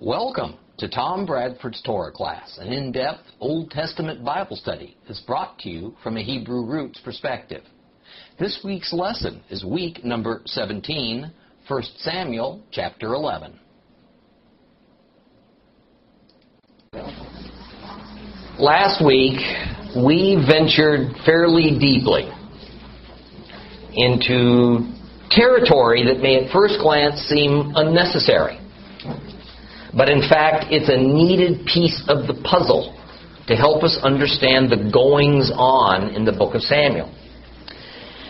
Welcome 0.00 0.58
to 0.76 0.90
Tom 0.90 1.24
Bradford's 1.24 1.80
Torah 1.80 2.12
class, 2.12 2.58
an 2.60 2.70
in-depth 2.70 3.22
Old 3.40 3.70
Testament 3.70 4.22
Bible 4.22 4.54
study 4.54 4.94
that's 5.08 5.20
brought 5.20 5.58
to 5.60 5.70
you 5.70 5.96
from 6.02 6.18
a 6.18 6.22
Hebrew 6.22 6.66
roots 6.66 7.00
perspective. 7.02 7.62
This 8.38 8.60
week's 8.62 8.92
lesson 8.92 9.42
is 9.48 9.64
week 9.64 10.04
number 10.04 10.42
17, 10.44 11.32
1 11.66 11.82
Samuel 11.96 12.62
chapter 12.70 13.14
11. 13.14 13.58
Last 18.58 19.02
week, 19.02 19.40
we 19.96 20.44
ventured 20.46 21.16
fairly 21.24 21.78
deeply 21.80 22.30
into 23.94 24.92
territory 25.30 26.04
that 26.04 26.20
may 26.20 26.44
at 26.44 26.52
first 26.52 26.80
glance 26.82 27.18
seem 27.20 27.72
unnecessary. 27.76 28.60
But 29.96 30.10
in 30.10 30.20
fact, 30.28 30.66
it's 30.70 30.90
a 30.90 30.96
needed 30.96 31.64
piece 31.66 32.04
of 32.08 32.26
the 32.26 32.34
puzzle 32.44 32.92
to 33.48 33.56
help 33.56 33.82
us 33.82 33.98
understand 34.02 34.70
the 34.70 34.90
goings 34.92 35.50
on 35.54 36.14
in 36.14 36.24
the 36.24 36.32
book 36.32 36.54
of 36.54 36.60
Samuel. 36.60 37.08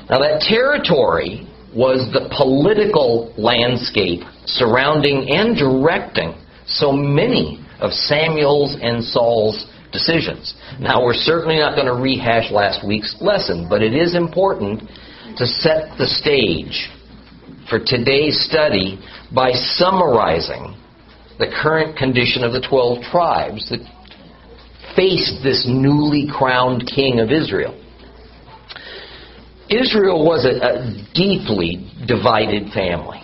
Now, 0.09 0.21
that 0.21 0.41
territory 0.47 1.49
was 1.75 2.07
the 2.13 2.31
political 2.31 3.35
landscape 3.37 4.21
surrounding 4.47 5.29
and 5.29 5.57
directing 5.57 6.39
so 6.67 6.93
many 6.93 7.65
of 7.81 7.93
Samuel's 7.93 8.77
and 8.81 9.03
Saul's 9.03 9.67
decisions. 9.93 10.55
Now, 10.79 11.05
we're 11.05 11.15
certainly 11.15 11.59
not 11.59 11.75
going 11.75 11.87
to 11.87 12.01
rehash 12.01 12.53
last 12.53 12.87
week's 12.87 13.17
lesson, 13.21 13.67
but 13.69 13.83
it 13.83 13.95
is 13.95 14.15
important 14.15 14.81
to 15.37 15.47
set 15.47 15.99
the 15.99 16.07
stage 16.07 16.89
for 17.69 17.81
today's 17.85 18.39
study 18.45 19.01
by 19.35 19.51
summarizing 19.53 20.77
the 21.39 21.53
current 21.63 21.97
condition 21.97 22.45
of 22.45 22.53
the 22.53 22.67
12 22.69 23.03
tribes 23.11 23.69
that 23.71 23.81
faced 24.97 25.43
this 25.43 25.67
newly 25.69 26.27
crowned 26.31 26.87
king 26.87 27.21
of 27.21 27.31
Israel. 27.31 27.75
Israel 29.69 30.25
was 30.25 30.47
a, 30.47 30.57
a 30.65 31.13
deeply 31.13 31.91
divided 32.07 32.73
family. 32.73 33.21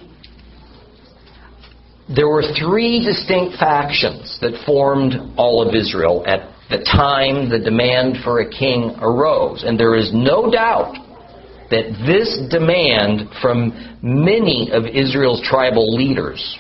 There 2.15 2.29
were 2.29 2.43
three 2.59 3.03
distinct 3.03 3.57
factions 3.59 4.39
that 4.41 4.63
formed 4.67 5.15
all 5.37 5.67
of 5.67 5.75
Israel 5.75 6.25
at 6.27 6.51
the 6.69 6.85
time 6.85 7.49
the 7.49 7.59
demand 7.59 8.19
for 8.25 8.41
a 8.41 8.51
king 8.51 8.97
arose. 9.01 9.63
And 9.63 9.79
there 9.79 9.95
is 9.95 10.11
no 10.13 10.51
doubt 10.51 10.95
that 11.71 11.93
this 12.05 12.41
demand 12.51 13.31
from 13.41 13.99
many 14.03 14.71
of 14.73 14.85
Israel's 14.87 15.43
tribal 15.43 15.95
leaders 15.95 16.59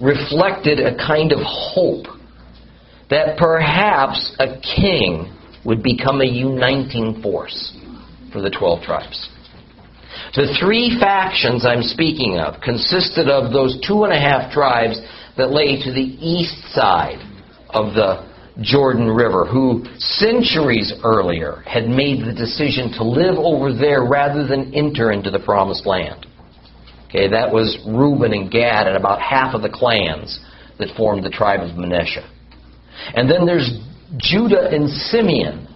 reflected 0.00 0.78
a 0.78 0.96
kind 0.96 1.32
of 1.32 1.40
hope 1.42 2.06
that 3.10 3.38
perhaps 3.38 4.34
a 4.38 4.60
king 4.60 5.34
would 5.64 5.82
become 5.82 6.20
a 6.20 6.26
uniting 6.26 7.20
force 7.22 7.76
for 8.32 8.40
the 8.40 8.50
12 8.50 8.82
tribes. 8.82 9.28
The 10.34 10.56
three 10.60 10.98
factions 11.00 11.64
I'm 11.64 11.82
speaking 11.82 12.38
of 12.38 12.60
consisted 12.60 13.28
of 13.28 13.52
those 13.52 13.80
two 13.86 14.04
and 14.04 14.12
a 14.12 14.20
half 14.20 14.52
tribes 14.52 15.00
that 15.36 15.50
lay 15.50 15.82
to 15.82 15.92
the 15.92 16.16
east 16.20 16.74
side 16.74 17.18
of 17.70 17.94
the 17.94 18.28
Jordan 18.60 19.08
River, 19.08 19.46
who 19.46 19.84
centuries 19.98 20.92
earlier 21.04 21.62
had 21.66 21.88
made 21.88 22.26
the 22.26 22.34
decision 22.34 22.92
to 22.92 23.04
live 23.04 23.36
over 23.38 23.72
there 23.72 24.04
rather 24.04 24.46
than 24.46 24.74
enter 24.74 25.12
into 25.12 25.30
the 25.30 25.38
promised 25.38 25.86
land. 25.86 26.26
Okay, 27.08 27.28
that 27.28 27.50
was 27.50 27.78
Reuben 27.86 28.34
and 28.34 28.50
Gad 28.50 28.86
and 28.86 28.96
about 28.96 29.20
half 29.22 29.54
of 29.54 29.62
the 29.62 29.70
clans 29.70 30.40
that 30.78 30.94
formed 30.94 31.24
the 31.24 31.30
tribe 31.30 31.60
of 31.60 31.74
Manasseh. 31.74 32.28
And 33.14 33.30
then 33.30 33.46
there's 33.46 33.80
Judah 34.18 34.68
and 34.70 34.90
Simeon. 34.90 35.66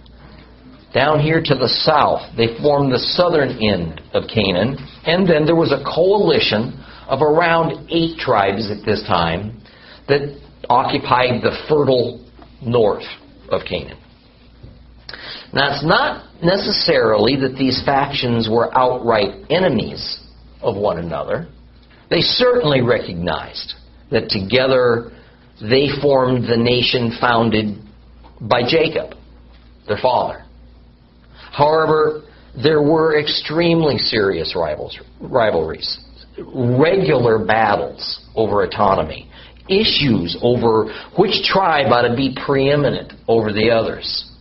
Down 0.93 1.19
here 1.19 1.41
to 1.41 1.55
the 1.55 1.67
south, 1.67 2.21
they 2.37 2.55
formed 2.61 2.93
the 2.93 2.99
southern 2.99 3.57
end 3.63 3.99
of 4.13 4.25
Canaan. 4.31 4.77
And 5.05 5.27
then 5.27 5.45
there 5.45 5.55
was 5.55 5.71
a 5.71 5.83
coalition 5.83 6.79
of 7.07 7.23
around 7.23 7.87
eight 7.89 8.19
tribes 8.19 8.69
at 8.69 8.85
this 8.85 9.01
time 9.07 9.59
that 10.07 10.39
occupied 10.69 11.41
the 11.41 11.65
fertile 11.67 12.23
north 12.61 13.05
of 13.49 13.61
Canaan. 13.67 13.97
Now, 15.51 15.73
it's 15.73 15.85
not 15.85 16.43
necessarily 16.43 17.37
that 17.37 17.55
these 17.57 17.81
factions 17.83 18.47
were 18.49 18.75
outright 18.77 19.45
enemies 19.49 20.22
of 20.63 20.75
one 20.75 20.97
another. 20.97 21.47
They 22.09 22.21
certainly 22.21 22.81
recognized 22.81 23.73
that 24.11 24.29
together 24.29 25.11
they 25.61 25.87
formed 26.01 26.47
the 26.47 26.57
nation 26.57 27.17
founded 27.19 27.77
by 28.41 28.61
Jacob, 28.67 29.17
their 29.87 29.97
father. 30.01 30.45
However, 31.51 32.23
there 32.61 32.81
were 32.81 33.19
extremely 33.19 33.97
serious 33.97 34.55
rivals, 34.55 34.97
rivalries, 35.19 35.99
regular 36.37 37.43
battles 37.43 38.25
over 38.35 38.63
autonomy, 38.63 39.29
issues 39.69 40.37
over 40.41 40.93
which 41.17 41.43
tribe 41.45 41.91
ought 41.91 42.07
to 42.07 42.15
be 42.15 42.35
preeminent 42.45 43.13
over 43.27 43.53
the 43.53 43.69
others, 43.69 44.31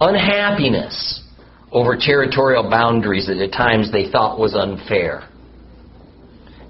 unhappiness 0.00 1.22
over 1.72 1.96
territorial 1.98 2.70
boundaries 2.70 3.26
that 3.26 3.38
at 3.38 3.52
times 3.52 3.90
they 3.90 4.10
thought 4.10 4.38
was 4.38 4.54
unfair, 4.54 5.28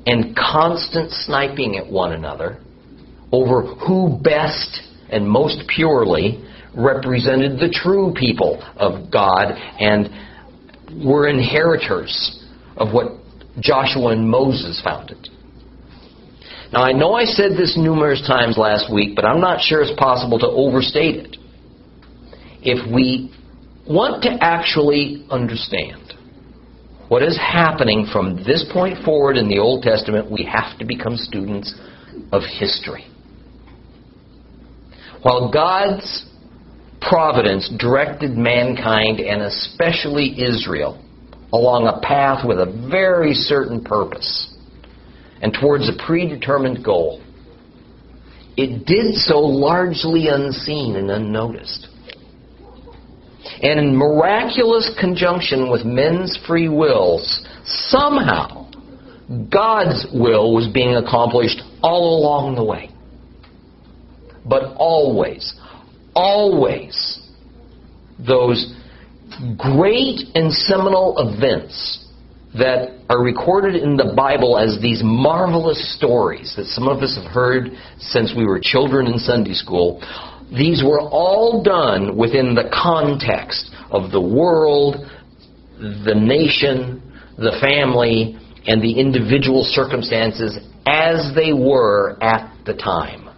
and 0.06 0.36
constant 0.36 1.10
sniping 1.10 1.76
at 1.76 1.86
one 1.90 2.12
another 2.12 2.60
over 3.32 3.62
who 3.62 4.18
best 4.22 4.80
and 5.10 5.28
most 5.28 5.64
purely 5.68 6.44
represented 6.74 7.58
the 7.58 7.68
true 7.68 8.12
people 8.14 8.62
of 8.76 9.10
God 9.10 9.52
and 9.80 10.08
were 11.04 11.28
inheritors 11.28 12.44
of 12.76 12.92
what 12.92 13.12
Joshua 13.58 14.08
and 14.08 14.28
Moses 14.28 14.80
founded. 14.84 15.28
Now, 16.72 16.82
I 16.82 16.92
know 16.92 17.14
I 17.14 17.24
said 17.24 17.52
this 17.52 17.76
numerous 17.76 18.26
times 18.26 18.58
last 18.58 18.92
week, 18.92 19.16
but 19.16 19.24
I'm 19.24 19.40
not 19.40 19.60
sure 19.60 19.82
it's 19.82 19.98
possible 19.98 20.38
to 20.40 20.46
overstate 20.46 21.16
it. 21.16 21.36
If 22.62 22.92
we 22.92 23.32
want 23.88 24.22
to 24.24 24.36
actually 24.40 25.24
understand 25.30 26.05
what 27.08 27.22
is 27.22 27.38
happening 27.38 28.06
from 28.12 28.36
this 28.36 28.64
point 28.72 29.04
forward 29.04 29.36
in 29.36 29.48
the 29.48 29.58
Old 29.58 29.82
Testament, 29.82 30.30
we 30.30 30.44
have 30.44 30.78
to 30.78 30.84
become 30.84 31.16
students 31.16 31.74
of 32.32 32.42
history. 32.42 33.06
While 35.22 35.50
God's 35.52 36.26
providence 37.00 37.72
directed 37.78 38.32
mankind, 38.36 39.20
and 39.20 39.42
especially 39.42 40.42
Israel, 40.42 41.02
along 41.52 41.86
a 41.86 42.00
path 42.00 42.46
with 42.46 42.58
a 42.58 42.88
very 42.90 43.32
certain 43.32 43.82
purpose, 43.82 44.54
and 45.40 45.56
towards 45.60 45.88
a 45.88 46.06
predetermined 46.06 46.84
goal. 46.84 47.22
It 48.56 48.86
did 48.86 49.14
so 49.14 49.38
largely 49.38 50.28
unseen 50.28 50.96
and 50.96 51.10
unnoticed. 51.10 51.88
And 53.62 53.80
in 53.80 53.96
miraculous 53.96 54.90
conjunction 55.00 55.70
with 55.70 55.84
men's 55.84 56.38
free 56.46 56.68
wills, 56.68 57.46
somehow 57.64 58.70
God's 59.50 60.06
will 60.12 60.54
was 60.54 60.68
being 60.68 60.94
accomplished 60.94 61.62
all 61.82 62.20
along 62.20 62.54
the 62.54 62.64
way. 62.64 62.90
But 64.44 64.74
always, 64.76 65.54
always, 66.14 67.20
those 68.18 68.74
great 69.58 70.20
and 70.34 70.52
seminal 70.52 71.16
events 71.18 72.04
that 72.56 72.98
are 73.10 73.22
recorded 73.22 73.74
in 73.74 73.96
the 73.96 74.14
Bible 74.16 74.56
as 74.56 74.80
these 74.80 75.02
marvelous 75.04 75.96
stories 75.96 76.54
that 76.56 76.66
some 76.66 76.88
of 76.88 77.02
us 77.02 77.18
have 77.20 77.30
heard 77.30 77.70
since 77.98 78.32
we 78.36 78.46
were 78.46 78.60
children 78.60 79.06
in 79.06 79.18
Sunday 79.18 79.52
school, 79.52 80.00
these 80.50 80.82
were 80.84 81.00
all 81.00 81.62
done 81.62 82.16
within 82.16 82.54
the 82.54 82.70
context 82.72 83.70
of 83.90 84.12
the 84.12 84.20
world, 84.20 84.96
the 85.78 86.14
nation, 86.14 87.02
the 87.36 87.56
family, 87.60 88.38
and 88.66 88.82
the 88.82 88.98
individual 88.98 89.64
circumstances 89.64 90.58
as 90.86 91.32
they 91.34 91.52
were 91.52 92.16
at 92.22 92.52
the 92.64 92.74
time. 92.74 93.28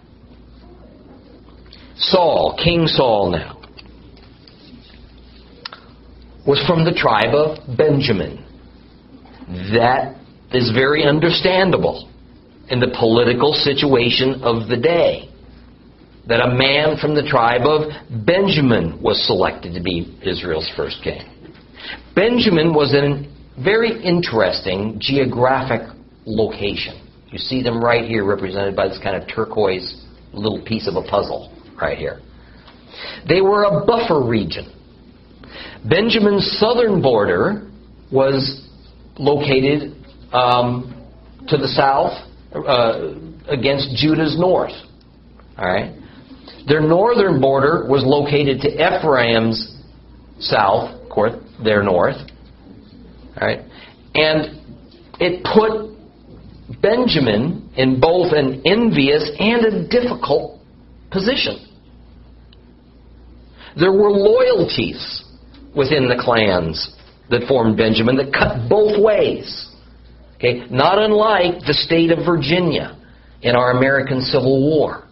Saul, 1.97 2.57
King 2.63 2.87
Saul 2.87 3.31
now, 3.31 3.59
was 6.47 6.63
from 6.65 6.85
the 6.85 6.93
tribe 6.93 7.35
of 7.35 7.77
Benjamin. 7.77 8.45
That 9.73 10.15
is 10.51 10.71
very 10.71 11.03
understandable 11.03 12.09
in 12.69 12.79
the 12.79 12.95
political 12.97 13.53
situation 13.53 14.41
of 14.43 14.67
the 14.67 14.77
day. 14.77 15.28
That 16.29 16.41
a 16.41 16.53
man 16.53 16.97
from 17.01 17.15
the 17.15 17.23
tribe 17.23 17.65
of 17.65 17.89
Benjamin 18.25 19.01
was 19.01 19.25
selected 19.25 19.73
to 19.73 19.81
be 19.81 20.17
Israel's 20.23 20.69
first 20.77 21.01
king. 21.03 21.23
Benjamin 22.15 22.73
was 22.73 22.93
in 22.93 23.33
a 23.57 23.63
very 23.63 24.01
interesting 24.03 24.97
geographic 24.99 25.81
location. 26.25 27.01
You 27.31 27.39
see 27.39 27.63
them 27.63 27.83
right 27.83 28.05
here 28.05 28.25
represented 28.25 28.75
by 28.75 28.87
this 28.87 28.99
kind 29.01 29.15
of 29.15 29.27
turquoise 29.27 30.05
little 30.33 30.63
piece 30.63 30.87
of 30.87 30.95
a 30.95 31.01
puzzle 31.01 31.51
right 31.81 31.97
here. 31.97 32.19
They 33.27 33.41
were 33.41 33.63
a 33.63 33.85
buffer 33.85 34.23
region. 34.23 34.71
Benjamin's 35.89 36.57
southern 36.59 37.01
border 37.01 37.69
was 38.11 38.67
located 39.17 39.95
um, 40.31 40.95
to 41.47 41.57
the 41.57 41.67
south 41.67 42.13
uh, 42.53 43.15
against 43.47 43.95
Judah's 43.95 44.37
north. 44.39 44.73
All 45.57 45.65
right. 45.65 45.98
Their 46.67 46.81
northern 46.81 47.39
border 47.39 47.85
was 47.87 48.03
located 48.05 48.61
to 48.61 48.69
Ephraim's 48.69 49.77
south, 50.39 51.01
of 51.01 51.09
course, 51.09 51.33
their 51.63 51.83
north. 51.83 52.17
Right. 53.39 53.59
And 54.13 54.59
it 55.19 55.43
put 55.43 55.89
Benjamin 56.81 57.71
in 57.75 57.99
both 57.99 58.33
an 58.33 58.61
envious 58.65 59.31
and 59.39 59.65
a 59.65 59.87
difficult 59.87 60.59
position. 61.11 61.65
There 63.79 63.91
were 63.91 64.11
loyalties 64.11 65.23
within 65.75 66.09
the 66.09 66.19
clans 66.19 66.95
that 67.29 67.47
formed 67.47 67.77
Benjamin 67.77 68.17
that 68.17 68.33
cut 68.33 68.69
both 68.69 69.01
ways. 69.01 69.69
Okay? 70.35 70.65
Not 70.69 70.99
unlike 70.99 71.59
the 71.65 71.73
state 71.73 72.11
of 72.11 72.25
Virginia 72.25 72.97
in 73.41 73.55
our 73.55 73.71
American 73.71 74.21
Civil 74.21 74.61
War. 74.61 75.08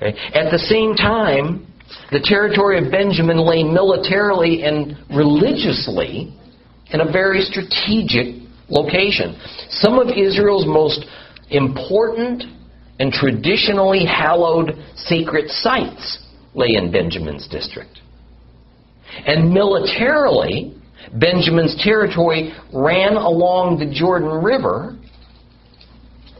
Okay? 0.00 0.16
At 0.34 0.50
the 0.50 0.58
same 0.58 0.94
time, 0.94 1.66
the 2.10 2.20
territory 2.22 2.84
of 2.84 2.90
Benjamin 2.90 3.38
lay 3.38 3.62
militarily 3.62 4.62
and 4.62 4.96
religiously 5.10 6.34
in 6.90 7.00
a 7.00 7.10
very 7.10 7.40
strategic 7.42 8.42
location. 8.68 9.38
Some 9.70 9.98
of 9.98 10.08
Israel's 10.08 10.66
most 10.66 11.04
important 11.50 12.44
and 12.98 13.12
traditionally 13.12 14.04
hallowed 14.04 14.72
sacred 14.96 15.50
sites 15.50 16.24
lay 16.54 16.74
in 16.74 16.90
Benjamin's 16.90 17.46
district. 17.48 18.00
And 19.26 19.50
militarily, 19.52 20.74
Benjamin's 21.18 21.80
territory 21.82 22.52
ran 22.72 23.14
along 23.14 23.78
the 23.78 23.90
Jordan 23.90 24.42
River, 24.42 24.98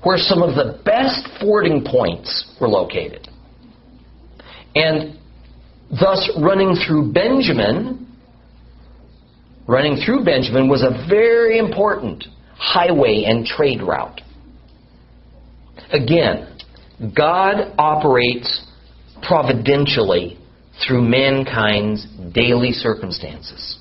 where 0.02 0.18
some 0.18 0.42
of 0.42 0.54
the 0.54 0.80
best 0.84 1.28
fording 1.40 1.84
points 1.84 2.56
were 2.60 2.68
located. 2.68 3.27
And 4.78 5.18
thus, 5.90 6.30
running 6.40 6.76
through 6.86 7.12
Benjamin, 7.12 8.06
running 9.66 10.00
through 10.04 10.24
Benjamin 10.24 10.68
was 10.68 10.82
a 10.82 11.06
very 11.08 11.58
important 11.58 12.24
highway 12.54 13.24
and 13.26 13.44
trade 13.44 13.82
route. 13.82 14.20
Again, 15.90 16.58
God 17.16 17.74
operates 17.76 18.66
providentially 19.22 20.38
through 20.86 21.02
mankind's 21.02 22.06
daily 22.32 22.70
circumstances. 22.70 23.78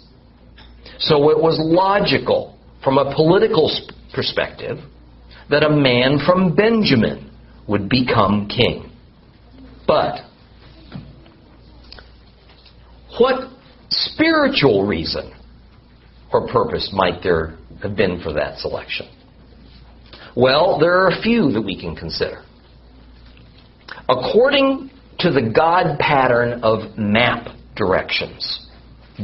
So 0.98 1.30
it 1.30 1.38
was 1.38 1.60
logical 1.60 2.58
from 2.84 2.98
a 2.98 3.14
political 3.16 3.70
perspective 4.16 4.80
that 5.52 5.64
a 5.64 5.70
man 5.70 6.18
from 6.26 6.56
Benjamin 6.56 7.32
would 7.68 7.88
become 7.88 8.48
king. 8.48 8.92
But 9.86 10.22
what 13.18 13.50
spiritual 13.90 14.86
reason 14.86 15.34
or 16.32 16.48
purpose 16.48 16.92
might 16.94 17.22
there 17.24 17.58
have 17.82 17.96
been 17.96 18.22
for 18.22 18.34
that 18.34 18.58
selection? 18.60 19.08
Well, 20.36 20.78
there 20.80 20.98
are 21.00 21.08
a 21.08 21.22
few 21.22 21.52
that 21.52 21.62
we 21.62 21.80
can 21.80 21.96
consider. 21.96 22.44
According 24.10 24.92
to 25.20 25.32
the 25.32 25.52
God 25.54 25.98
pattern 26.00 26.62
of 26.64 26.98
map 26.98 27.48
directions 27.76 28.68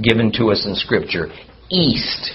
given 0.02 0.32
to 0.34 0.52
us 0.52 0.66
in 0.66 0.76
Scripture, 0.76 1.28
east 1.70 2.32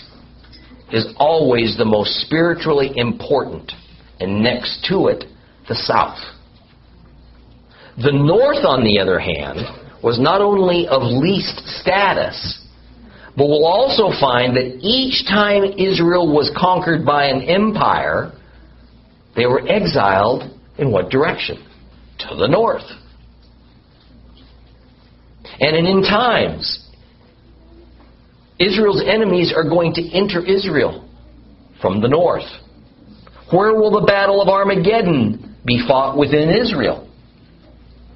is 0.92 1.12
always 1.16 1.76
the 1.76 1.84
most 1.84 2.20
spiritually 2.20 2.92
important, 2.94 3.72
and 4.20 4.42
next 4.42 4.86
to 4.88 5.08
it, 5.08 5.24
the 5.68 5.74
south. 5.74 6.18
The 7.96 8.12
north, 8.12 8.64
on 8.64 8.84
the 8.84 9.00
other 9.00 9.18
hand, 9.18 9.58
was 10.02 10.18
not 10.18 10.40
only 10.40 10.86
of 10.86 11.02
least 11.02 11.58
status, 11.80 12.64
but 13.36 13.46
we'll 13.46 13.66
also 13.66 14.10
find 14.20 14.56
that 14.56 14.78
each 14.80 15.26
time 15.26 15.64
Israel 15.78 16.32
was 16.32 16.50
conquered 16.56 17.04
by 17.04 17.26
an 17.26 17.42
empire, 17.42 18.32
they 19.36 19.46
were 19.46 19.66
exiled 19.68 20.42
in 20.78 20.90
what 20.90 21.10
direction? 21.10 21.64
To 22.20 22.36
the 22.36 22.48
north. 22.48 22.84
And 25.60 25.86
in 25.86 26.02
times, 26.02 26.84
Israel's 28.58 29.02
enemies 29.06 29.52
are 29.54 29.64
going 29.64 29.94
to 29.94 30.02
enter 30.10 30.44
Israel 30.44 31.08
from 31.80 32.00
the 32.00 32.08
north. 32.08 32.48
Where 33.52 33.74
will 33.74 34.00
the 34.00 34.06
battle 34.06 34.42
of 34.42 34.48
Armageddon 34.48 35.56
be 35.64 35.84
fought 35.86 36.18
within 36.18 36.50
Israel? 36.50 37.08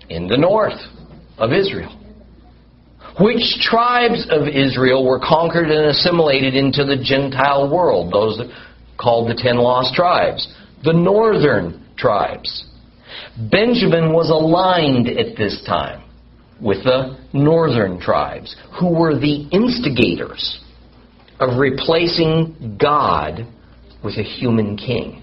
In 0.08 0.26
the 0.26 0.37
north 0.37 0.81
of 1.38 1.52
Israel. 1.52 1.99
Which 3.20 3.61
tribes 3.61 4.26
of 4.31 4.49
Israel 4.49 5.05
were 5.05 5.20
conquered 5.20 5.70
and 5.70 5.87
assimilated 5.87 6.55
into 6.55 6.84
the 6.84 6.96
Gentile 6.96 7.70
world? 7.70 8.12
Those 8.12 8.40
called 8.99 9.29
the 9.29 9.40
ten 9.40 9.56
lost 9.56 9.94
tribes. 9.94 10.49
The 10.84 10.93
northern 10.93 11.87
tribes. 11.96 12.67
Benjamin 13.50 14.12
was 14.12 14.31
aligned 14.31 15.08
at 15.08 15.37
this 15.37 15.62
time 15.67 16.05
with 16.61 16.84
the 16.84 17.19
northern 17.32 18.00
tribes, 18.00 18.56
who 18.79 18.94
were 18.94 19.19
the 19.19 19.49
instigators 19.50 20.61
of 21.40 21.58
replacing 21.58 22.79
God 22.81 23.46
with 24.05 24.17
a 24.17 24.23
human 24.23 24.76
king. 24.76 25.23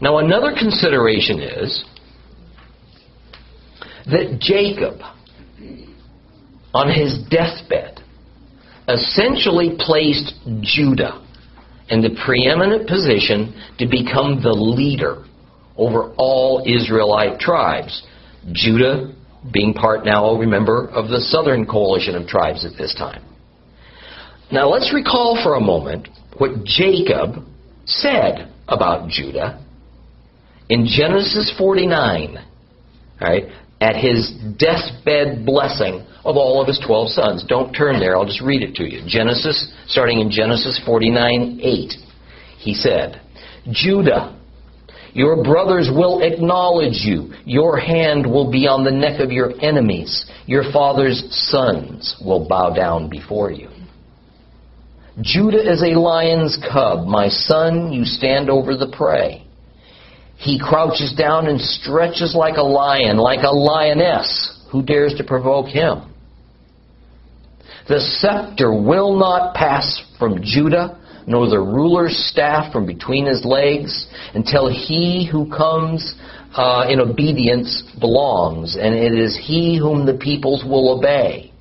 Now, 0.00 0.18
another 0.18 0.52
consideration 0.58 1.40
is 1.40 1.84
that 4.06 4.38
Jacob, 4.40 5.00
on 6.74 6.88
his 6.88 7.22
deathbed, 7.30 8.00
essentially 8.88 9.76
placed 9.78 10.34
Judah 10.60 11.24
in 11.88 12.00
the 12.00 12.16
preeminent 12.24 12.88
position 12.88 13.54
to 13.78 13.86
become 13.86 14.42
the 14.42 14.52
leader 14.52 15.24
over 15.76 16.12
all 16.16 16.62
Israelite 16.66 17.38
tribes. 17.38 18.02
Judah 18.52 19.14
being 19.52 19.74
part 19.74 20.04
now, 20.04 20.34
remember, 20.36 20.88
of 20.88 21.08
the 21.08 21.20
southern 21.20 21.66
coalition 21.66 22.14
of 22.14 22.26
tribes 22.26 22.64
at 22.64 22.76
this 22.78 22.94
time. 22.94 23.24
Now 24.50 24.68
let's 24.68 24.92
recall 24.92 25.40
for 25.42 25.54
a 25.54 25.60
moment 25.60 26.08
what 26.38 26.64
Jacob 26.64 27.44
said 27.84 28.52
about 28.68 29.08
Judah 29.08 29.64
in 30.68 30.86
Genesis 30.86 31.52
49, 31.58 32.38
right, 33.20 33.44
at 33.82 33.96
his 33.96 34.30
deathbed 34.58 35.44
blessing 35.44 36.06
of 36.24 36.36
all 36.36 36.62
of 36.62 36.68
his 36.68 36.80
12 36.86 37.08
sons. 37.08 37.44
Don't 37.48 37.72
turn 37.72 37.98
there, 37.98 38.16
I'll 38.16 38.24
just 38.24 38.40
read 38.40 38.62
it 38.62 38.76
to 38.76 38.84
you. 38.84 39.02
Genesis, 39.08 39.74
starting 39.88 40.20
in 40.20 40.30
Genesis 40.30 40.80
49 40.86 41.58
8, 41.60 41.92
he 42.58 42.74
said, 42.74 43.20
Judah, 43.72 44.38
your 45.14 45.42
brothers 45.42 45.90
will 45.92 46.22
acknowledge 46.22 47.02
you. 47.02 47.34
Your 47.44 47.76
hand 47.76 48.24
will 48.24 48.50
be 48.50 48.68
on 48.68 48.84
the 48.84 48.90
neck 48.90 49.20
of 49.20 49.32
your 49.32 49.52
enemies. 49.60 50.30
Your 50.46 50.62
father's 50.72 51.26
sons 51.50 52.16
will 52.24 52.46
bow 52.48 52.72
down 52.72 53.10
before 53.10 53.50
you. 53.50 53.68
Judah 55.20 55.70
is 55.70 55.82
a 55.82 55.98
lion's 55.98 56.56
cub. 56.72 57.06
My 57.06 57.28
son, 57.28 57.92
you 57.92 58.04
stand 58.04 58.48
over 58.48 58.76
the 58.76 58.88
prey. 58.96 59.41
He 60.42 60.58
crouches 60.58 61.14
down 61.16 61.46
and 61.46 61.60
stretches 61.60 62.34
like 62.34 62.56
a 62.56 62.62
lion, 62.62 63.16
like 63.16 63.44
a 63.44 63.50
lioness. 63.50 64.60
Who 64.70 64.82
dares 64.82 65.14
to 65.18 65.24
provoke 65.24 65.68
him? 65.68 66.12
The 67.88 68.00
scepter 68.00 68.72
will 68.72 69.16
not 69.16 69.54
pass 69.54 70.02
from 70.18 70.42
Judah 70.42 70.98
nor 71.26 71.48
the 71.48 71.60
ruler's 71.60 72.16
staff 72.30 72.72
from 72.72 72.86
between 72.86 73.26
his 73.26 73.44
legs, 73.44 74.06
until 74.34 74.68
he 74.68 75.28
who 75.30 75.48
comes 75.48 76.14
uh, 76.54 76.86
in 76.88 77.00
obedience 77.00 77.82
belongs, 78.00 78.76
and 78.76 78.94
it 78.94 79.12
is 79.12 79.38
he 79.40 79.78
whom 79.78 80.04
the 80.04 80.14
peoples 80.14 80.64
will 80.64 80.98
obey. 80.98 81.51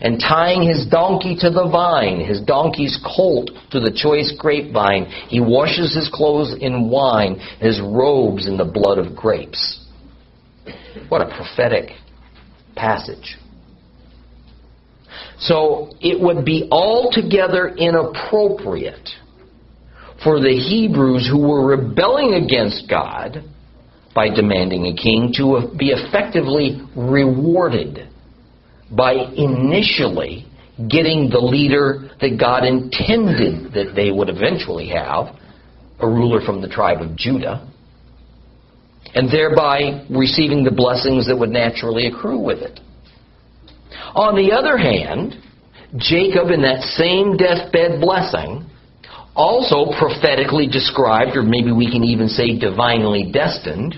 And 0.00 0.20
tying 0.20 0.62
his 0.62 0.86
donkey 0.86 1.36
to 1.40 1.50
the 1.50 1.68
vine, 1.70 2.20
his 2.20 2.40
donkey's 2.40 2.98
colt 3.04 3.50
to 3.70 3.80
the 3.80 3.92
choice 3.92 4.34
grapevine, 4.38 5.06
he 5.28 5.40
washes 5.40 5.94
his 5.94 6.10
clothes 6.12 6.54
in 6.60 6.90
wine, 6.90 7.38
his 7.60 7.80
robes 7.80 8.46
in 8.46 8.56
the 8.56 8.64
blood 8.64 8.98
of 8.98 9.14
grapes. 9.14 9.86
What 11.08 11.20
a 11.20 11.26
prophetic 11.26 11.90
passage. 12.76 13.36
So 15.38 15.90
it 16.00 16.20
would 16.20 16.44
be 16.44 16.68
altogether 16.70 17.68
inappropriate 17.68 19.08
for 20.22 20.40
the 20.40 20.54
Hebrews 20.54 21.28
who 21.30 21.38
were 21.38 21.66
rebelling 21.66 22.34
against 22.34 22.88
God 22.88 23.44
by 24.14 24.28
demanding 24.28 24.86
a 24.86 24.94
king 24.94 25.32
to 25.36 25.74
be 25.76 25.90
effectively 25.90 26.80
rewarded 26.96 28.08
by 28.96 29.12
initially 29.12 30.46
getting 30.88 31.30
the 31.30 31.38
leader 31.38 32.10
that 32.20 32.38
God 32.38 32.64
intended 32.64 33.72
that 33.74 33.94
they 33.94 34.10
would 34.10 34.28
eventually 34.28 34.88
have, 34.88 35.36
a 36.00 36.06
ruler 36.06 36.44
from 36.44 36.60
the 36.60 36.68
tribe 36.68 37.00
of 37.00 37.16
Judah, 37.16 37.70
and 39.14 39.30
thereby 39.30 40.04
receiving 40.10 40.64
the 40.64 40.72
blessings 40.72 41.28
that 41.28 41.38
would 41.38 41.50
naturally 41.50 42.06
accrue 42.06 42.40
with 42.40 42.58
it. 42.58 42.80
On 44.14 44.34
the 44.34 44.52
other 44.52 44.76
hand, 44.76 45.36
Jacob, 45.96 46.50
in 46.50 46.62
that 46.62 46.82
same 46.82 47.36
deathbed 47.36 48.00
blessing, 48.00 48.68
also 49.36 49.92
prophetically 49.98 50.66
described, 50.66 51.36
or 51.36 51.42
maybe 51.42 51.70
we 51.70 51.90
can 51.90 52.02
even 52.02 52.28
say 52.28 52.58
divinely 52.58 53.30
destined, 53.32 53.94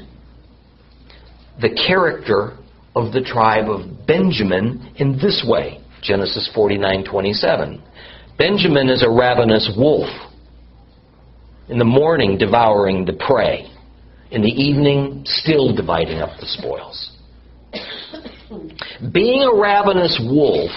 the 1.60 1.70
character 1.86 2.58
of 2.96 3.12
the 3.12 3.20
tribe 3.20 3.68
of 3.68 4.06
Benjamin 4.06 4.90
in 4.96 5.18
this 5.18 5.44
way. 5.46 5.80
Genesis 6.02 6.48
49:27. 6.56 7.80
Benjamin 8.38 8.88
is 8.88 9.02
a 9.02 9.10
ravenous 9.10 9.70
wolf. 9.76 10.08
In 11.68 11.78
the 11.78 11.84
morning 11.84 12.38
devouring 12.38 13.04
the 13.04 13.12
prey, 13.12 13.68
in 14.30 14.40
the 14.40 14.50
evening 14.50 15.22
still 15.26 15.74
dividing 15.74 16.18
up 16.18 16.38
the 16.40 16.46
spoils. 16.46 17.10
Being 19.12 19.42
a 19.42 19.54
ravenous 19.54 20.18
wolf, 20.30 20.70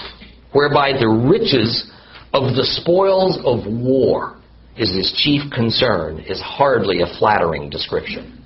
whereby 0.52 0.92
the 0.92 1.08
riches 1.08 1.90
of 2.34 2.54
the 2.54 2.64
spoils 2.64 3.38
of 3.44 3.66
war 3.66 4.36
is 4.76 4.94
his 4.94 5.12
chief 5.16 5.42
concern, 5.52 6.18
is 6.20 6.40
hardly 6.40 7.02
a 7.02 7.06
flattering 7.18 7.70
description. 7.70 8.42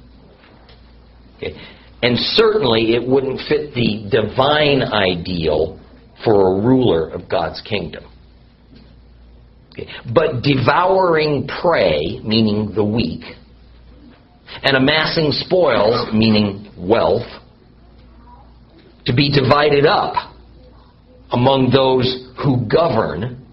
Okay. 1.36 1.56
And 2.02 2.18
certainly 2.18 2.94
it 2.94 3.06
wouldn't 3.06 3.40
fit 3.48 3.74
the 3.74 4.08
divine 4.10 4.82
ideal 4.82 5.80
for 6.24 6.58
a 6.58 6.60
ruler 6.62 7.08
of 7.08 7.28
God's 7.28 7.60
kingdom. 7.62 8.04
Okay. 9.72 9.88
But 10.12 10.42
devouring 10.42 11.48
prey, 11.48 12.20
meaning 12.22 12.72
the 12.74 12.84
weak, 12.84 13.24
and 14.62 14.76
amassing 14.76 15.32
spoils, 15.32 16.12
meaning 16.12 16.70
wealth, 16.78 17.26
to 19.06 19.14
be 19.14 19.30
divided 19.30 19.84
up 19.86 20.34
among 21.30 21.70
those 21.70 22.28
who 22.42 22.66
govern 22.68 23.44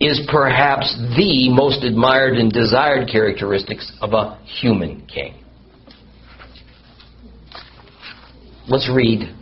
is 0.00 0.26
perhaps 0.30 0.96
the 1.16 1.50
most 1.50 1.84
admired 1.84 2.34
and 2.34 2.50
desired 2.50 3.08
characteristics 3.10 3.92
of 4.00 4.12
a 4.14 4.38
human 4.44 5.06
king. 5.06 5.34
Let's 8.70 8.88
read 8.88 9.34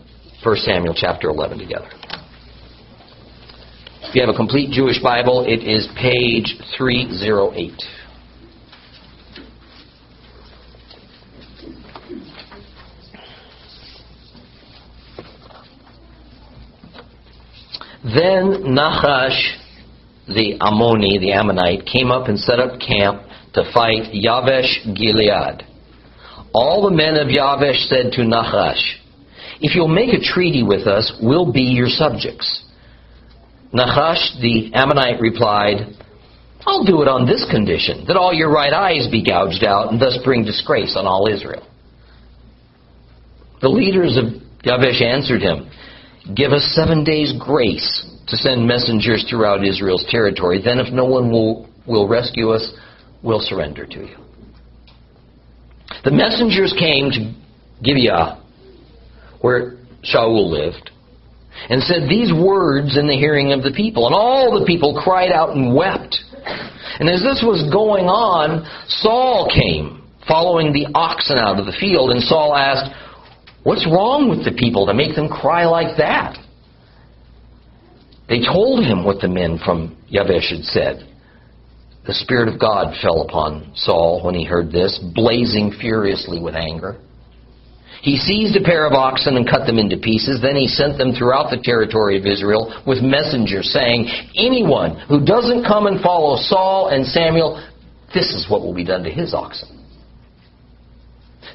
1 0.43 0.57
Samuel 0.57 0.95
chapter 0.97 1.29
11 1.29 1.59
together. 1.59 1.91
If 4.05 4.15
you 4.15 4.23
have 4.23 4.35
a 4.35 4.37
complete 4.37 4.71
Jewish 4.71 5.03
Bible, 5.03 5.45
it 5.47 5.63
is 5.63 5.87
page 6.01 6.57
308. 6.79 7.73
Then 18.05 18.75
Nahash 18.75 19.59
the 20.27 20.59
Ammoni, 20.61 21.21
the 21.21 21.33
Ammonite, 21.33 21.85
came 21.85 22.11
up 22.11 22.29
and 22.29 22.39
set 22.39 22.61
up 22.61 22.81
camp 22.81 23.23
to 23.53 23.71
fight 23.75 24.13
Yavesh 24.15 24.95
Gilead. 24.97 25.67
All 26.55 26.89
the 26.89 26.97
men 26.97 27.17
of 27.17 27.29
Yavesh 27.29 27.89
said 27.89 28.13
to 28.13 28.25
Nahash, 28.25 28.98
If 29.61 29.75
you'll 29.75 29.89
make 29.89 30.15
a 30.15 30.21
treaty 30.23 30.63
with 30.63 30.87
us, 30.87 31.13
we'll 31.21 31.53
be 31.53 31.63
your 31.63 31.89
subjects. 31.89 32.65
Nahash 33.73 34.37
the 34.41 34.71
Ammonite 34.73 35.21
replied, 35.21 35.95
I'll 36.67 36.85
do 36.85 37.03
it 37.03 37.09
on 37.09 37.27
this 37.27 37.47
condition, 37.51 38.05
that 38.07 38.17
all 38.17 38.33
your 38.33 38.51
right 38.53 38.73
eyes 38.73 39.09
be 39.11 39.25
gouged 39.25 39.65
out, 39.65 39.91
and 39.91 40.01
thus 40.01 40.19
bring 40.25 40.45
disgrace 40.45 40.97
on 40.97 41.07
all 41.07 41.29
Israel. 41.33 41.67
The 43.61 43.69
leaders 43.69 44.17
of 44.17 44.43
Yavesh 44.63 45.03
answered 45.03 45.43
him, 45.43 45.71
Give 46.35 46.53
us 46.53 46.73
seven 46.75 47.05
days' 47.05 47.33
grace 47.39 48.07
to 48.29 48.37
send 48.37 48.67
messengers 48.67 49.25
throughout 49.29 49.67
Israel's 49.67 50.05
territory. 50.11 50.61
Then, 50.63 50.79
if 50.79 50.93
no 50.93 51.05
one 51.05 51.31
will, 51.31 51.69
will 51.87 52.07
rescue 52.07 52.51
us, 52.51 52.73
we'll 53.23 53.41
surrender 53.41 53.87
to 53.87 53.99
you. 53.99 54.17
The 56.05 56.11
messengers 56.11 56.75
came 56.79 57.11
to 57.11 57.35
Gibeah, 57.83 58.43
where 59.41 59.79
Shaul 60.05 60.51
lived, 60.51 60.91
and 61.69 61.83
said 61.83 62.09
these 62.09 62.33
words 62.33 62.97
in 62.97 63.09
the 63.09 63.17
hearing 63.17 63.53
of 63.53 63.63
the 63.63 63.73
people. 63.73 64.07
And 64.07 64.15
all 64.15 64.59
the 64.59 64.67
people 64.67 65.01
cried 65.03 65.33
out 65.33 65.57
and 65.57 65.75
wept. 65.75 66.17
And 67.01 67.09
as 67.09 67.21
this 67.23 67.43
was 67.43 67.69
going 67.73 68.07
on, 68.07 68.67
Saul 68.89 69.51
came, 69.53 70.07
following 70.27 70.73
the 70.73 70.87
oxen 70.95 71.37
out 71.37 71.59
of 71.59 71.67
the 71.67 71.77
field, 71.79 72.11
and 72.11 72.23
Saul 72.23 72.55
asked, 72.55 72.91
What's 73.65 73.87
wrong 73.87 74.31
with 74.31 74.45
the 74.45 74.57
people 74.57 74.87
to 74.87 74.95
make 74.95 75.15
them 75.15 75.29
cry 75.29 75.67
like 75.67 75.99
that? 75.99 76.39
They 78.29 78.41
told 78.41 78.85
him 78.85 79.05
what 79.05 79.21
the 79.21 79.29
men 79.29 79.59
from 79.65 79.97
Yavesh 80.13 80.55
had 80.55 80.65
said. 80.65 81.09
The 82.07 82.15
Spirit 82.15 82.49
of 82.49 82.61
God 82.61 82.95
fell 83.03 83.23
upon 83.23 83.73
Saul 83.75 84.25
when 84.25 84.35
he 84.35 84.45
heard 84.45 84.71
this, 84.71 84.99
blazing 85.15 85.73
furiously 85.81 86.41
with 86.41 86.55
anger. 86.55 86.99
He 88.03 88.19
seized 88.19 88.57
a 88.57 88.65
pair 88.65 88.87
of 88.87 88.93
oxen 88.93 89.37
and 89.37 89.49
cut 89.49 89.67
them 89.67 89.79
into 89.79 89.97
pieces. 89.97 90.41
Then 90.41 90.55
he 90.55 90.69
sent 90.69 90.99
them 90.99 91.13
throughout 91.13 91.51
the 91.51 91.61
territory 91.63 92.19
of 92.19 92.27
Israel 92.27 92.83
with 92.87 93.03
messengers 93.03 93.73
saying, 93.73 94.09
Anyone 94.37 95.01
who 95.09 95.25
doesn't 95.25 95.65
come 95.65 95.87
and 95.87 96.01
follow 96.01 96.37
Saul 96.37 96.89
and 96.89 97.05
Samuel, 97.07 97.63
this 98.15 98.35
is 98.35 98.47
what 98.49 98.63
will 98.63 98.75
be 98.75 98.85
done 98.85 99.03
to 99.03 99.11
his 99.11 99.35
oxen. 99.35 99.85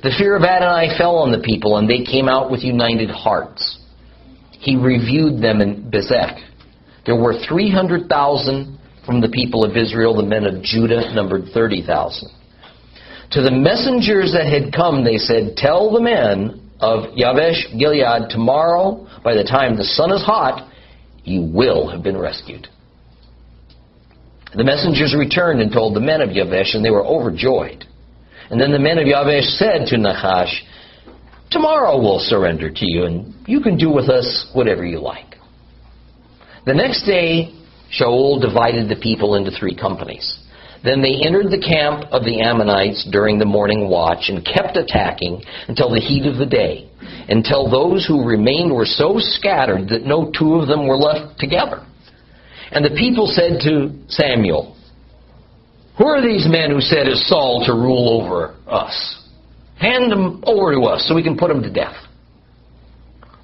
The 0.03 0.12
fear 0.17 0.35
of 0.35 0.43
Adonai 0.43 0.97
fell 0.97 1.15
on 1.15 1.31
the 1.31 1.39
people, 1.39 1.77
and 1.77 1.89
they 1.89 2.03
came 2.03 2.27
out 2.27 2.51
with 2.51 2.62
united 2.62 3.09
hearts. 3.09 3.79
He 4.51 4.75
reviewed 4.75 5.41
them 5.41 5.62
in 5.62 5.89
Bezek. 5.89 6.43
There 7.05 7.15
were 7.15 7.35
300,000 7.47 8.79
from 9.05 9.21
the 9.21 9.29
people 9.29 9.63
of 9.63 9.77
Israel. 9.77 10.15
The 10.15 10.23
men 10.23 10.45
of 10.45 10.62
Judah 10.62 11.13
numbered 11.13 11.45
30,000. 11.53 12.29
To 13.34 13.42
the 13.42 13.50
messengers 13.50 14.32
that 14.34 14.46
had 14.46 14.72
come, 14.72 15.04
they 15.04 15.18
said, 15.18 15.58
Tell 15.58 15.92
the 15.92 16.02
men 16.02 16.70
of 16.80 17.16
Yavesh 17.18 17.80
Gilead, 17.80 18.30
tomorrow, 18.30 19.08
by 19.24 19.34
the 19.34 19.44
time 19.44 19.75
the 19.75 19.84
sun 19.84 20.13
is 20.13 20.22
hot, 20.22 20.70
you 21.24 21.42
will 21.42 21.90
have 21.90 22.04
been 22.04 22.18
rescued. 22.18 22.68
The 24.56 24.63
messengers 24.63 25.16
returned 25.18 25.62
and 25.62 25.72
told 25.72 25.96
the 25.96 26.00
men 26.00 26.22
of 26.22 26.30
Yavesh, 26.30 26.75
and 26.75 26.86
they 26.86 26.92
were 26.92 27.04
overjoyed. 27.04 27.86
And 28.52 28.62
then 28.62 28.72
the 28.72 28.78
men 28.78 29.00
of 29.00 29.08
Yavesh 29.08 29.58
said 29.58 29.88
to 29.88 29.98
Nahash, 29.98 30.63
Tomorrow 31.50 32.00
we'll 32.00 32.20
surrender 32.20 32.70
to 32.70 32.86
you, 32.86 33.06
and 33.06 33.34
you 33.48 33.62
can 33.62 33.78
do 33.78 33.90
with 33.90 34.10
us 34.10 34.52
whatever 34.54 34.86
you 34.86 35.00
like. 35.00 35.38
The 36.68 36.75
next 36.75 37.04
day, 37.08 37.52
Shaul 38.00 38.40
divided 38.40 38.90
the 38.90 39.02
people 39.02 39.34
into 39.34 39.50
three 39.50 39.75
companies. 39.75 40.38
Then 40.84 41.02
they 41.02 41.25
entered 41.25 41.50
the 41.50 41.63
camp 41.63 42.12
of 42.12 42.25
the 42.25 42.42
Ammonites 42.42 43.08
during 43.10 43.40
the 43.40 43.46
morning 43.46 43.90
watch 43.90 44.25
and 44.28 44.46
kept 44.46 44.75
attacking 44.75 45.42
until 45.70 45.90
the 45.90 46.02
heat 46.02 46.25
of 46.25 46.38
the 46.38 46.46
day, 46.46 46.90
until 47.30 47.70
those 47.70 48.06
who 48.06 48.28
remained 48.28 48.74
were 48.74 48.86
so 48.86 49.16
scattered 49.18 49.88
that 49.90 50.06
no 50.06 50.30
two 50.38 50.56
of 50.56 50.68
them 50.68 50.86
were 50.86 50.98
left 50.98 51.40
together. 51.40 51.86
And 52.72 52.84
the 52.84 52.98
people 52.98 53.28
said 53.28 53.62
to 53.62 53.98
Samuel, 54.10 54.75
Who 55.98 56.06
are 56.06 56.22
these 56.22 56.48
men 56.50 56.70
who 56.70 56.82
said 56.82 57.08
is 57.08 57.30
Saul 57.30 57.63
to 57.66 57.74
rule 57.74 58.22
over 58.22 58.56
us? 58.68 59.22
Hand 59.80 60.12
them 60.12 60.44
over 60.46 60.74
to 60.74 60.82
us 60.82 61.06
so 61.08 61.16
we 61.16 61.24
can 61.24 61.38
put 61.38 61.48
them 61.48 61.63
to 61.63 61.72
death. 61.72 61.96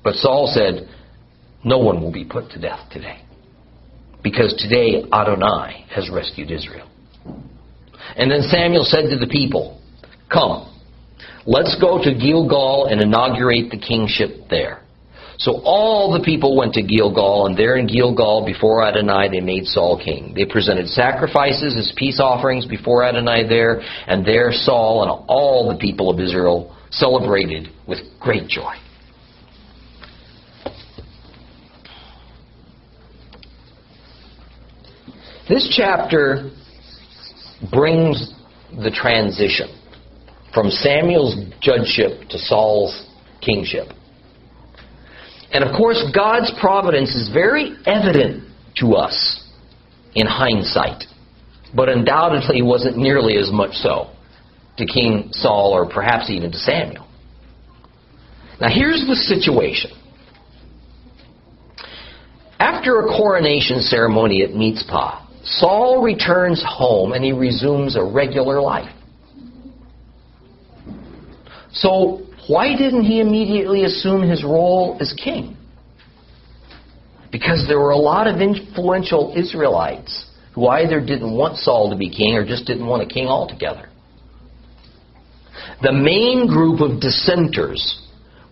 But 0.03 0.15
Saul 0.15 0.51
said, 0.53 0.89
No 1.63 1.77
one 1.77 2.01
will 2.01 2.12
be 2.12 2.25
put 2.25 2.51
to 2.51 2.60
death 2.60 2.89
today, 2.91 3.22
because 4.24 4.53
today 4.58 5.05
Adonai 5.13 5.86
has 5.89 6.10
rescued 6.10 6.51
Israel. 6.51 6.89
And 8.15 8.31
then 8.31 8.41
Samuel 8.43 8.83
said 8.83 9.09
to 9.09 9.17
the 9.17 9.27
people, 9.27 9.81
Come, 10.31 10.75
let's 11.45 11.75
go 11.79 12.01
to 12.03 12.13
Gilgal 12.13 12.87
and 12.89 13.01
inaugurate 13.01 13.71
the 13.71 13.79
kingship 13.79 14.49
there. 14.49 14.83
So 15.39 15.61
all 15.63 16.11
the 16.11 16.23
people 16.23 16.57
went 16.57 16.73
to 16.73 16.83
Gilgal, 16.83 17.45
and 17.45 17.57
there 17.57 17.77
in 17.77 17.87
Gilgal, 17.87 18.45
before 18.45 18.83
Adonai, 18.83 19.29
they 19.31 19.39
made 19.39 19.65
Saul 19.67 19.97
king. 19.97 20.33
They 20.35 20.43
presented 20.43 20.89
sacrifices 20.89 21.77
as 21.77 21.93
peace 21.95 22.19
offerings 22.19 22.65
before 22.65 23.05
Adonai 23.05 23.47
there, 23.47 23.79
and 23.79 24.25
there 24.25 24.51
Saul 24.51 25.01
and 25.03 25.25
all 25.29 25.71
the 25.71 25.77
people 25.77 26.09
of 26.09 26.19
Israel 26.19 26.75
celebrated 26.91 27.69
with 27.87 27.99
great 28.19 28.49
joy. 28.49 28.73
This 35.47 35.73
chapter 35.75 36.51
brings 37.71 38.33
the 38.71 38.91
transition 38.91 39.67
from 40.53 40.69
Samuel's 40.69 41.35
judgeship 41.61 42.29
to 42.29 42.37
Saul's 42.37 43.07
kingship. 43.41 43.87
And 45.51 45.63
of 45.63 45.75
course, 45.75 46.03
God's 46.13 46.51
providence 46.59 47.15
is 47.15 47.29
very 47.33 47.75
evident 47.85 48.47
to 48.77 48.93
us 48.93 49.47
in 50.15 50.27
hindsight, 50.27 51.03
but 51.75 51.89
undoubtedly 51.89 52.61
wasn't 52.61 52.97
nearly 52.97 53.37
as 53.37 53.51
much 53.51 53.73
so 53.73 54.11
to 54.77 54.85
King 54.85 55.29
Saul 55.31 55.73
or 55.73 55.89
perhaps 55.89 56.29
even 56.29 56.51
to 56.51 56.57
Samuel. 56.57 57.07
Now, 58.61 58.69
here's 58.69 59.05
the 59.07 59.15
situation. 59.15 59.91
After 62.59 62.99
a 62.99 63.03
coronation 63.05 63.81
ceremony 63.81 64.43
at 64.43 64.51
Mizpah, 64.51 65.25
Saul 65.43 66.01
returns 66.01 66.63
home 66.67 67.13
and 67.13 67.24
he 67.24 67.31
resumes 67.31 67.96
a 67.96 68.03
regular 68.03 68.62
life. 68.62 68.93
So, 71.72 72.25
why 72.48 72.75
didn't 72.75 73.03
he 73.03 73.19
immediately 73.19 73.84
assume 73.84 74.27
his 74.27 74.43
role 74.43 74.98
as 75.00 75.13
king? 75.13 75.55
Because 77.31 77.65
there 77.67 77.79
were 77.79 77.91
a 77.91 77.98
lot 77.98 78.27
of 78.27 78.41
influential 78.41 79.34
Israelites 79.38 80.25
who 80.55 80.67
either 80.67 81.00
didn't 81.00 81.31
want 81.31 81.58
Saul 81.58 81.91
to 81.91 81.96
be 81.96 82.10
king 82.10 82.36
or 82.36 82.46
just 82.46 82.65
didn't 82.65 82.88
want 82.88 83.03
a 83.03 83.05
king 83.05 83.27
altogether. 83.27 83.88
The 85.84 85.93
main 85.93 86.48
group 86.48 86.81
of 86.81 87.00
dissenters 87.00 88.01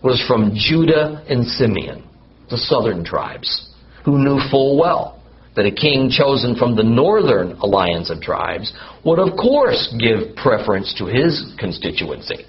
was 0.02 0.24
from 0.28 0.54
Judah 0.54 1.24
and 1.28 1.44
Simeon, 1.44 2.08
the 2.50 2.56
southern 2.56 3.04
tribes, 3.04 3.74
who 4.04 4.18
knew 4.18 4.38
full 4.48 4.78
well 4.78 5.17
that 5.58 5.66
a 5.66 5.72
king 5.72 6.08
chosen 6.08 6.54
from 6.54 6.76
the 6.76 6.84
northern 6.84 7.50
alliance 7.58 8.10
of 8.10 8.20
tribes 8.20 8.72
would, 9.04 9.18
of 9.18 9.36
course, 9.36 9.92
give 9.98 10.36
preference 10.36 10.94
to 10.96 11.04
his 11.04 11.52
constituency, 11.58 12.46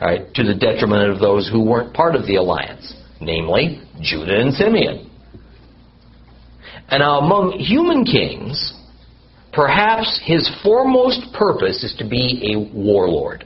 right, 0.00 0.32
to 0.32 0.44
the 0.44 0.54
detriment 0.54 1.10
of 1.10 1.18
those 1.18 1.50
who 1.50 1.60
weren't 1.60 1.92
part 1.92 2.14
of 2.14 2.24
the 2.28 2.36
alliance, 2.36 2.94
namely 3.20 3.82
Judah 4.00 4.40
and 4.40 4.54
Simeon. 4.54 5.10
And 6.88 7.00
now, 7.00 7.18
among 7.18 7.58
human 7.58 8.04
kings, 8.04 8.74
perhaps 9.52 10.20
his 10.24 10.48
foremost 10.62 11.32
purpose 11.36 11.82
is 11.82 11.96
to 11.98 12.08
be 12.08 12.54
a 12.54 12.78
warlord. 12.78 13.44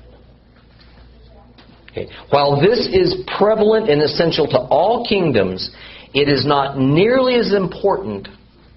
Okay. 1.90 2.10
While 2.28 2.60
this 2.60 2.87
is 2.92 3.16
prevalent 3.38 3.88
and 3.88 4.02
essential 4.02 4.46
to 4.48 4.58
all 4.58 5.06
kingdoms, 5.08 5.70
it 6.12 6.28
is 6.28 6.44
not 6.44 6.76
nearly 6.76 7.37
as 7.37 7.54
important 7.54 8.28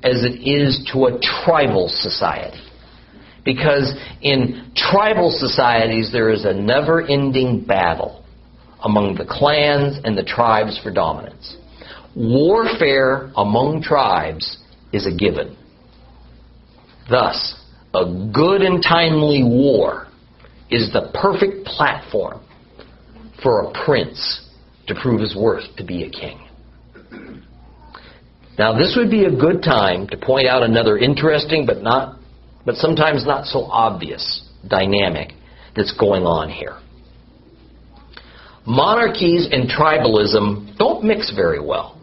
as 0.04 0.24
it 0.24 0.42
is 0.48 0.90
to 0.94 1.06
a 1.06 1.20
tribal 1.20 1.88
society. 1.90 2.62
Because 3.44 3.96
in 4.22 4.72
tribal 4.76 5.32
societies, 5.32 6.12
there 6.12 6.30
is 6.30 6.46
a 6.46 6.54
never 6.54 7.02
ending 7.02 7.64
battle 7.66 8.24
among 8.84 9.16
the 9.16 9.26
clans 9.26 10.00
and 10.04 10.18
the 10.18 10.24
tribes 10.24 10.80
for 10.82 10.92
dominance. 10.92 11.58
Warfare 12.16 13.32
among 13.36 13.82
tribes 13.84 14.58
is 14.92 15.08
a 15.08 15.16
given. 15.16 15.58
Thus, 17.10 17.60
a 17.94 18.06
good 18.34 18.62
and 18.62 18.84
timely 18.84 19.44
war 19.44 20.08
is 20.70 20.92
the 20.94 21.12
perfect 21.14 21.66
platform 21.66 22.42
for 23.42 23.62
a 23.62 23.86
prince 23.86 24.48
to 24.88 24.96
prove 24.96 25.22
his 25.22 25.36
worth 25.36 25.76
to 25.78 25.84
be 25.84 26.04
a 26.04 26.10
king. 26.10 26.40
Now, 28.62 28.78
this 28.78 28.94
would 28.96 29.10
be 29.10 29.26
a 29.26 29.32
good 29.32 29.64
time 29.64 30.06
to 30.10 30.18
point 30.18 30.48
out 30.48 30.62
another 30.62 30.96
interesting 30.96 31.66
but 31.66 31.82
not, 31.82 32.20
but 32.64 32.76
sometimes 32.76 33.26
not 33.26 33.48
so 33.48 33.64
obvious 33.64 34.48
dynamic 34.68 35.32
that's 35.76 35.92
going 35.98 36.26
on 36.26 36.48
here. 36.48 36.78
Monarchies 38.68 39.50
and 39.52 39.68
tribalism 39.68 40.78
don't 40.78 41.04
mix 41.04 41.34
very 41.36 41.60
well. 41.60 42.00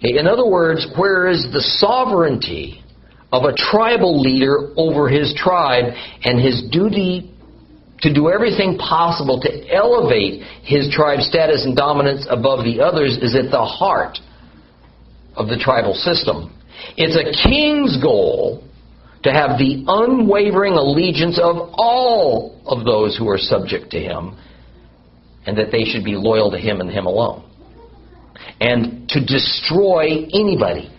In 0.00 0.28
other 0.28 0.46
words, 0.46 0.86
whereas 0.96 1.48
the 1.52 1.60
sovereignty 1.60 2.84
of 3.32 3.42
a 3.42 3.52
tribal 3.56 4.20
leader 4.20 4.72
over 4.76 5.08
his 5.08 5.34
tribe 5.36 5.92
and 6.22 6.40
his 6.40 6.62
duty 6.70 7.33
to 8.04 8.12
do 8.12 8.28
everything 8.28 8.76
possible 8.76 9.40
to 9.40 9.50
elevate 9.72 10.42
his 10.62 10.92
tribe's 10.92 11.26
status 11.26 11.64
and 11.64 11.74
dominance 11.74 12.26
above 12.28 12.62
the 12.62 12.80
others 12.80 13.16
is 13.16 13.34
at 13.34 13.50
the 13.50 13.64
heart 13.64 14.18
of 15.36 15.48
the 15.48 15.56
tribal 15.56 15.94
system. 15.94 16.54
It's 16.98 17.16
a 17.16 17.48
king's 17.48 18.00
goal 18.02 18.62
to 19.22 19.32
have 19.32 19.58
the 19.58 19.84
unwavering 19.88 20.74
allegiance 20.74 21.40
of 21.42 21.56
all 21.72 22.60
of 22.66 22.84
those 22.84 23.16
who 23.16 23.26
are 23.30 23.38
subject 23.38 23.90
to 23.92 23.98
him, 23.98 24.36
and 25.46 25.56
that 25.56 25.72
they 25.72 25.84
should 25.84 26.04
be 26.04 26.14
loyal 26.14 26.50
to 26.50 26.58
him 26.58 26.82
and 26.82 26.90
him 26.90 27.06
alone. 27.06 27.42
And 28.60 29.08
to 29.08 29.24
destroy 29.24 30.28
anybody 30.32 30.90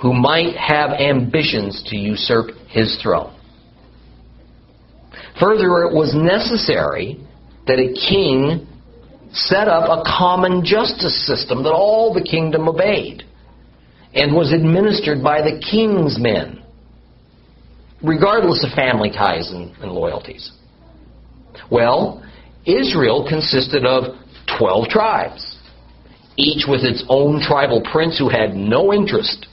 who 0.00 0.14
might 0.14 0.56
have 0.56 0.92
ambitions 0.92 1.84
to 1.88 1.96
usurp 1.98 2.52
his 2.68 2.98
throne. 3.02 3.38
Further, 5.40 5.84
it 5.84 5.94
was 5.94 6.14
necessary 6.14 7.20
that 7.66 7.78
a 7.78 7.92
king 7.94 8.66
set 9.32 9.68
up 9.68 9.88
a 9.88 10.02
common 10.04 10.64
justice 10.64 11.26
system 11.26 11.62
that 11.62 11.72
all 11.72 12.12
the 12.12 12.22
kingdom 12.22 12.68
obeyed 12.68 13.24
and 14.14 14.34
was 14.34 14.52
administered 14.52 15.22
by 15.22 15.40
the 15.40 15.58
king's 15.70 16.18
men, 16.18 16.62
regardless 18.02 18.64
of 18.64 18.70
family 18.76 19.10
ties 19.10 19.50
and, 19.50 19.74
and 19.78 19.92
loyalties. 19.92 20.52
Well, 21.70 22.22
Israel 22.66 23.26
consisted 23.26 23.86
of 23.86 24.16
12 24.58 24.88
tribes, 24.88 25.58
each 26.36 26.66
with 26.68 26.82
its 26.82 27.04
own 27.08 27.40
tribal 27.40 27.82
prince 27.90 28.18
who 28.18 28.28
had 28.28 28.54
no 28.54 28.92
interest 28.92 29.46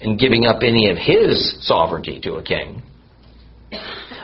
in 0.00 0.16
giving 0.18 0.44
up 0.44 0.62
any 0.62 0.90
of 0.90 0.96
his 0.98 1.56
sovereignty 1.66 2.20
to 2.20 2.34
a 2.34 2.42
king. 2.42 2.82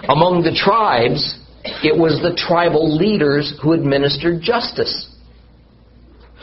Among 0.08 0.42
the 0.42 0.54
tribes, 0.54 1.38
it 1.82 1.96
was 1.96 2.20
the 2.22 2.36
tribal 2.36 2.96
leaders 2.96 3.58
who 3.62 3.72
administered 3.72 4.40
justice. 4.40 5.08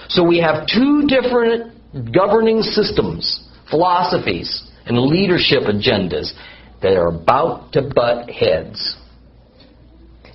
So 0.10 0.24
we 0.24 0.40
have 0.40 0.68
two 0.68 1.08
different 1.08 1.74
governing 2.14 2.62
systems, 2.62 3.48
philosophies, 3.70 4.70
and 4.86 4.98
leadership 5.00 5.64
agendas 5.64 6.34
that 6.82 6.96
are 6.96 7.08
about 7.08 7.72
to 7.74 7.90
butt 7.96 8.30
heads. 8.30 8.98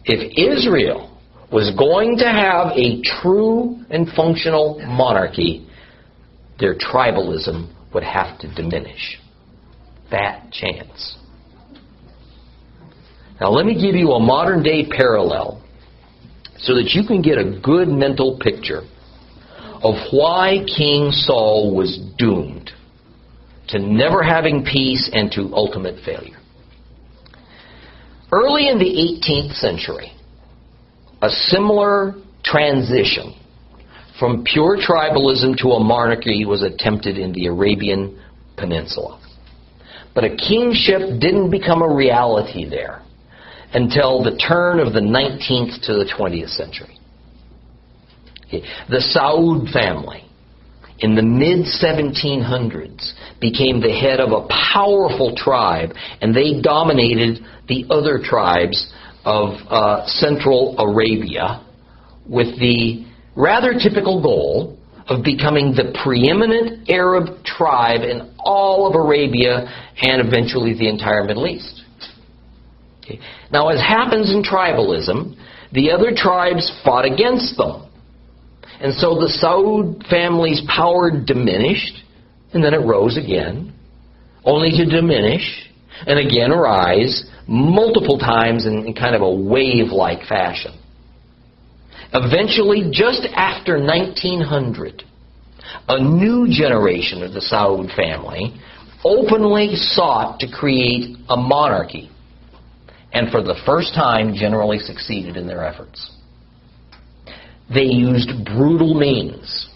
If 0.05 0.33
Israel 0.37 1.17
was 1.53 1.75
going 1.77 2.19
to 2.19 2.27
have 2.27 2.73
a 2.77 3.03
true 3.03 3.85
and 3.91 4.09
functional 4.17 4.81
monarchy, 4.87 5.69
their 6.59 6.75
tribalism 6.75 7.73
would 7.93 8.05
have 8.05 8.39
to 8.41 8.55
diminish. 8.55 9.19
That 10.11 10.51
chance. 10.53 11.17
Now, 13.41 13.49
let 13.51 13.65
me 13.65 13.75
give 13.75 13.95
you 13.95 14.13
a 14.13 14.21
modern 14.21 14.63
day 14.63 14.87
parallel 14.87 15.63
so 16.59 16.75
that 16.75 16.91
you 16.91 17.07
can 17.07 17.23
get 17.23 17.39
a 17.39 17.59
good 17.63 17.89
mental 17.89 18.39
picture 18.39 18.83
of 19.83 19.95
why 20.13 20.59
King 20.77 21.11
Saul 21.11 21.75
was 21.75 21.99
doomed 22.19 22.71
to 23.69 23.79
never 23.79 24.23
having 24.23 24.63
peace 24.63 25.09
and 25.15 25.33
to 25.33 25.55
ultimate 25.55 26.05
failure. 26.05 26.37
Early 28.31 28.69
in 28.69 28.79
the 28.79 28.85
18th 28.85 29.55
century, 29.55 30.13
a 31.23 31.31
similar 31.31 32.15
transition 32.45 33.35
from 34.19 34.45
pure 34.45 34.77
tribalism 34.77 35.57
to 35.63 35.71
a 35.71 35.83
monarchy 35.83 36.45
was 36.45 36.63
attempted 36.63 37.17
in 37.17 37.33
the 37.33 37.47
Arabian 37.47 38.21
Peninsula. 38.59 39.19
But 40.15 40.25
a 40.25 40.37
kingship 40.37 41.21
didn't 41.21 41.51
become 41.51 41.81
a 41.81 41.89
reality 41.89 42.69
there 42.69 43.03
until 43.73 44.23
the 44.23 44.37
turn 44.37 44.81
of 44.81 44.93
the 44.93 45.01
19th 45.01 45.87
to 45.87 45.95
the 45.95 46.11
20th 46.17 46.51
century. 46.51 46.99
The 48.51 49.03
Saud 49.15 49.73
family 49.73 50.25
in 50.99 51.15
the 51.15 51.23
mid 51.23 51.67
1700s 51.67 53.13
became 53.41 53.81
the 53.81 53.93
head 53.93 54.21
of 54.21 54.33
a 54.33 54.47
powerful 54.75 55.35
tribe, 55.37 55.91
and 56.21 56.35
they 56.35 56.61
dominated 56.61 57.45
the 57.69 57.87
other 57.91 58.21
tribes 58.23 58.93
of 59.25 59.55
uh, 59.69 60.07
Central 60.07 60.77
Arabia 60.79 61.65
with 62.27 62.59
the 62.59 63.07
rather 63.37 63.75
typical 63.75 64.21
goal 64.23 64.79
of 65.09 65.25
becoming 65.25 65.73
the 65.73 65.97
preeminent 66.05 66.89
Arab 66.89 67.45
tribe 67.45 68.03
in 68.03 68.35
all 68.39 68.89
of 68.89 68.95
Arabia 68.95 69.67
and 70.03 70.27
eventually 70.27 70.75
the 70.75 70.89
entire 70.89 71.25
Middle 71.25 71.47
East. 71.47 71.80
Okay. 73.11 73.21
Now, 73.53 73.69
as 73.69 73.81
happens 73.81 74.31
in 74.31 74.43
tribalism, 74.43 75.37
the 75.73 75.91
other 75.91 76.13
tribes 76.15 76.71
fought 76.85 77.05
against 77.05 77.57
them. 77.57 77.89
And 78.81 78.95
so 78.95 79.15
the 79.15 79.31
Saud 79.43 80.09
family's 80.09 80.63
power 80.75 81.11
diminished, 81.11 82.03
and 82.53 82.65
then 82.65 82.75
it 82.75 82.79
rose 82.79 83.19
again, 83.19 83.75
only 84.45 84.71
to 84.71 84.87
diminish 84.87 85.69
and 86.07 86.19
again 86.19 86.51
rise, 86.51 87.25
multiple 87.47 88.19
times 88.19 88.67
in, 88.67 88.87
in 88.87 88.95
kind 88.95 89.15
of 89.15 89.23
a 89.23 89.31
wave 89.31 89.89
like 89.93 90.27
fashion. 90.27 90.73
Eventually, 92.15 92.91
just 92.91 93.29
after 93.35 93.79
1900, 93.79 95.05
a 95.89 96.03
new 96.03 96.47
generation 96.51 97.23
of 97.23 97.33
the 97.33 97.41
Saud 97.41 97.95
family 97.95 98.59
openly 99.05 99.75
sought 99.75 100.41
to 100.41 100.51
create 100.51 101.17
a 101.29 101.37
monarchy, 101.37 102.10
and 103.13 103.31
for 103.31 103.43
the 103.43 103.61
first 103.67 103.95
time 103.95 104.35
generally 104.35 104.79
succeeded 104.79 105.37
in 105.37 105.47
their 105.47 105.65
efforts. 105.65 106.13
They 107.73 107.85
used 107.85 108.45
brutal 108.45 108.95
means 108.95 109.69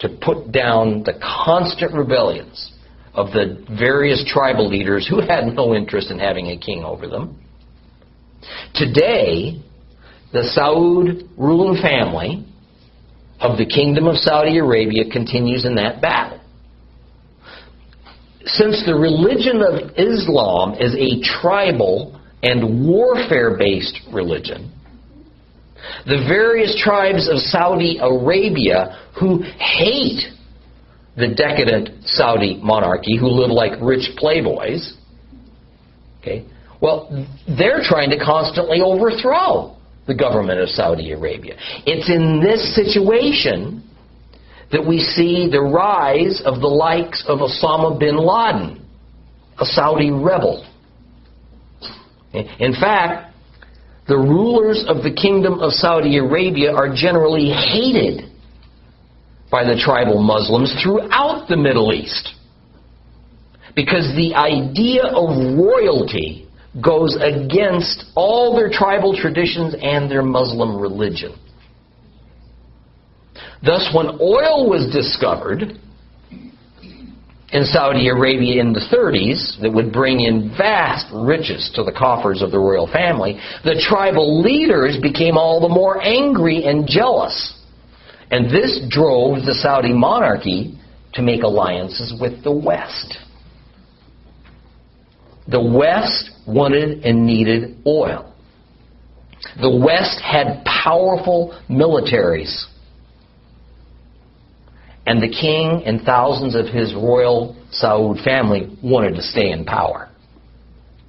to 0.00 0.08
put 0.08 0.52
down 0.52 1.02
the 1.04 1.14
constant 1.44 1.94
rebellions 1.94 2.72
of 3.14 3.28
the 3.28 3.64
various 3.78 4.24
tribal 4.26 4.68
leaders 4.68 5.06
who 5.08 5.20
had 5.20 5.46
no 5.46 5.74
interest 5.74 6.10
in 6.10 6.18
having 6.18 6.48
a 6.48 6.58
king 6.58 6.82
over 6.82 7.06
them. 7.06 7.40
Today, 8.74 9.62
the 10.32 10.42
Saud 10.56 11.28
ruling 11.38 11.80
family 11.80 12.44
of 13.40 13.56
the 13.56 13.66
Kingdom 13.66 14.06
of 14.06 14.16
Saudi 14.16 14.58
Arabia 14.58 15.04
continues 15.10 15.64
in 15.64 15.76
that 15.76 16.00
battle. 16.00 16.40
Since 18.46 18.84
the 18.84 18.94
religion 18.94 19.62
of 19.62 19.92
Islam 19.96 20.74
is 20.74 20.94
a 20.96 21.22
tribal 21.40 22.20
and 22.44 22.86
warfare 22.86 23.56
based 23.58 23.98
religion, 24.12 24.70
the 26.06 26.24
various 26.28 26.80
tribes 26.82 27.28
of 27.28 27.38
Saudi 27.38 27.98
Arabia 28.00 29.08
who 29.18 29.42
hate 29.58 30.22
the 31.16 31.28
decadent 31.28 32.04
Saudi 32.04 32.60
monarchy, 32.62 33.16
who 33.16 33.28
live 33.28 33.50
like 33.50 33.72
rich 33.80 34.10
playboys, 34.18 34.92
okay, 36.20 36.44
well, 36.80 37.08
they're 37.58 37.80
trying 37.82 38.10
to 38.10 38.18
constantly 38.18 38.80
overthrow 38.82 39.76
the 40.06 40.14
government 40.14 40.60
of 40.60 40.68
Saudi 40.68 41.12
Arabia. 41.12 41.56
It's 41.86 42.10
in 42.10 42.40
this 42.40 42.74
situation 42.74 43.82
that 44.70 44.86
we 44.86 44.98
see 44.98 45.48
the 45.50 45.60
rise 45.60 46.42
of 46.44 46.60
the 46.60 46.66
likes 46.66 47.24
of 47.26 47.38
Osama 47.38 47.98
bin 47.98 48.16
Laden, 48.16 48.84
a 49.58 49.64
Saudi 49.64 50.10
rebel. 50.10 50.66
In 52.34 52.72
fact, 52.72 53.34
the 54.08 54.16
rulers 54.16 54.84
of 54.88 55.02
the 55.02 55.12
kingdom 55.12 55.60
of 55.60 55.72
Saudi 55.72 56.18
Arabia 56.18 56.72
are 56.72 56.94
generally 56.94 57.50
hated 57.50 58.30
by 59.50 59.64
the 59.64 59.80
tribal 59.80 60.22
Muslims 60.22 60.74
throughout 60.82 61.46
the 61.48 61.56
Middle 61.56 61.92
East. 61.92 62.34
Because 63.76 64.14
the 64.16 64.34
idea 64.34 65.04
of 65.04 65.56
royalty 65.56 66.48
goes 66.82 67.16
against 67.20 68.04
all 68.14 68.56
their 68.56 68.68
tribal 68.68 69.16
traditions 69.16 69.74
and 69.80 70.10
their 70.10 70.22
Muslim 70.22 70.78
religion. 70.78 71.38
Thus, 73.64 73.88
when 73.94 74.06
oil 74.20 74.68
was 74.68 74.92
discovered 74.92 75.78
in 77.54 77.64
Saudi 77.64 78.08
Arabia 78.08 78.60
in 78.60 78.72
the 78.72 78.80
30s 78.80 79.60
that 79.62 79.72
would 79.72 79.92
bring 79.92 80.20
in 80.20 80.52
vast 80.58 81.06
riches 81.14 81.70
to 81.76 81.84
the 81.84 81.92
coffers 81.92 82.42
of 82.42 82.50
the 82.50 82.58
royal 82.58 82.88
family, 82.88 83.38
the 83.62 83.80
tribal 83.88 84.42
leaders 84.42 84.98
became 85.00 85.38
all 85.38 85.60
the 85.60 85.68
more 85.68 86.02
angry 86.02 86.64
and 86.64 86.84
jealous. 86.88 87.56
And 88.32 88.46
this 88.46 88.84
drove 88.90 89.46
the 89.46 89.54
Saudi 89.54 89.92
monarchy 89.92 90.76
to 91.12 91.22
make 91.22 91.44
alliances 91.44 92.12
with 92.20 92.42
the 92.42 92.50
West. 92.50 93.14
The 95.46 95.62
West 95.62 96.30
wanted 96.48 97.04
and 97.04 97.24
needed 97.24 97.76
oil. 97.86 98.34
The 99.60 99.70
West 99.70 100.20
had 100.20 100.64
powerful 100.64 101.56
militaries. 101.70 102.66
And 105.06 105.22
the 105.22 105.28
king 105.28 105.82
and 105.84 106.00
thousands 106.02 106.54
of 106.54 106.66
his 106.66 106.94
royal 106.94 107.56
Saud 107.70 108.22
family 108.24 108.76
wanted 108.82 109.16
to 109.16 109.22
stay 109.22 109.50
in 109.50 109.64
power. 109.64 110.10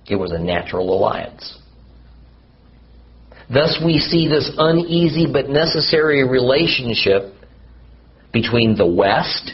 It 0.08 0.16
was 0.16 0.32
a 0.32 0.40
natural 0.40 0.94
alliance. 0.94 1.58
Thus, 3.52 3.80
we 3.84 4.00
see 4.00 4.28
this 4.28 4.52
uneasy 4.58 5.28
but 5.32 5.50
necessary 5.50 6.28
relationship 6.28 7.34
between 8.34 8.76
the 8.76 8.88
West 8.88 9.52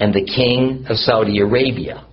and 0.00 0.14
the 0.14 0.24
king 0.24 0.86
of 0.88 0.96
Saudi 0.96 1.40
Arabia 1.40 2.06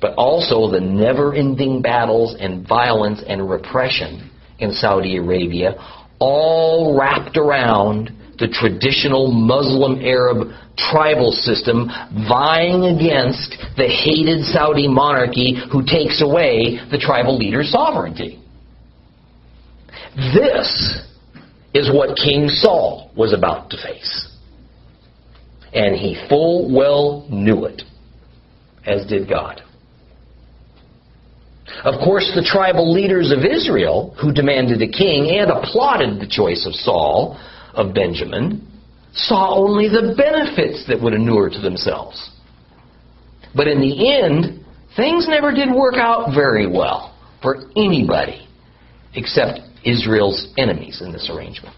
but 0.00 0.14
also 0.14 0.70
the 0.70 0.80
never 0.80 1.34
ending 1.34 1.82
battles 1.82 2.36
and 2.38 2.66
violence 2.66 3.22
and 3.26 3.48
repression 3.48 4.30
in 4.58 4.72
Saudi 4.72 5.16
Arabia, 5.16 5.74
all 6.18 6.98
wrapped 6.98 7.36
around 7.36 8.10
the 8.38 8.48
traditional 8.48 9.30
Muslim 9.30 10.00
Arab 10.00 10.48
tribal 10.76 11.32
system 11.32 11.88
vying 12.28 12.84
against 12.84 13.56
the 13.76 13.88
hated 13.88 14.44
Saudi 14.44 14.88
monarchy 14.88 15.56
who 15.72 15.82
takes 15.82 16.22
away 16.22 16.78
the 16.90 16.98
tribal 16.98 17.36
leader's 17.36 17.70
sovereignty. 17.70 18.42
This 20.16 21.00
is 21.74 21.90
what 21.92 22.16
King 22.16 22.48
Saul 22.48 23.10
was 23.16 23.32
about 23.32 23.70
to 23.70 23.76
face. 23.76 24.28
And 25.72 25.94
he 25.94 26.16
full 26.28 26.74
well 26.74 27.26
knew 27.30 27.64
it, 27.66 27.82
as 28.84 29.06
did 29.06 29.28
God. 29.28 29.62
Of 31.84 32.00
course, 32.02 32.32
the 32.34 32.42
tribal 32.42 32.92
leaders 32.92 33.30
of 33.30 33.44
Israel, 33.44 34.16
who 34.20 34.32
demanded 34.32 34.80
a 34.80 34.88
king 34.88 35.36
and 35.38 35.50
applauded 35.50 36.20
the 36.20 36.26
choice 36.26 36.64
of 36.66 36.74
Saul 36.74 37.38
of 37.76 37.94
Benjamin, 37.94 38.66
saw 39.12 39.54
only 39.54 39.88
the 39.88 40.14
benefits 40.16 40.84
that 40.88 41.00
would 41.00 41.12
inure 41.12 41.48
to 41.48 41.60
themselves. 41.60 42.30
But 43.54 43.68
in 43.68 43.80
the 43.80 44.12
end, 44.12 44.64
things 44.96 45.26
never 45.28 45.52
did 45.52 45.70
work 45.70 45.94
out 45.96 46.34
very 46.34 46.66
well 46.66 47.16
for 47.40 47.70
anybody 47.76 48.46
except 49.14 49.60
Israel's 49.84 50.52
enemies 50.58 51.00
in 51.00 51.12
this 51.12 51.30
arrangement. 51.32 51.76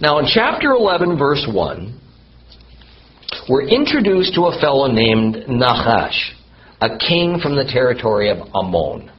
Now, 0.00 0.18
in 0.18 0.26
chapter 0.26 0.70
11, 0.70 1.18
verse 1.18 1.46
1, 1.52 2.00
we're 3.48 3.68
introduced 3.68 4.34
to 4.34 4.46
a 4.46 4.60
fellow 4.60 4.90
named 4.90 5.44
Nahash 5.48 6.34
a 6.82 6.98
king 6.98 7.38
from 7.40 7.54
the 7.54 7.64
territory 7.64 8.28
of 8.28 8.38
Ammon. 8.56 9.11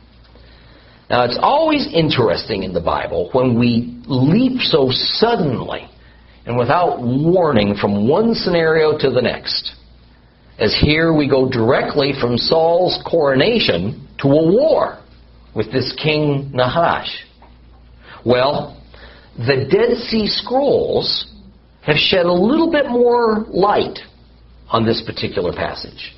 Now, 1.13 1.25
it's 1.25 1.37
always 1.39 1.87
interesting 1.93 2.63
in 2.63 2.73
the 2.73 2.81
Bible 2.81 3.29
when 3.33 3.59
we 3.59 4.01
leap 4.07 4.59
so 4.61 4.89
suddenly 4.89 5.87
and 6.47 6.57
without 6.57 7.03
warning 7.03 7.75
from 7.79 8.07
one 8.07 8.33
scenario 8.33 8.97
to 8.97 9.11
the 9.11 9.21
next. 9.21 9.75
As 10.57 10.75
here 10.75 11.13
we 11.13 11.29
go 11.29 11.47
directly 11.47 12.13
from 12.19 12.39
Saul's 12.39 12.99
coronation 13.07 14.09
to 14.23 14.27
a 14.27 14.51
war 14.51 15.03
with 15.55 15.71
this 15.71 15.95
king 16.03 16.49
Nahash. 16.51 17.27
Well, 18.25 18.83
the 19.37 19.67
Dead 19.69 19.95
Sea 20.07 20.25
Scrolls 20.25 21.31
have 21.83 21.97
shed 21.97 22.25
a 22.25 22.33
little 22.33 22.71
bit 22.71 22.87
more 22.87 23.45
light 23.49 23.99
on 24.67 24.83
this 24.83 25.03
particular 25.05 25.53
passage. 25.53 26.15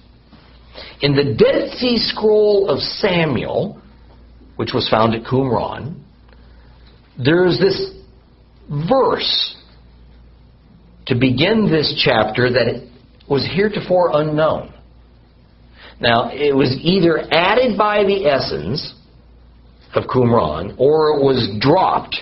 In 1.01 1.17
the 1.17 1.34
Dead 1.34 1.71
Sea 1.79 1.97
Scroll 1.97 2.69
of 2.69 2.79
Samuel, 2.79 3.81
which 4.56 4.72
was 4.74 4.89
found 4.89 5.13
at 5.13 5.24
Qumran, 5.24 6.00
there's 7.18 7.60
this 7.60 7.94
verse 8.89 9.56
to 11.08 11.15
begin 11.15 11.70
this 11.70 12.02
chapter 12.04 12.50
that 12.52 12.88
was 13.30 13.48
heretofore 13.54 14.12
unknown. 14.13 14.74
Now, 16.00 16.30
it 16.32 16.56
was 16.56 16.78
either 16.82 17.20
added 17.32 17.78
by 17.78 18.04
the 18.04 18.28
Essenes 18.28 18.94
of 19.94 20.04
Qumran 20.06 20.76
or 20.78 21.18
it 21.18 21.24
was 21.24 21.50
dropped 21.60 22.18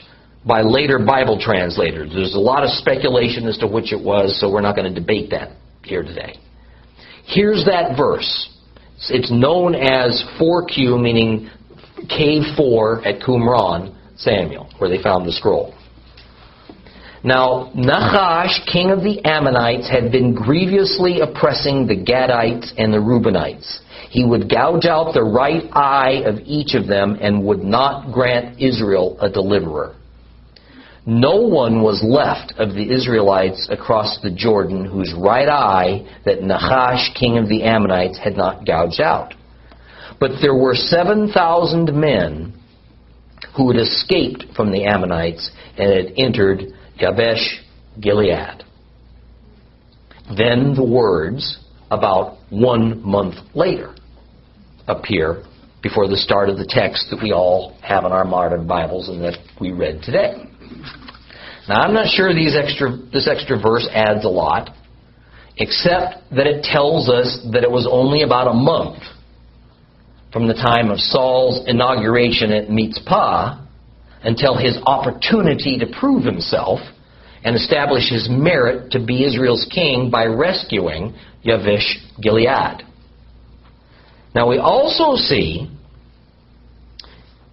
by 0.46 0.62
later 0.62 1.00
Bible 1.00 1.40
translators. 1.42 2.12
There's 2.14 2.36
a 2.36 2.40
lot 2.40 2.64
of 2.64 2.70
speculation 2.72 3.48
as 3.48 3.58
to 3.60 3.68
which 3.68 3.94
it 3.94 4.04
was, 4.04 4.40
so 4.40 4.52
we're 4.52 4.62
not 4.62 4.76
going 4.76 4.94
to 4.94 5.00
debate 5.00 5.32
that 5.32 5.56
here 5.84 6.04
today. 6.04 6.36
Here's 7.26 7.66
that 7.66 7.98
verse. 7.98 8.50
It's 9.10 9.32
known 9.32 9.76
as 9.76 10.24
4Q, 10.40 11.02
meaning 11.02 11.50
Cave 12.10 12.44
4 12.56 13.08
at 13.08 13.22
Qumran, 13.22 13.96
Samuel, 14.16 14.70
where 14.78 14.90
they 14.90 15.02
found 15.02 15.28
the 15.28 15.32
scroll. 15.32 15.74
Now, 17.24 17.72
Nahash, 17.74 18.62
king 18.72 18.92
of 18.92 19.02
the 19.02 19.24
Ammonites, 19.24 19.90
had 19.90 20.12
been 20.12 20.36
grievously 20.36 21.22
oppressing 21.22 21.88
the 21.88 21.96
Gadites 21.96 22.74
and 22.78 22.94
the 22.94 22.98
Reubenites. 22.98 23.80
He 24.10 24.26
would 24.26 24.50
gouge 24.50 24.86
out 24.86 25.14
the 25.14 25.24
right 25.24 25.64
eye 25.72 26.22
of 26.26 26.40
each 26.46 26.76
of 26.76 26.86
them 26.86 27.18
and 27.22 27.46
would 27.46 27.64
not 27.64 28.12
grant 28.12 28.62
Israel 28.62 29.18
a 29.22 29.30
deliverer. 29.30 29.96
No 31.06 31.38
one 31.38 31.82
was 31.82 32.04
left 32.04 32.54
of 32.60 32.76
the 32.76 32.94
Israelites 32.94 33.68
across 33.72 34.20
the 34.22 34.30
Jordan 34.30 34.86
whose 34.86 35.14
right 35.18 35.50
eye 35.50 36.06
that 36.26 36.44
Nahash, 36.44 37.14
king 37.18 37.38
of 37.38 37.50
the 37.50 37.64
Ammonites, 37.64 38.18
had 38.18 38.38
not 38.38 38.66
gouged 38.66 39.02
out. 39.02 39.34
But 40.24 40.40
there 40.42 40.56
were 40.56 40.74
7,000 40.74 41.94
men 41.94 42.54
who 43.58 43.70
had 43.70 43.78
escaped 43.78 44.46
from 44.56 44.72
the 44.72 44.86
Ammonites 44.86 45.52
and 45.78 45.92
had 45.92 46.14
entered 46.16 46.64
Jabesh 46.98 47.62
Gilead. 48.00 48.64
Then 50.38 50.76
the 50.76 50.86
words, 50.86 51.60
about 51.92 52.38
one 52.52 53.06
month 53.06 53.36
later, 53.54 53.96
appear 54.88 55.44
before 55.82 56.08
the 56.08 56.16
start 56.16 56.48
of 56.48 56.58
the 56.58 56.68
text 56.70 57.08
that 57.12 57.22
we 57.22 57.34
all 57.34 57.76
have 57.82 58.06
in 58.06 58.14
our 58.14 58.24
modern 58.24 58.66
Bibles 58.66 59.10
and 59.10 59.22
that 59.22 59.38
we 59.60 59.74
read 59.74 60.04
today. 60.04 60.46
Now, 61.68 61.82
I'm 61.82 61.94
not 61.94 62.08
sure 62.08 62.34
these 62.34 62.56
extra, 62.56 62.96
this 63.12 63.28
extra 63.28 63.60
verse 63.62 63.90
adds 63.92 64.24
a 64.24 64.30
lot, 64.30 64.70
except 65.58 66.34
that 66.34 66.48
it 66.48 66.64
tells 66.64 67.10
us 67.10 67.46
that 67.52 67.64
it 67.64 67.70
was 67.70 67.86
only 67.92 68.22
about 68.22 68.48
a 68.48 68.54
month 68.54 69.04
from 70.34 70.48
the 70.48 70.54
time 70.56 70.90
of 70.90 71.00
Saul's 71.00 71.64
inauguration 71.68 72.52
at 72.52 72.68
Mitzpah 72.68 73.64
until 74.24 74.58
his 74.58 74.78
opportunity 74.84 75.78
to 75.78 75.86
prove 76.00 76.24
himself 76.24 76.80
and 77.44 77.56
establish 77.56 78.10
his 78.10 78.28
merit 78.30 78.92
to 78.92 79.06
be 79.06 79.24
Israel's 79.24 79.70
king 79.72 80.10
by 80.10 80.26
rescuing 80.26 81.14
Yavesh 81.46 82.20
Gilead. 82.20 82.84
Now 84.34 84.50
we 84.50 84.58
also 84.58 85.16
see 85.16 85.70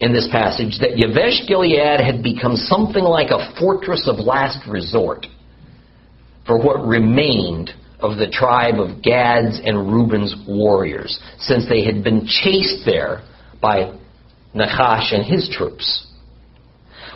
in 0.01 0.14
this 0.14 0.29
passage 0.33 0.79
that 0.81 0.97
Yavesh 0.97 1.47
Gilead 1.47 2.01
had 2.01 2.23
become 2.23 2.57
something 2.57 3.05
like 3.05 3.31
a 3.31 3.53
fortress 3.61 4.09
of 4.09 4.25
last 4.25 4.66
resort 4.66 5.27
for 6.47 6.59
what 6.59 6.87
remained 6.87 7.73
of 8.02 8.18
the 8.18 8.28
tribe 8.30 8.80
of 8.80 9.02
Gad's 9.02 9.60
and 9.64 9.92
Reuben's 9.92 10.34
warriors, 10.46 11.20
since 11.38 11.68
they 11.68 11.84
had 11.84 12.02
been 12.02 12.26
chased 12.26 12.84
there 12.84 13.22
by 13.60 13.98
Nahash 14.54 15.12
and 15.12 15.24
his 15.24 15.48
troops. 15.52 16.06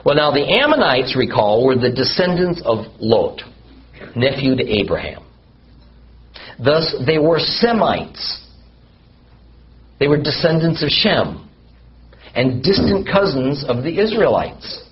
Well, 0.05 0.15
now 0.15 0.31
the 0.31 0.47
Ammonites, 0.47 1.17
recall, 1.17 1.65
were 1.65 1.77
the 1.77 1.91
descendants 1.91 2.63
of 2.65 2.87
Lot, 3.01 3.41
nephew 4.15 4.57
to 4.57 4.63
Abraham. 4.63 5.25
Thus, 6.63 6.95
they 7.07 7.19
were 7.19 7.39
Semites. 7.39 8.43
They 9.99 10.09
were 10.09 10.21
descendants 10.21 10.83
of 10.83 10.91
Shem 10.91 11.49
and 12.35 12.63
distant 12.63 13.09
cousins 13.09 13.65
of 13.67 13.83
the 13.83 13.99
Israelites. 13.99 14.83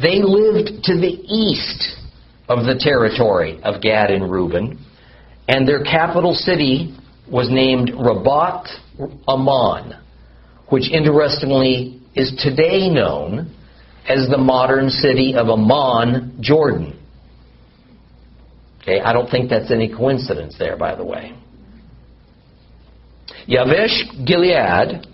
They 0.00 0.22
lived 0.22 0.84
to 0.84 0.94
the 0.94 1.20
east 1.28 1.96
of 2.52 2.66
the 2.66 2.78
territory 2.78 3.60
of 3.62 3.80
Gad 3.80 4.10
and 4.10 4.30
Reuben, 4.30 4.78
and 5.48 5.66
their 5.66 5.82
capital 5.82 6.34
city 6.34 6.94
was 7.30 7.48
named 7.50 7.90
Rabbot 7.94 8.68
Ammon, 9.26 9.98
which 10.68 10.90
interestingly 10.90 12.00
is 12.14 12.32
today 12.42 12.90
known 12.90 13.54
as 14.06 14.28
the 14.28 14.36
modern 14.36 14.90
city 14.90 15.34
of 15.34 15.48
Amman, 15.48 16.38
Jordan. 16.40 16.98
Okay, 18.82 19.00
I 19.00 19.12
don't 19.12 19.30
think 19.30 19.48
that's 19.48 19.70
any 19.70 19.88
coincidence 19.94 20.56
there, 20.58 20.76
by 20.76 20.94
the 20.94 21.04
way. 21.04 21.32
Yavesh 23.48 24.26
Gilead, 24.26 25.06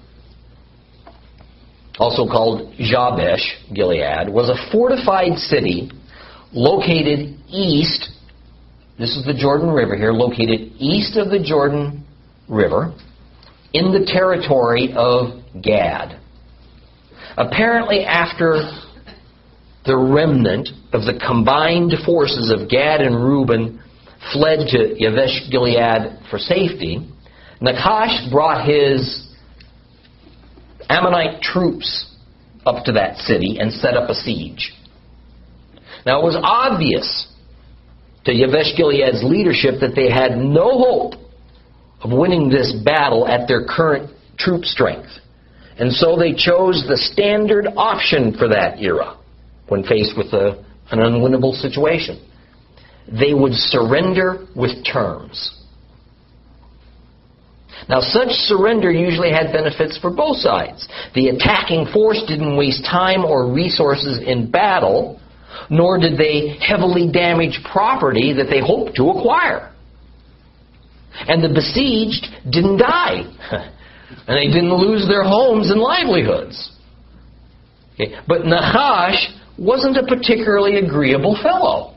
also 1.98 2.26
called 2.26 2.72
Jabesh 2.78 3.72
Gilead, 3.74 4.28
was 4.28 4.48
a 4.48 4.72
fortified 4.72 5.38
city 5.38 5.90
located 6.52 7.36
east. 7.48 8.10
This 8.98 9.16
is 9.16 9.24
the 9.24 9.34
Jordan 9.34 9.70
River 9.70 9.96
here, 9.96 10.12
located 10.12 10.72
east 10.78 11.16
of 11.16 11.30
the 11.30 11.38
Jordan 11.38 12.04
River 12.48 12.94
in 13.72 13.92
the 13.92 14.04
territory 14.06 14.92
of 14.96 15.42
Gad. 15.62 16.18
Apparently, 17.36 18.04
after 18.04 18.70
the 19.84 19.96
remnant 19.96 20.70
of 20.92 21.02
the 21.02 21.20
combined 21.24 21.92
forces 22.04 22.50
of 22.50 22.68
Gad 22.68 23.00
and 23.00 23.14
Reuben 23.14 23.80
fled 24.32 24.68
to 24.70 24.96
Yavesh 25.00 25.50
Gilead 25.50 26.18
for 26.30 26.38
safety, 26.38 27.08
Nachash 27.62 28.30
brought 28.30 28.66
his 28.66 29.28
Ammonite 30.88 31.42
troops 31.42 32.16
up 32.66 32.84
to 32.84 32.92
that 32.92 33.18
city 33.18 33.58
and 33.60 33.72
set 33.72 33.94
up 33.94 34.10
a 34.10 34.14
siege. 34.14 34.72
Now 36.08 36.20
it 36.20 36.24
was 36.24 36.40
obvious 36.42 37.28
to 38.24 38.32
Yavesh 38.32 38.74
Gilead's 38.78 39.22
leadership 39.22 39.74
that 39.82 39.94
they 39.94 40.08
had 40.08 40.38
no 40.38 40.78
hope 40.78 41.20
of 42.00 42.10
winning 42.10 42.48
this 42.48 42.72
battle 42.82 43.28
at 43.28 43.46
their 43.46 43.66
current 43.66 44.10
troop 44.38 44.64
strength. 44.64 45.10
And 45.78 45.92
so 45.92 46.16
they 46.16 46.32
chose 46.32 46.82
the 46.88 46.96
standard 46.96 47.66
option 47.76 48.34
for 48.38 48.48
that 48.48 48.80
era 48.80 49.18
when 49.68 49.82
faced 49.84 50.16
with 50.16 50.32
a, 50.32 50.64
an 50.90 51.00
unwinnable 51.00 51.52
situation. 51.52 52.26
They 53.12 53.34
would 53.34 53.52
surrender 53.52 54.46
with 54.56 54.82
terms. 54.90 55.62
Now, 57.86 58.00
such 58.00 58.30
surrender 58.30 58.90
usually 58.90 59.30
had 59.30 59.52
benefits 59.52 59.98
for 59.98 60.10
both 60.10 60.38
sides. 60.38 60.88
The 61.14 61.28
attacking 61.28 61.88
force 61.92 62.24
didn't 62.26 62.56
waste 62.56 62.82
time 62.86 63.26
or 63.26 63.52
resources 63.52 64.20
in 64.26 64.50
battle, 64.50 65.20
nor 65.70 65.98
did 65.98 66.18
they 66.18 66.56
heavily 66.60 67.10
damage 67.10 67.60
property 67.70 68.32
that 68.32 68.46
they 68.50 68.60
hoped 68.60 68.96
to 68.96 69.10
acquire. 69.10 69.74
And 71.26 71.42
the 71.42 71.48
besieged 71.48 72.26
didn't 72.50 72.78
die. 72.78 73.22
and 74.26 74.36
they 74.36 74.46
didn't 74.46 74.74
lose 74.74 75.06
their 75.08 75.24
homes 75.24 75.70
and 75.70 75.80
livelihoods. 75.80 76.72
Okay. 77.94 78.14
But 78.26 78.46
Nahash 78.46 79.28
wasn't 79.58 79.96
a 79.96 80.06
particularly 80.06 80.76
agreeable 80.76 81.38
fellow. 81.42 81.96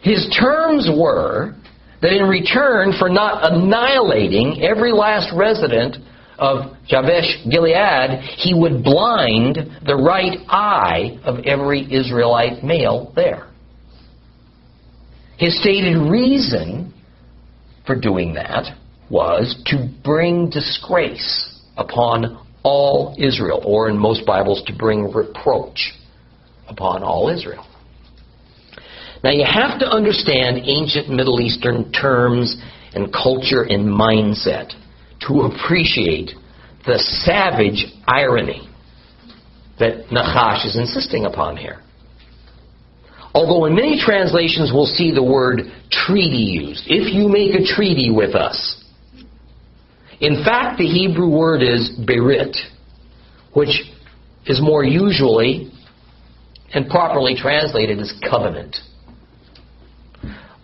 His 0.00 0.34
terms 0.40 0.88
were 0.90 1.54
that 2.00 2.12
in 2.12 2.26
return 2.26 2.94
for 2.98 3.10
not 3.10 3.52
annihilating 3.52 4.62
every 4.62 4.92
last 4.92 5.30
resident 5.36 5.96
of 6.40 6.74
Jabesh 6.88 7.44
Gilead, 7.50 8.20
he 8.38 8.54
would 8.54 8.82
blind 8.82 9.58
the 9.84 9.94
right 9.94 10.38
eye 10.48 11.20
of 11.22 11.44
every 11.44 11.82
Israelite 11.92 12.64
male 12.64 13.12
there. 13.14 13.48
His 15.36 15.60
stated 15.60 15.96
reason 15.96 16.94
for 17.86 17.94
doing 17.94 18.34
that 18.34 18.76
was 19.10 19.60
to 19.66 19.88
bring 20.02 20.48
disgrace 20.48 21.60
upon 21.76 22.46
all 22.62 23.14
Israel, 23.18 23.62
or 23.64 23.88
in 23.88 23.98
most 23.98 24.24
Bibles, 24.26 24.62
to 24.66 24.74
bring 24.74 25.12
reproach 25.12 25.92
upon 26.68 27.02
all 27.02 27.28
Israel. 27.28 27.66
Now 29.22 29.30
you 29.30 29.44
have 29.44 29.78
to 29.80 29.86
understand 29.86 30.58
ancient 30.64 31.10
Middle 31.10 31.40
Eastern 31.40 31.92
terms 31.92 32.56
and 32.94 33.12
culture 33.12 33.62
and 33.62 33.86
mindset 33.86 34.72
to 35.28 35.40
appreciate 35.42 36.32
the 36.86 36.98
savage 37.24 37.86
irony 38.06 38.68
that 39.78 40.06
Nachash 40.08 40.66
is 40.66 40.76
insisting 40.76 41.24
upon 41.24 41.56
here. 41.56 41.80
Although 43.34 43.66
in 43.66 43.74
many 43.74 44.00
translations 44.00 44.72
we'll 44.72 44.86
see 44.86 45.12
the 45.12 45.22
word 45.22 45.60
treaty 45.90 46.36
used. 46.36 46.84
If 46.86 47.12
you 47.12 47.28
make 47.28 47.54
a 47.54 47.64
treaty 47.64 48.10
with 48.10 48.34
us. 48.34 48.84
In 50.20 50.44
fact, 50.44 50.78
the 50.78 50.86
Hebrew 50.86 51.28
word 51.28 51.62
is 51.62 51.98
berit, 52.06 52.54
which 53.54 53.82
is 54.46 54.60
more 54.60 54.84
usually 54.84 55.72
and 56.74 56.88
properly 56.88 57.34
translated 57.34 57.98
as 57.98 58.12
covenant. 58.28 58.76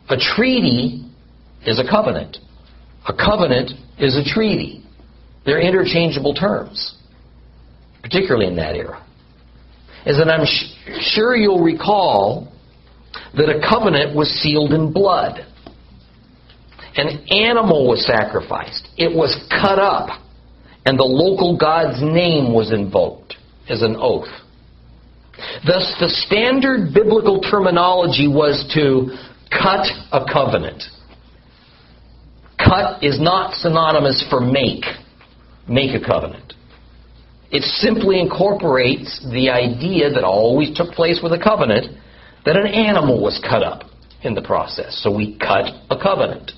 A 0.08 0.16
treaty 0.16 1.08
is 1.64 1.80
a 1.80 1.88
covenant. 1.88 2.38
A 3.08 3.12
covenant 3.12 3.72
is 3.98 4.16
a 4.16 4.24
treaty. 4.24 4.84
They're 5.44 5.60
interchangeable 5.60 6.34
terms, 6.34 6.96
particularly 8.02 8.46
in 8.46 8.56
that 8.56 8.74
era. 8.74 9.04
As 10.04 10.16
that 10.18 10.28
I'm 10.28 10.46
sh- 10.46 11.14
sure 11.14 11.36
you'll 11.36 11.62
recall 11.62 12.52
that 13.36 13.48
a 13.48 13.60
covenant 13.60 14.14
was 14.14 14.28
sealed 14.42 14.72
in 14.72 14.92
blood. 14.92 15.46
An 16.96 17.26
animal 17.28 17.88
was 17.88 18.06
sacrificed. 18.06 18.88
It 18.96 19.14
was 19.14 19.46
cut 19.50 19.78
up. 19.78 20.22
And 20.84 20.98
the 20.98 21.04
local 21.04 21.58
god's 21.58 22.00
name 22.00 22.54
was 22.54 22.72
invoked 22.72 23.34
as 23.68 23.82
an 23.82 23.96
oath. 23.98 24.28
Thus, 25.66 25.94
the 26.00 26.08
standard 26.08 26.94
biblical 26.94 27.40
terminology 27.40 28.28
was 28.28 28.64
to 28.74 29.16
cut 29.50 29.86
a 30.12 30.24
covenant. 30.32 30.82
Cut 32.66 33.02
is 33.02 33.20
not 33.20 33.54
synonymous 33.54 34.26
for 34.28 34.40
make. 34.40 34.84
Make 35.68 35.94
a 35.94 36.04
covenant. 36.04 36.54
It 37.50 37.62
simply 37.62 38.20
incorporates 38.20 39.24
the 39.32 39.50
idea 39.50 40.10
that 40.10 40.24
always 40.24 40.76
took 40.76 40.90
place 40.90 41.20
with 41.22 41.32
a 41.32 41.38
covenant 41.38 41.96
that 42.44 42.56
an 42.56 42.66
animal 42.66 43.22
was 43.22 43.40
cut 43.48 43.62
up 43.62 43.90
in 44.22 44.34
the 44.34 44.42
process. 44.42 45.00
So 45.02 45.14
we 45.14 45.38
cut 45.38 45.66
a 45.90 45.96
covenant. 46.00 46.52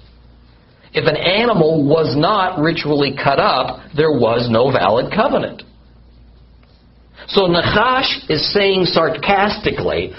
If 0.92 1.06
an 1.06 1.16
animal 1.16 1.86
was 1.86 2.16
not 2.16 2.58
ritually 2.58 3.14
cut 3.14 3.38
up, 3.38 3.80
there 3.94 4.12
was 4.12 4.48
no 4.50 4.72
valid 4.72 5.12
covenant. 5.14 5.62
So 7.28 7.42
Nachash 7.42 8.30
is 8.30 8.52
saying 8.54 8.84
sarcastically 8.86 10.12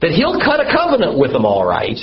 that 0.00 0.12
he'll 0.12 0.40
cut 0.40 0.60
a 0.60 0.72
covenant 0.72 1.18
with 1.18 1.32
them 1.32 1.44
all 1.44 1.66
right, 1.66 1.98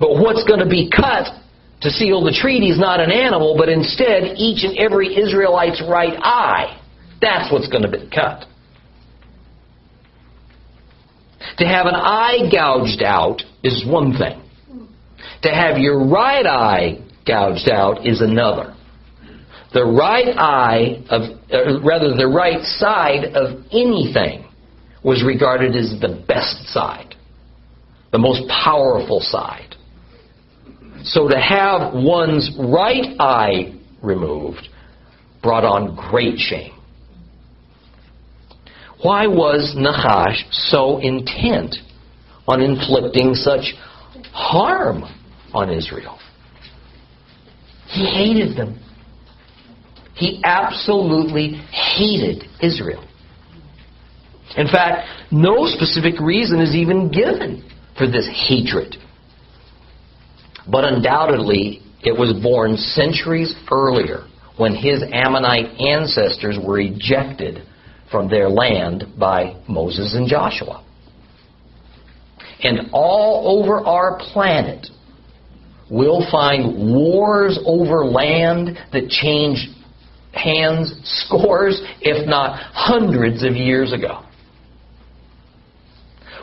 but 0.00 0.10
what's 0.18 0.42
going 0.44 0.58
to 0.58 0.68
be 0.68 0.90
cut 0.90 1.41
to 1.82 1.90
seal 1.90 2.22
the 2.22 2.32
treaty 2.32 2.68
is 2.68 2.78
not 2.78 3.00
an 3.00 3.10
animal, 3.10 3.56
but 3.58 3.68
instead 3.68 4.34
each 4.36 4.64
and 4.64 4.78
every 4.78 5.16
Israelite's 5.16 5.82
right 5.88 6.14
eye. 6.22 6.80
That's 7.20 7.52
what's 7.52 7.68
going 7.68 7.82
to 7.82 7.90
be 7.90 8.08
cut. 8.08 8.46
To 11.58 11.64
have 11.66 11.86
an 11.86 11.94
eye 11.94 12.48
gouged 12.50 13.02
out 13.02 13.42
is 13.62 13.84
one 13.86 14.16
thing. 14.16 14.40
To 15.42 15.48
have 15.50 15.78
your 15.78 16.06
right 16.06 16.46
eye 16.46 17.04
gouged 17.26 17.68
out 17.68 18.06
is 18.06 18.20
another. 18.20 18.74
The 19.74 19.84
right 19.84 20.36
eye 20.36 21.02
of, 21.08 21.22
uh, 21.50 21.80
rather, 21.82 22.14
the 22.14 22.28
right 22.28 22.62
side 22.62 23.24
of 23.34 23.64
anything 23.72 24.44
was 25.02 25.24
regarded 25.24 25.74
as 25.74 25.98
the 26.00 26.22
best 26.28 26.68
side, 26.68 27.16
the 28.12 28.18
most 28.18 28.48
powerful 28.48 29.20
side. 29.20 29.74
So 31.04 31.28
to 31.28 31.38
have 31.38 31.94
one's 31.94 32.50
right 32.58 33.14
eye 33.18 33.74
removed 34.02 34.68
brought 35.42 35.64
on 35.64 35.96
great 35.96 36.38
shame. 36.38 36.72
Why 39.02 39.26
was 39.26 39.74
Nachash 39.76 40.44
so 40.52 40.98
intent 40.98 41.74
on 42.46 42.60
inflicting 42.60 43.34
such 43.34 43.74
harm 44.32 45.02
on 45.52 45.70
Israel? 45.70 46.18
He 47.88 48.06
hated 48.06 48.56
them. 48.56 48.78
He 50.14 50.40
absolutely 50.44 51.54
hated 51.72 52.44
Israel. 52.60 53.04
In 54.56 54.68
fact, 54.68 55.08
no 55.32 55.66
specific 55.66 56.20
reason 56.20 56.60
is 56.60 56.74
even 56.74 57.10
given 57.10 57.68
for 57.98 58.06
this 58.06 58.28
hatred. 58.48 58.96
But 60.70 60.84
undoubtedly, 60.84 61.82
it 62.02 62.12
was 62.12 62.32
born 62.42 62.76
centuries 62.76 63.54
earlier 63.70 64.26
when 64.56 64.74
his 64.74 65.02
Ammonite 65.12 65.80
ancestors 65.80 66.58
were 66.62 66.80
ejected 66.80 67.66
from 68.10 68.28
their 68.28 68.48
land 68.48 69.04
by 69.18 69.60
Moses 69.68 70.14
and 70.14 70.28
Joshua. 70.28 70.84
And 72.62 72.90
all 72.92 73.60
over 73.60 73.80
our 73.80 74.18
planet, 74.32 74.86
we'll 75.90 76.30
find 76.30 76.92
wars 76.92 77.58
over 77.64 78.04
land 78.04 78.78
that 78.92 79.08
changed 79.08 79.68
hands 80.32 80.94
scores, 81.04 81.82
if 82.00 82.26
not 82.28 82.58
hundreds 82.72 83.42
of 83.42 83.54
years 83.54 83.92
ago. 83.92 84.22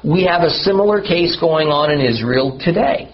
We 0.03 0.25
have 0.25 0.41
a 0.41 0.49
similar 0.49 1.01
case 1.01 1.37
going 1.39 1.67
on 1.67 1.91
in 1.91 1.99
Israel 1.99 2.59
today. 2.63 3.13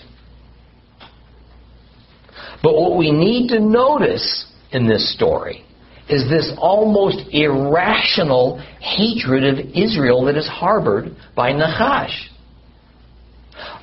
But 2.65 2.73
what 2.73 2.97
we 2.97 3.11
need 3.11 3.49
to 3.49 3.59
notice 3.59 4.47
in 4.71 4.87
this 4.87 5.13
story 5.13 5.63
is 6.09 6.27
this 6.27 6.51
almost 6.57 7.19
irrational 7.31 8.57
hatred 8.79 9.43
of 9.43 9.59
Israel 9.75 10.25
that 10.25 10.35
is 10.35 10.47
harbored 10.47 11.15
by 11.35 11.51
Nachash. 11.51 12.29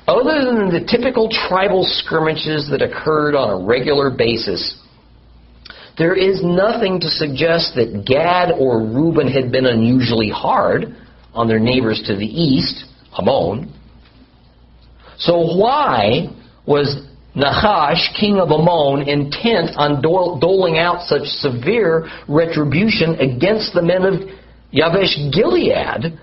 Other 0.05 0.43
than 0.43 0.69
the 0.69 0.85
typical 0.85 1.29
tribal 1.29 1.85
skirmishes 1.87 2.69
that 2.71 2.81
occurred 2.81 3.35
on 3.35 3.51
a 3.51 3.65
regular 3.65 4.11
basis, 4.11 4.77
there 5.97 6.13
is 6.13 6.43
nothing 6.43 6.99
to 6.99 7.07
suggest 7.07 7.75
that 7.75 8.03
Gad 8.05 8.51
or 8.51 8.79
Reuben 8.79 9.29
had 9.29 9.49
been 9.49 9.65
unusually 9.65 10.29
hard 10.29 10.93
on 11.33 11.47
their 11.47 11.59
neighbors 11.59 12.03
to 12.07 12.17
the 12.17 12.25
east, 12.25 12.83
Ammon. 13.17 13.73
So 15.19 15.37
why 15.57 16.27
was 16.65 17.07
Nachash, 17.35 18.13
king 18.19 18.37
of 18.37 18.49
Ammon, 18.51 19.07
intent 19.07 19.71
on 19.75 20.01
doling 20.01 20.77
out 20.77 21.07
such 21.07 21.23
severe 21.23 22.07
retribution 22.27 23.15
against 23.15 23.73
the 23.73 23.81
men 23.81 24.05
of 24.05 24.13
Yavesh 24.71 25.33
Gilead 25.33 26.19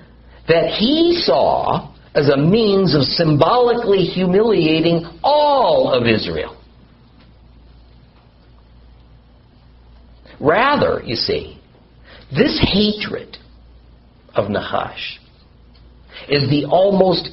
that 0.49 0.71
he 0.79 1.21
saw 1.25 1.93
as 2.15 2.29
a 2.29 2.37
means 2.37 2.95
of 2.95 3.03
symbolically 3.03 3.99
humiliating 3.99 5.05
all 5.23 5.93
of 5.93 6.07
Israel. 6.07 6.57
Rather, 10.41 11.03
you 11.05 11.17
see, 11.17 11.61
this 12.31 12.59
hatred 12.73 13.37
of 14.35 14.47
Nachash 14.49 15.19
is 16.29 16.49
the 16.49 16.65
almost 16.67 17.29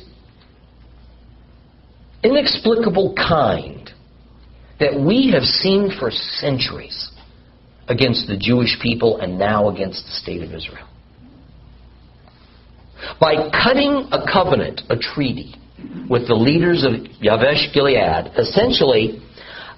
inexplicable 2.28 3.16
kind 3.16 3.90
that 4.80 5.00
we 5.00 5.32
have 5.34 5.44
seen 5.44 5.92
for 6.00 6.12
centuries 6.12 7.12
against 7.88 8.28
the 8.28 8.38
Jewish 8.38 8.78
people 8.82 9.20
and 9.20 9.40
now 9.40 9.70
against 9.70 10.06
the 10.06 10.12
state 10.12 10.44
of 10.44 10.54
Israel. 10.54 10.88
By 13.20 13.50
cutting 13.52 14.10
a 14.12 14.26
covenant, 14.32 14.82
a 14.90 14.98
treaty, 14.98 15.56
with 16.10 16.28
the 16.28 16.36
leaders 16.36 16.84
of 16.84 16.94
Yavesh 17.22 17.74
Gilead, 17.74 18.34
essentially 18.38 19.22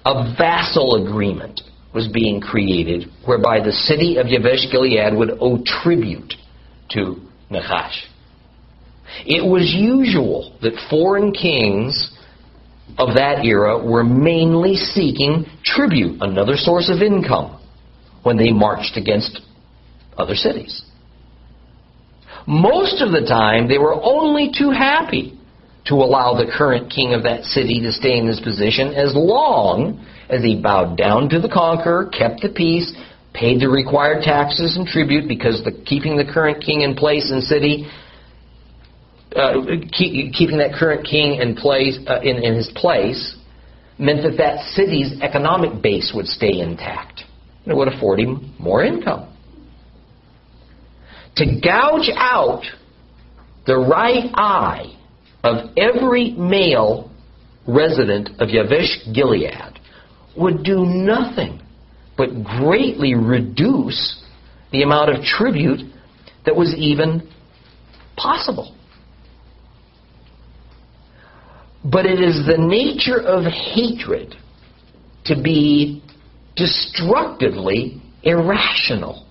a 0.06 0.36
vassal 0.38 1.06
agreement 1.06 1.62
was 1.94 2.08
being 2.08 2.40
created 2.40 3.10
whereby 3.26 3.60
the 3.60 3.72
city 3.72 4.18
of 4.18 4.28
Yavesh 4.28 4.72
Gilead 4.72 5.14
would 5.18 5.32
owe 5.42 5.62
tribute 5.84 6.34
to 6.92 7.18
Nachash. 7.52 8.06
It 9.26 9.46
was 9.46 9.74
usual 9.76 10.58
that 10.62 10.74
foreign 10.90 11.32
kings 11.32 12.16
of 12.98 13.16
that 13.16 13.46
era 13.46 13.78
were 13.78 14.04
mainly 14.04 14.76
seeking 14.76 15.46
tribute, 15.64 16.18
another 16.22 16.56
source 16.56 16.90
of 16.94 17.02
income, 17.02 17.60
when 18.24 18.38
they 18.38 18.52
marched 18.52 18.98
against 18.98 19.42
other 20.18 20.36
cities. 20.36 20.84
Most 22.48 23.02
of 23.02 23.12
the 23.12 23.26
time, 23.28 23.68
they 23.68 23.78
were 23.78 23.94
only 23.94 24.52
too 24.58 24.72
happy 24.72 25.38
to 25.86 25.96
allow 25.96 26.34
the 26.34 26.52
current 26.52 26.92
king 26.92 27.14
of 27.14 27.24
that 27.24 27.44
city 27.44 27.82
to 27.82 27.92
stay 27.92 28.18
in 28.18 28.28
his 28.28 28.40
position 28.40 28.94
as 28.94 29.14
long 29.16 30.06
as 30.30 30.44
he 30.44 30.62
bowed 30.62 30.98
down 30.98 31.30
to 31.30 31.40
the 31.40 31.50
conqueror, 31.50 32.10
kept 32.10 32.42
the 32.42 32.50
peace, 32.50 32.94
paid 33.34 33.60
the 33.60 33.70
required 33.70 34.24
taxes 34.24 34.78
and 34.78 34.88
tribute 34.88 35.28
because 35.28 35.64
the, 35.64 35.72
keeping 35.86 36.18
the 36.18 36.26
current 36.26 36.64
king 36.64 36.82
in 36.82 36.96
place 36.96 37.32
in 37.32 37.42
city 37.42 37.88
uh, 39.36 39.54
keep, 39.92 40.34
keeping 40.34 40.58
that 40.58 40.72
current 40.78 41.06
king 41.06 41.40
in 41.40 41.56
place 41.56 42.00
uh, 42.08 42.20
in, 42.22 42.38
in 42.38 42.56
his 42.56 42.72
place 42.76 43.36
meant 43.98 44.24
that 44.24 44.38
that 44.38 44.60
city's 44.72 45.22
economic 45.22 45.82
base 45.82 46.12
would 46.16 46.26
stay 46.26 46.60
intact. 46.60 47.24
It 47.66 47.76
would 47.76 47.88
afford 47.88 48.20
him 48.20 48.56
more 48.58 48.84
income. 48.84 49.36
To 51.36 51.46
gouge 51.62 52.10
out 52.16 52.64
the 53.68 53.78
right 53.78 54.32
eye 54.34 54.98
of 55.44 55.70
every 55.78 56.32
male 56.32 57.12
resident 57.68 58.30
of 58.40 58.50
Yavesh 58.50 59.14
Gilead 59.14 59.80
would 60.36 60.64
do 60.64 60.86
nothing 60.86 61.62
but 62.18 62.44
greatly 62.44 63.14
reduce 63.16 64.24
the 64.72 64.84
amount 64.84 65.10
of 65.12 65.24
tribute 65.24 65.82
that 66.46 66.56
was 66.56 66.74
even 66.78 67.30
possible. 68.18 68.76
But 71.84 72.06
it 72.06 72.20
is 72.22 72.46
the 72.46 72.58
nature 72.58 73.20
of 73.20 73.46
hatred 73.46 74.36
to 75.26 75.42
be 75.42 76.04
destructively 76.56 78.02
irrational, 78.24 79.26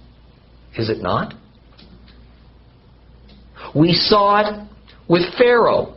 is 0.76 0.88
it 0.88 1.02
not? 1.02 1.34
We 3.74 3.92
saw 3.92 4.40
it 4.40 4.68
with 5.08 5.22
Pharaoh. 5.36 5.94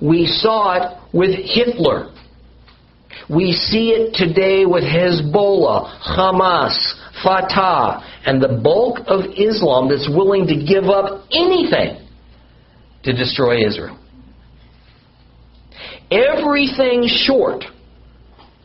We 0.00 0.26
saw 0.26 0.74
it 0.74 0.98
with 1.12 1.30
Hitler. 1.30 2.12
We 3.30 3.52
see 3.52 3.90
it 3.90 4.14
today 4.14 4.64
with 4.64 4.82
Hezbollah, 4.82 6.00
Hamas, 6.16 6.94
Fatah, 7.22 8.02
and 8.24 8.42
the 8.42 8.60
bulk 8.62 9.00
of 9.06 9.24
Islam 9.36 9.88
that's 9.88 10.08
willing 10.08 10.46
to 10.46 10.56
give 10.64 10.84
up 10.84 11.24
anything 11.30 12.06
to 13.04 13.12
destroy 13.12 13.66
Israel. 13.66 13.98
Everything 16.10 17.06
short 17.06 17.64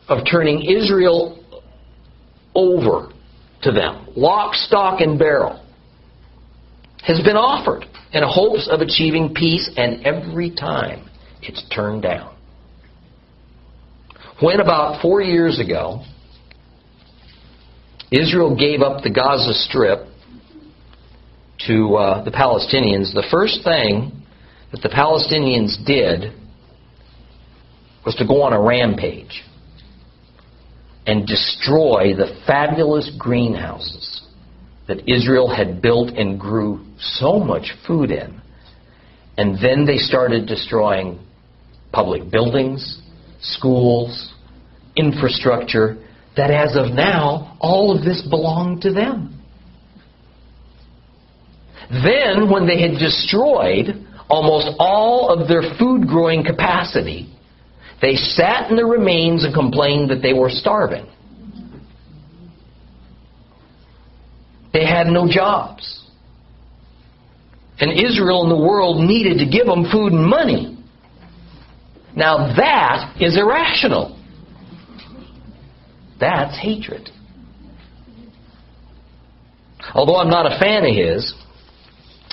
of 0.08 0.24
turning 0.30 0.62
Israel 0.62 1.40
over 2.54 3.12
to 3.62 3.72
them, 3.72 4.06
lock, 4.16 4.54
stock, 4.54 5.00
and 5.00 5.18
barrel, 5.18 5.64
has 7.02 7.22
been 7.22 7.36
offered 7.36 7.84
in 8.12 8.22
hopes 8.24 8.68
of 8.70 8.80
achieving 8.80 9.34
peace, 9.34 9.70
and 9.76 10.06
every 10.06 10.54
time 10.54 11.08
it's 11.42 11.62
turned 11.74 12.02
down. 12.02 12.34
When 14.40 14.60
about 14.60 15.02
four 15.02 15.20
years 15.20 15.60
ago, 15.60 16.02
Israel 18.10 18.56
gave 18.56 18.80
up 18.80 19.02
the 19.02 19.10
Gaza 19.10 19.52
Strip 19.54 20.06
to 21.66 21.94
uh, 21.96 22.24
the 22.24 22.30
Palestinians, 22.30 23.12
the 23.12 23.26
first 23.30 23.64
thing 23.64 24.12
that 24.72 24.82
the 24.82 24.88
Palestinians 24.88 25.84
did 25.86 26.32
was 28.04 28.14
to 28.16 28.26
go 28.26 28.42
on 28.42 28.52
a 28.52 28.60
rampage 28.60 29.42
and 31.06 31.26
destroy 31.26 32.14
the 32.14 32.40
fabulous 32.46 33.10
greenhouses 33.18 34.22
that 34.88 35.08
Israel 35.08 35.54
had 35.54 35.80
built 35.80 36.10
and 36.10 36.38
grew 36.38 36.84
so 36.98 37.38
much 37.38 37.72
food 37.86 38.10
in. 38.10 38.40
And 39.36 39.56
then 39.62 39.84
they 39.86 39.96
started 39.96 40.46
destroying 40.46 41.18
public 41.92 42.30
buildings, 42.30 43.00
schools, 43.40 44.32
infrastructure, 44.96 45.96
that 46.36 46.50
as 46.50 46.76
of 46.76 46.92
now, 46.92 47.56
all 47.60 47.96
of 47.96 48.04
this 48.04 48.26
belonged 48.28 48.82
to 48.82 48.92
them. 48.92 49.42
Then, 51.90 52.50
when 52.50 52.66
they 52.66 52.80
had 52.80 52.98
destroyed 52.98 54.06
almost 54.28 54.76
all 54.78 55.28
of 55.28 55.48
their 55.48 55.62
food 55.78 56.08
growing 56.08 56.44
capacity, 56.44 57.30
they 58.04 58.16
sat 58.16 58.68
in 58.68 58.76
the 58.76 58.84
remains 58.84 59.44
and 59.44 59.54
complained 59.54 60.10
that 60.10 60.20
they 60.20 60.34
were 60.34 60.50
starving. 60.50 61.06
They 64.74 64.84
had 64.84 65.06
no 65.06 65.26
jobs. 65.26 66.02
And 67.78 67.92
Israel 67.92 68.42
and 68.42 68.50
the 68.50 68.62
world 68.62 69.02
needed 69.02 69.38
to 69.38 69.50
give 69.50 69.64
them 69.64 69.86
food 69.90 70.12
and 70.12 70.26
money. 70.26 70.76
Now 72.14 72.54
that 72.54 73.16
is 73.22 73.38
irrational. 73.38 74.20
That's 76.20 76.60
hatred. 76.60 77.08
Although 79.94 80.16
I'm 80.16 80.28
not 80.28 80.44
a 80.44 80.58
fan 80.58 80.84
of 80.84 80.94
his, 80.94 81.32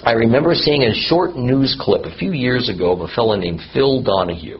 I 0.04 0.12
remember 0.12 0.54
seeing 0.54 0.84
a 0.84 0.94
short 0.94 1.38
news 1.38 1.78
clip 1.80 2.04
a 2.04 2.18
few 2.18 2.34
years 2.34 2.70
ago 2.70 2.92
of 2.92 3.00
a 3.00 3.08
fellow 3.08 3.38
named 3.38 3.62
Phil 3.74 4.04
Donahue, 4.04 4.60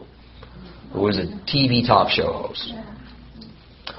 who 0.92 1.00
was 1.00 1.18
a 1.18 1.26
TV 1.50 1.86
talk 1.86 2.10
show 2.10 2.32
host, 2.32 2.72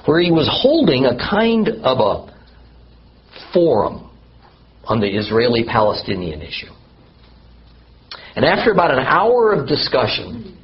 where 0.06 0.20
he 0.20 0.30
was 0.30 0.48
holding 0.50 1.06
a 1.06 1.16
kind 1.18 1.68
of 1.68 1.98
a 1.98 2.34
forum 3.52 4.10
on 4.84 5.00
the 5.00 5.08
Israeli 5.08 5.64
Palestinian 5.64 6.42
issue. 6.42 6.72
And 8.36 8.44
after 8.44 8.72
about 8.72 8.90
an 8.90 8.98
hour 8.98 9.52
of 9.52 9.68
discussion, 9.68 10.58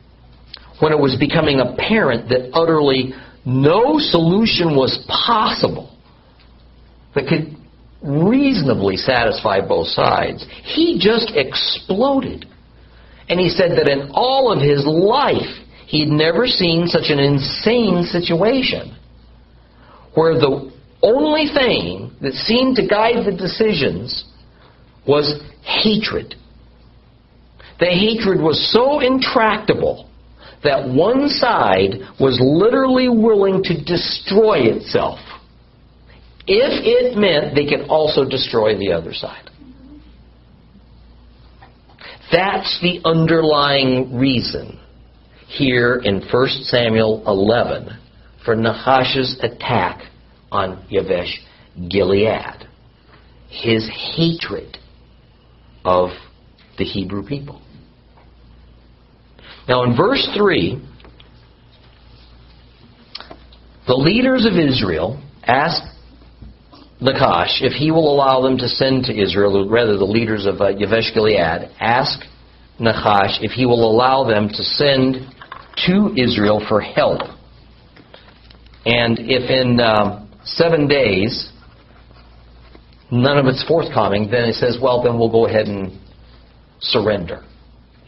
when 0.80 0.92
it 0.92 0.98
was 0.98 1.16
becoming 1.18 1.60
apparent 1.60 2.28
that 2.30 2.50
utterly 2.52 3.12
no 3.44 3.98
solution 3.98 4.76
was 4.76 5.04
possible 5.08 5.96
that 7.14 7.26
could 7.28 7.56
reasonably 8.02 8.96
satisfy 8.96 9.60
both 9.66 9.88
sides, 9.88 10.44
he 10.64 10.98
just 11.00 11.32
exploded. 11.34 12.46
And 13.28 13.38
he 13.38 13.48
said 13.48 13.72
that 13.78 13.88
in 13.88 14.10
all 14.12 14.50
of 14.52 14.60
his 14.60 14.84
life, 14.86 15.58
he'd 15.90 16.08
never 16.08 16.46
seen 16.46 16.86
such 16.86 17.10
an 17.10 17.18
insane 17.18 18.04
situation 18.04 18.96
where 20.14 20.34
the 20.34 20.70
only 21.02 21.46
thing 21.52 22.14
that 22.20 22.32
seemed 22.32 22.76
to 22.76 22.86
guide 22.86 23.26
the 23.26 23.36
decisions 23.36 24.24
was 25.06 25.42
hatred. 25.62 26.36
The 27.80 27.86
hatred 27.86 28.40
was 28.40 28.72
so 28.72 29.00
intractable 29.00 30.08
that 30.62 30.88
one 30.88 31.28
side 31.28 31.94
was 32.20 32.38
literally 32.40 33.08
willing 33.08 33.62
to 33.64 33.82
destroy 33.82 34.58
itself 34.60 35.18
if 36.46 36.84
it 36.84 37.16
meant 37.16 37.54
they 37.54 37.66
could 37.66 37.88
also 37.88 38.24
destroy 38.28 38.78
the 38.78 38.92
other 38.92 39.12
side. 39.12 39.50
That's 42.30 42.78
the 42.80 43.00
underlying 43.04 44.16
reason 44.16 44.78
here 45.50 46.00
in 46.04 46.22
1 46.22 46.48
Samuel 46.62 47.24
11 47.26 47.98
for 48.44 48.54
Nachash's 48.54 49.38
attack 49.42 50.02
on 50.52 50.86
Yavesh 50.90 51.34
Gilead. 51.88 52.68
His 53.48 53.88
hatred 54.14 54.78
of 55.84 56.10
the 56.78 56.84
Hebrew 56.84 57.26
people. 57.26 57.60
Now, 59.68 59.82
in 59.82 59.96
verse 59.96 60.28
3, 60.36 60.80
the 63.88 63.94
leaders 63.94 64.46
of 64.46 64.52
Israel 64.52 65.20
ask 65.42 65.82
Nachash 67.02 67.60
if 67.60 67.72
he 67.72 67.90
will 67.90 68.12
allow 68.12 68.40
them 68.40 68.56
to 68.58 68.68
send 68.68 69.04
to 69.06 69.20
Israel, 69.20 69.68
rather, 69.68 69.96
the 69.96 70.04
leaders 70.04 70.46
of 70.46 70.60
uh, 70.60 70.66
Yavesh 70.66 71.12
Gilead 71.12 71.70
ask 71.80 72.20
Nachash 72.80 73.42
if 73.42 73.50
he 73.50 73.66
will 73.66 73.90
allow 73.90 74.24
them 74.24 74.48
to 74.48 74.62
send 74.62 75.26
to 75.86 76.14
Israel 76.16 76.64
for 76.68 76.80
help. 76.80 77.20
And 78.84 79.18
if 79.18 79.50
in 79.50 79.78
uh, 79.78 80.26
seven 80.44 80.88
days 80.88 81.52
none 83.10 83.38
of 83.38 83.46
it's 83.46 83.64
forthcoming, 83.66 84.30
then 84.30 84.44
it 84.44 84.54
says, 84.54 84.78
well, 84.80 85.02
then 85.02 85.18
we'll 85.18 85.30
go 85.30 85.46
ahead 85.46 85.66
and 85.66 85.98
surrender 86.80 87.44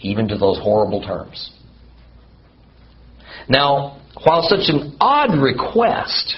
even 0.00 0.28
to 0.28 0.38
those 0.38 0.58
horrible 0.58 1.02
terms. 1.02 1.50
Now, 3.48 4.00
while 4.24 4.42
such 4.42 4.68
an 4.68 4.96
odd 5.00 5.38
request 5.40 6.36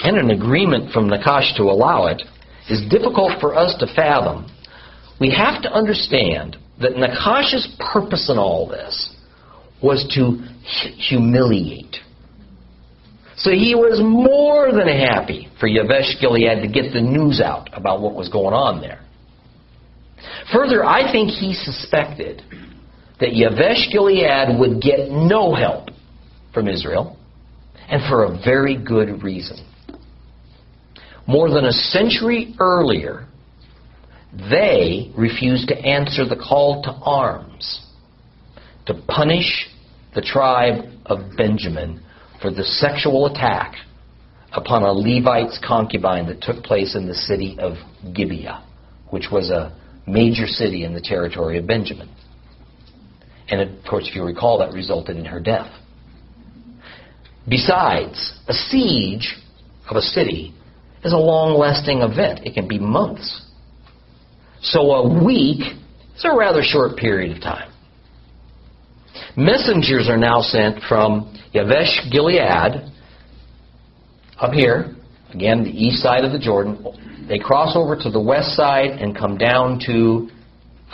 and 0.00 0.16
an 0.16 0.30
agreement 0.30 0.92
from 0.92 1.08
Nachash 1.08 1.56
to 1.56 1.64
allow 1.64 2.06
it 2.06 2.22
is 2.68 2.84
difficult 2.90 3.40
for 3.40 3.54
us 3.56 3.76
to 3.80 3.86
fathom, 3.94 4.50
we 5.20 5.30
have 5.30 5.62
to 5.62 5.72
understand 5.72 6.56
that 6.80 6.92
Nachash's 6.92 7.74
purpose 7.92 8.28
in 8.30 8.38
all 8.38 8.68
this 8.68 9.14
was 9.82 10.06
to 10.14 10.46
humiliate. 10.66 11.96
So 13.36 13.50
he 13.50 13.74
was 13.74 14.00
more 14.02 14.72
than 14.72 14.88
happy 14.88 15.48
for 15.60 15.68
Yavesh 15.68 16.20
Gilead 16.20 16.62
to 16.62 16.68
get 16.68 16.92
the 16.92 17.00
news 17.00 17.40
out 17.40 17.68
about 17.72 18.00
what 18.00 18.14
was 18.14 18.28
going 18.28 18.54
on 18.54 18.80
there. 18.80 19.00
Further, 20.52 20.84
I 20.84 21.10
think 21.12 21.30
he 21.30 21.52
suspected 21.54 22.42
that 23.20 23.30
Yavesh 23.30 23.92
Gilead 23.92 24.58
would 24.58 24.80
get 24.80 25.10
no 25.10 25.54
help 25.54 25.90
from 26.52 26.68
Israel, 26.68 27.18
and 27.88 28.02
for 28.08 28.24
a 28.24 28.38
very 28.44 28.76
good 28.82 29.22
reason. 29.22 29.58
More 31.26 31.50
than 31.50 31.64
a 31.64 31.72
century 31.72 32.54
earlier, 32.58 33.26
they 34.32 35.12
refused 35.16 35.68
to 35.68 35.76
answer 35.76 36.24
the 36.26 36.36
call 36.36 36.82
to 36.82 36.90
arms 36.90 37.82
to 38.86 38.94
punish 39.08 39.68
the 40.16 40.22
tribe 40.22 40.86
of 41.04 41.36
Benjamin 41.36 42.02
for 42.40 42.50
the 42.50 42.64
sexual 42.64 43.26
attack 43.26 43.74
upon 44.52 44.82
a 44.82 44.90
Levite's 44.90 45.60
concubine 45.64 46.26
that 46.26 46.40
took 46.40 46.64
place 46.64 46.96
in 46.96 47.06
the 47.06 47.14
city 47.14 47.56
of 47.60 47.74
Gibeah, 48.14 48.64
which 49.10 49.26
was 49.30 49.50
a 49.50 49.78
major 50.06 50.46
city 50.46 50.84
in 50.84 50.94
the 50.94 51.02
territory 51.02 51.58
of 51.58 51.66
Benjamin. 51.66 52.08
And 53.48 53.60
of 53.60 53.84
course, 53.84 54.08
if 54.08 54.16
you 54.16 54.24
recall, 54.24 54.58
that 54.60 54.72
resulted 54.72 55.18
in 55.18 55.26
her 55.26 55.38
death. 55.38 55.70
Besides, 57.46 58.40
a 58.48 58.54
siege 58.54 59.36
of 59.90 59.96
a 59.96 60.02
city 60.02 60.54
is 61.04 61.12
a 61.12 61.18
long 61.18 61.58
lasting 61.58 62.00
event. 62.00 62.40
It 62.44 62.54
can 62.54 62.66
be 62.66 62.78
months. 62.78 63.44
So 64.62 64.80
a 64.92 65.24
week 65.24 65.60
is 66.16 66.24
a 66.24 66.34
rather 66.34 66.62
short 66.62 66.96
period 66.96 67.36
of 67.36 67.42
time. 67.42 67.70
Messengers 69.36 70.08
are 70.08 70.16
now 70.16 70.40
sent 70.40 70.82
from 70.88 71.36
Yavesh 71.54 72.10
Gilead 72.10 72.90
up 74.40 74.52
here, 74.52 74.96
again, 75.34 75.62
the 75.62 75.70
east 75.70 76.02
side 76.02 76.24
of 76.24 76.32
the 76.32 76.38
Jordan. 76.38 76.82
They 77.28 77.38
cross 77.38 77.76
over 77.76 77.96
to 77.96 78.10
the 78.10 78.20
west 78.20 78.56
side 78.56 78.92
and 78.92 79.14
come 79.14 79.36
down 79.36 79.78
to 79.86 80.30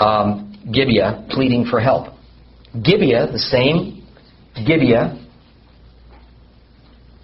um, 0.00 0.58
Gibeah 0.72 1.28
pleading 1.30 1.66
for 1.70 1.78
help. 1.78 2.14
Gibeah, 2.82 3.30
the 3.30 3.38
same 3.38 4.04
Gibeah 4.66 5.24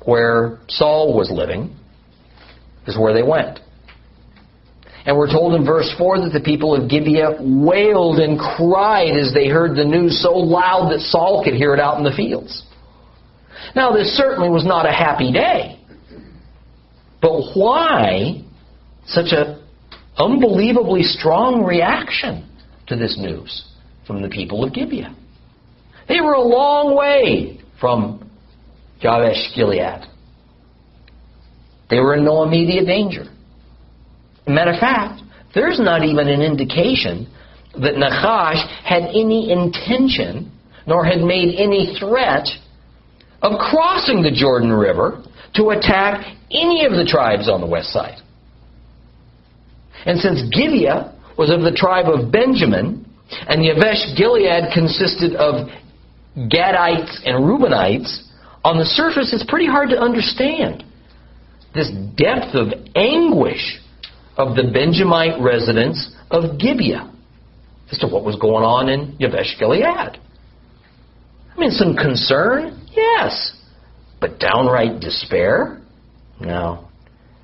where 0.04 0.60
Saul 0.68 1.16
was 1.16 1.32
living, 1.32 1.76
is 2.86 2.96
where 2.96 3.12
they 3.12 3.24
went. 3.24 3.58
And 5.08 5.16
we're 5.16 5.32
told 5.32 5.54
in 5.54 5.64
verse 5.64 5.90
4 5.96 6.20
that 6.20 6.34
the 6.34 6.40
people 6.40 6.74
of 6.74 6.90
Gibeah 6.90 7.38
wailed 7.40 8.18
and 8.18 8.38
cried 8.38 9.16
as 9.16 9.32
they 9.32 9.48
heard 9.48 9.74
the 9.74 9.82
news 9.82 10.22
so 10.22 10.32
loud 10.32 10.92
that 10.92 11.00
Saul 11.00 11.42
could 11.42 11.54
hear 11.54 11.72
it 11.72 11.80
out 11.80 11.96
in 11.96 12.04
the 12.04 12.12
fields. 12.14 12.62
Now, 13.74 13.90
this 13.90 14.14
certainly 14.18 14.50
was 14.50 14.66
not 14.66 14.84
a 14.84 14.92
happy 14.92 15.32
day. 15.32 15.80
But 17.22 17.40
why 17.54 18.42
such 19.06 19.28
an 19.30 19.62
unbelievably 20.18 21.04
strong 21.04 21.64
reaction 21.64 22.46
to 22.88 22.94
this 22.94 23.16
news 23.18 23.64
from 24.06 24.20
the 24.20 24.28
people 24.28 24.62
of 24.62 24.74
Gibeah? 24.74 25.16
They 26.06 26.20
were 26.20 26.34
a 26.34 26.42
long 26.42 26.94
way 26.94 27.62
from 27.80 28.30
Jabesh 29.00 29.54
Gilead. 29.56 30.04
They 31.88 31.98
were 31.98 32.14
in 32.14 32.26
no 32.26 32.42
immediate 32.42 32.84
danger. 32.84 33.24
Matter 34.48 34.72
of 34.72 34.80
fact, 34.80 35.22
there's 35.54 35.78
not 35.78 36.04
even 36.04 36.28
an 36.28 36.40
indication 36.40 37.28
that 37.74 37.94
Nachash 37.94 38.66
had 38.82 39.04
any 39.04 39.52
intention 39.52 40.50
nor 40.86 41.04
had 41.04 41.20
made 41.20 41.54
any 41.58 41.96
threat 41.98 42.48
of 43.42 43.58
crossing 43.58 44.22
the 44.22 44.30
Jordan 44.30 44.72
River 44.72 45.22
to 45.54 45.70
attack 45.70 46.24
any 46.50 46.84
of 46.86 46.92
the 46.92 47.04
tribes 47.04 47.48
on 47.48 47.60
the 47.60 47.66
west 47.66 47.92
side. 47.92 48.20
And 50.06 50.18
since 50.18 50.42
Gibeah 50.50 51.14
was 51.36 51.50
of 51.50 51.60
the 51.60 51.72
tribe 51.72 52.06
of 52.06 52.32
Benjamin, 52.32 53.04
and 53.46 53.60
Yavesh 53.60 54.16
Gilead 54.16 54.72
consisted 54.72 55.36
of 55.36 55.68
Gadites 56.36 57.20
and 57.24 57.44
Reubenites, 57.44 58.24
on 58.64 58.78
the 58.78 58.84
surface 58.84 59.32
it's 59.32 59.44
pretty 59.48 59.66
hard 59.66 59.90
to 59.90 59.98
understand 59.98 60.84
this 61.74 61.90
depth 62.16 62.54
of 62.54 62.72
anguish 62.96 63.78
of 64.38 64.54
the 64.54 64.70
Benjamite 64.72 65.40
residents 65.40 66.14
of 66.30 66.58
Gibeah 66.58 67.12
as 67.90 67.98
to 67.98 68.06
what 68.06 68.24
was 68.24 68.36
going 68.36 68.64
on 68.64 68.88
in 68.88 69.16
Yavesh 69.18 69.58
Gilead. 69.58 69.84
I 69.84 71.58
mean, 71.58 71.72
some 71.72 71.96
concern, 71.96 72.86
yes, 72.94 73.60
but 74.20 74.38
downright 74.38 75.00
despair? 75.00 75.80
No, 76.40 76.88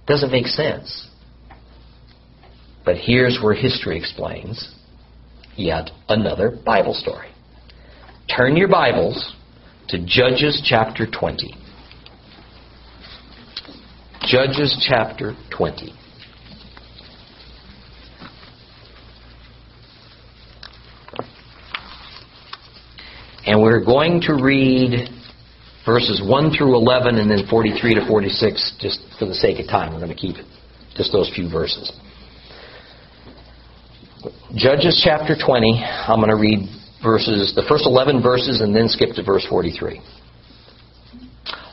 doesn't 0.07 0.31
make 0.31 0.47
sense. 0.47 1.11
But 2.85 2.97
here's 2.97 3.41
where 3.43 3.55
history 3.55 3.99
explains 3.99 4.73
yet 5.57 5.91
another 6.09 6.57
Bible 6.65 6.95
story. 6.95 7.29
Turn 8.35 8.57
your 8.57 8.69
Bibles 8.69 9.35
to 9.89 9.99
Judges 9.99 10.63
chapter 10.65 11.07
20. 11.11 11.55
Judges 14.27 14.85
chapter 14.89 15.35
20. 15.57 15.93
And 23.47 23.63
we're 23.63 23.85
going 23.85 24.21
to 24.23 24.35
read 24.35 25.09
verses 25.85 26.23
1 26.25 26.57
through 26.57 26.75
11 26.77 27.17
and 27.17 27.31
then 27.31 27.47
43 27.49 27.95
to 27.95 28.07
46 28.07 28.77
just 28.81 29.01
for 29.19 29.27
the 29.27 29.35
sake 29.35 29.61
of 29.61 29.67
time. 29.67 29.93
We're 29.93 30.01
going 30.01 30.15
to 30.15 30.21
keep 30.21 30.37
just 30.97 31.13
those 31.13 31.31
few 31.35 31.51
verses. 31.51 31.93
Judges 34.55 35.01
chapter 35.05 35.37
20, 35.37 35.85
I'm 35.85 36.21
going 36.21 36.31
to 36.31 36.41
read 36.41 36.69
verses, 37.03 37.53
the 37.55 37.65
first 37.69 37.85
11 37.87 38.23
verses 38.23 38.63
and 38.63 38.75
then 38.75 38.89
skip 38.89 39.11
to 39.17 39.23
verse 39.23 39.47
43. 39.49 40.01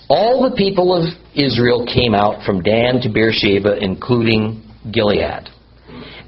All 0.09 0.49
the 0.49 0.53
people 0.57 0.93
of 0.93 1.13
Israel 1.33 1.85
came 1.85 2.13
out 2.13 2.43
from 2.45 2.61
Dan 2.61 2.99
to 3.01 3.09
Beersheba, 3.09 3.77
including 3.79 4.61
Gilead. 4.91 5.47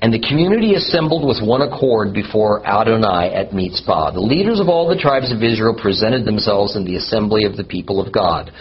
And 0.04 0.14
the 0.14 0.20
community 0.20 0.76
assembled 0.76 1.26
with 1.26 1.40
one 1.42 1.62
accord 1.62 2.14
before 2.14 2.60
Adonai 2.68 3.32
at 3.34 3.54
Mitzpah. 3.54 4.12
The 4.12 4.20
leaders 4.20 4.60
of 4.60 4.68
all 4.68 4.86
the 4.86 5.00
tribes 5.00 5.32
of 5.32 5.42
Israel 5.42 5.80
presented 5.82 6.26
themselves 6.26 6.76
in 6.76 6.84
the 6.84 6.98
assembly 6.98 7.46
of 7.46 7.56
the 7.56 7.64
people 7.64 8.06
of 8.06 8.12
God. 8.12 8.52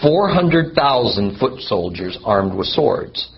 400,000 0.00 1.38
foot 1.38 1.60
soldiers 1.62 2.16
armed 2.24 2.54
with 2.54 2.68
swords. 2.68 3.30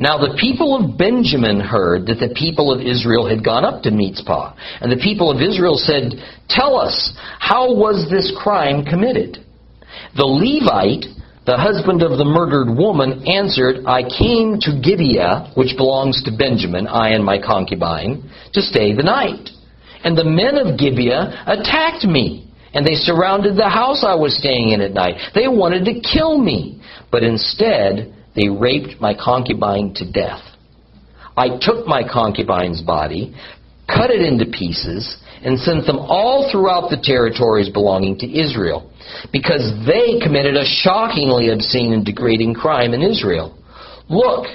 Now 0.00 0.18
the 0.18 0.36
people 0.36 0.74
of 0.74 0.98
Benjamin 0.98 1.60
heard 1.60 2.06
that 2.06 2.18
the 2.18 2.34
people 2.34 2.72
of 2.74 2.84
Israel 2.84 3.28
had 3.28 3.44
gone 3.44 3.64
up 3.64 3.84
to 3.84 3.92
Mitzpah. 3.92 4.56
And 4.80 4.90
the 4.90 5.00
people 5.00 5.30
of 5.30 5.40
Israel 5.40 5.76
said, 5.78 6.18
Tell 6.48 6.74
us, 6.74 7.16
how 7.38 7.72
was 7.72 8.10
this 8.10 8.36
crime 8.42 8.84
committed? 8.84 9.38
The 10.16 10.26
Levite, 10.26 11.06
the 11.44 11.56
husband 11.56 12.02
of 12.02 12.18
the 12.18 12.24
murdered 12.24 12.70
woman, 12.76 13.26
answered, 13.26 13.84
I 13.86 14.02
came 14.02 14.58
to 14.60 14.78
Gibeah, 14.80 15.52
which 15.56 15.76
belongs 15.76 16.22
to 16.24 16.36
Benjamin, 16.36 16.86
I 16.86 17.10
and 17.10 17.24
my 17.24 17.38
concubine, 17.42 18.30
to 18.52 18.62
stay 18.62 18.94
the 18.94 19.02
night. 19.02 19.50
And 20.04 20.16
the 20.16 20.24
men 20.24 20.56
of 20.56 20.78
Gibeah 20.78 21.44
attacked 21.46 22.04
me, 22.04 22.50
and 22.74 22.86
they 22.86 22.94
surrounded 22.94 23.56
the 23.56 23.68
house 23.68 24.04
I 24.06 24.14
was 24.14 24.38
staying 24.38 24.70
in 24.70 24.80
at 24.80 24.92
night. 24.92 25.16
They 25.34 25.48
wanted 25.48 25.84
to 25.86 26.00
kill 26.00 26.38
me, 26.38 26.80
but 27.10 27.24
instead 27.24 28.14
they 28.34 28.48
raped 28.48 29.00
my 29.00 29.14
concubine 29.14 29.94
to 29.94 30.10
death. 30.10 30.42
I 31.36 31.58
took 31.60 31.86
my 31.86 32.02
concubine's 32.02 32.82
body, 32.82 33.34
cut 33.88 34.10
it 34.10 34.22
into 34.22 34.46
pieces, 34.46 35.16
and 35.44 35.58
sent 35.58 35.86
them 35.86 35.98
all 35.98 36.48
throughout 36.50 36.90
the 36.90 37.00
territories 37.02 37.68
belonging 37.68 38.18
to 38.18 38.26
Israel 38.26 38.90
because 39.32 39.72
they 39.86 40.18
committed 40.22 40.56
a 40.56 40.64
shockingly 40.64 41.50
obscene 41.50 41.92
and 41.92 42.04
degrading 42.04 42.54
crime 42.54 42.94
in 42.94 43.02
Israel. 43.02 43.58
Look, 44.08 44.46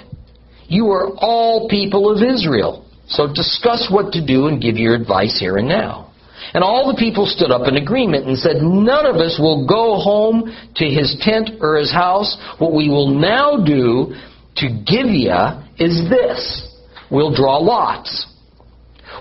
you 0.67 0.88
are 0.91 1.11
all 1.17 1.67
people 1.69 2.11
of 2.11 2.23
Israel, 2.23 2.85
so 3.07 3.27
discuss 3.27 3.88
what 3.91 4.11
to 4.13 4.25
do 4.25 4.47
and 4.47 4.61
give 4.61 4.75
your 4.75 4.95
advice 4.95 5.38
here 5.39 5.57
and 5.57 5.67
now. 5.67 6.07
And 6.53 6.63
all 6.63 6.88
the 6.88 6.97
people 6.97 7.25
stood 7.25 7.51
up 7.51 7.67
in 7.67 7.75
agreement 7.75 8.27
and 8.27 8.38
said, 8.38 8.57
None 8.61 9.05
of 9.05 9.17
us 9.17 9.38
will 9.39 9.67
go 9.67 9.99
home 9.99 10.53
to 10.75 10.85
his 10.85 11.17
tent 11.19 11.49
or 11.61 11.77
his 11.77 11.91
house. 11.91 12.38
What 12.57 12.73
we 12.73 12.89
will 12.89 13.09
now 13.09 13.63
do 13.63 14.13
to 14.57 14.83
Gibeah 14.85 15.67
is 15.77 16.09
this. 16.09 16.71
We'll 17.11 17.35
draw 17.35 17.57
lots. 17.57 18.27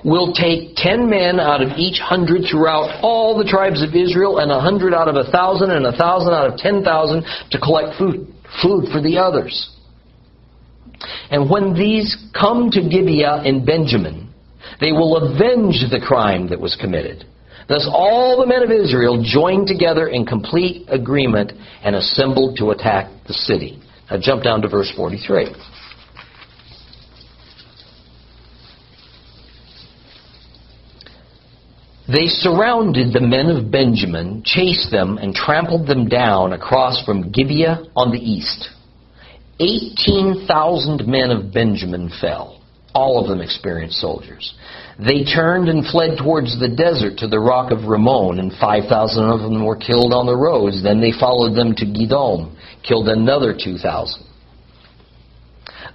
We'll 0.05 0.33
take 0.33 0.77
ten 0.77 1.09
men 1.09 1.41
out 1.41 1.63
of 1.63 1.79
each 1.79 1.99
hundred 1.99 2.43
throughout 2.51 3.01
all 3.03 3.37
the 3.37 3.49
tribes 3.49 3.83
of 3.83 3.95
Israel, 3.95 4.39
and 4.39 4.51
a 4.51 4.61
hundred 4.61 4.95
out 4.95 5.09
of 5.09 5.17
a 5.17 5.31
thousand, 5.31 5.71
and 5.71 5.87
a 5.87 5.97
thousand 5.97 6.33
out 6.35 6.53
of 6.53 6.59
ten 6.59 6.83
thousand 6.83 7.25
to 7.51 7.59
collect 7.59 7.99
food, 7.99 8.27
food 8.63 8.87
for 8.93 9.01
the 9.01 9.19
others. 9.19 9.73
And 11.31 11.51
when 11.51 11.75
these 11.75 12.17
come 12.39 12.71
to 12.71 12.81
Gibeah 12.81 13.43
in 13.45 13.65
Benjamin, 13.65 14.33
they 14.81 14.93
will 14.93 15.17
avenge 15.17 15.85
the 15.91 16.01
crime 16.05 16.49
that 16.49 16.61
was 16.61 16.77
committed. 16.81 17.25
Thus 17.69 17.89
all 17.91 18.41
the 18.41 18.47
men 18.47 18.63
of 18.63 18.71
Israel 18.71 19.23
joined 19.25 19.67
together 19.67 20.09
in 20.09 20.25
complete 20.25 20.87
agreement 20.89 21.53
and 21.83 21.97
assembled 21.97 22.57
to 22.59 22.71
attack 22.71 23.11
the 23.27 23.35
city. 23.35 23.83
Now 24.11 24.19
jump 24.21 24.45
down 24.45 24.63
to 24.63 24.69
verse 24.69 24.93
43. 24.97 25.49
They 32.09 32.27
surrounded 32.27 33.13
the 33.13 33.21
men 33.21 33.51
of 33.51 33.71
Benjamin, 33.71 34.43
chased 34.45 34.93
them, 34.93 35.19
and 35.19 35.35
trampled 35.35 35.89
them 35.89 36.09
down 36.09 36.53
across 36.53 37.05
from 37.05 37.33
Gibeah 37.33 37.83
on 37.97 38.13
the 38.13 38.19
east. 38.19 38.71
18,000 39.59 41.07
men 41.07 41.31
of 41.31 41.53
Benjamin 41.53 42.11
fell, 42.21 42.61
all 42.95 43.21
of 43.21 43.29
them 43.29 43.41
experienced 43.41 43.99
soldiers. 43.99 44.55
They 45.01 45.25
turned 45.25 45.69
and 45.69 45.85
fled 45.85 46.19
towards 46.19 46.61
the 46.61 46.69
desert 46.69 47.19
to 47.19 47.27
the 47.27 47.41
rock 47.41 47.73
of 47.73 47.85
Ramon, 47.85 48.39
and 48.39 48.53
5,000 48.53 49.25
of 49.25 49.41
them 49.41 49.65
were 49.65 49.77
killed 49.77 50.13
on 50.13 50.27
the 50.27 50.37
roads. 50.37 50.85
Then 50.85 51.01
they 51.01 51.13
followed 51.13 51.57
them 51.57 51.75
to 51.75 51.87
Gidom, 51.87 52.55
killed 52.87 53.09
another 53.09 53.53
2,000. 53.53 54.23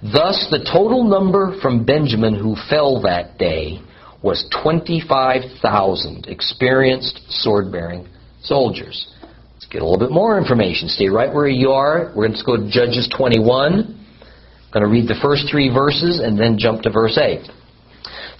Thus, 0.02 0.48
the 0.50 0.68
total 0.70 1.04
number 1.04 1.58
from 1.62 1.86
Benjamin 1.86 2.34
who 2.34 2.56
fell 2.68 3.00
that 3.02 3.38
day 3.38 3.80
was 4.22 4.46
25,000 4.62 6.26
experienced 6.28 7.20
sword 7.28 7.72
bearing 7.72 8.08
soldiers. 8.42 9.12
Let's 9.54 9.66
get 9.66 9.82
a 9.82 9.84
little 9.84 9.98
bit 9.98 10.12
more 10.12 10.38
information. 10.38 10.88
Stay 10.88 11.08
right 11.08 11.32
where 11.32 11.48
you 11.48 11.70
are. 11.70 12.12
We're 12.14 12.28
going 12.28 12.38
to 12.38 12.44
go 12.44 12.56
to 12.56 12.70
Judges 12.70 13.12
21. 13.16 13.72
I'm 13.72 14.72
going 14.72 14.84
to 14.84 14.90
read 14.90 15.08
the 15.08 15.18
first 15.20 15.46
three 15.50 15.72
verses 15.72 16.20
and 16.22 16.38
then 16.38 16.56
jump 16.58 16.82
to 16.82 16.90
verse 16.90 17.18
8. 17.18 17.48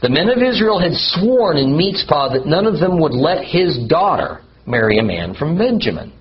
The 0.03 0.11
men 0.11 0.29
of 0.29 0.43
Israel 0.43 0.81
had 0.81 0.95
sworn 0.95 1.57
in 1.57 1.77
Mitzpah 1.77 2.33
that 2.35 2.47
none 2.47 2.67
of 2.67 2.81
them 2.81 3.01
would 3.01 3.13
let 3.13 3.45
his 3.45 3.79
daughter 3.89 4.41
marry 4.67 4.99
a 4.99 5.03
man 5.03 5.35
from 5.35 5.59
Benjamin. 5.59 6.13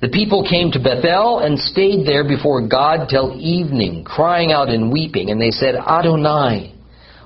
The 0.00 0.08
people 0.08 0.46
came 0.48 0.70
to 0.72 0.78
Bethel 0.78 1.40
and 1.40 1.58
stayed 1.58 2.06
there 2.06 2.22
before 2.22 2.68
God 2.68 3.08
till 3.08 3.34
evening, 3.40 4.04
crying 4.04 4.52
out 4.52 4.68
and 4.68 4.92
weeping. 4.92 5.30
And 5.30 5.40
they 5.40 5.50
said, 5.50 5.74
Adonai, 5.74 6.74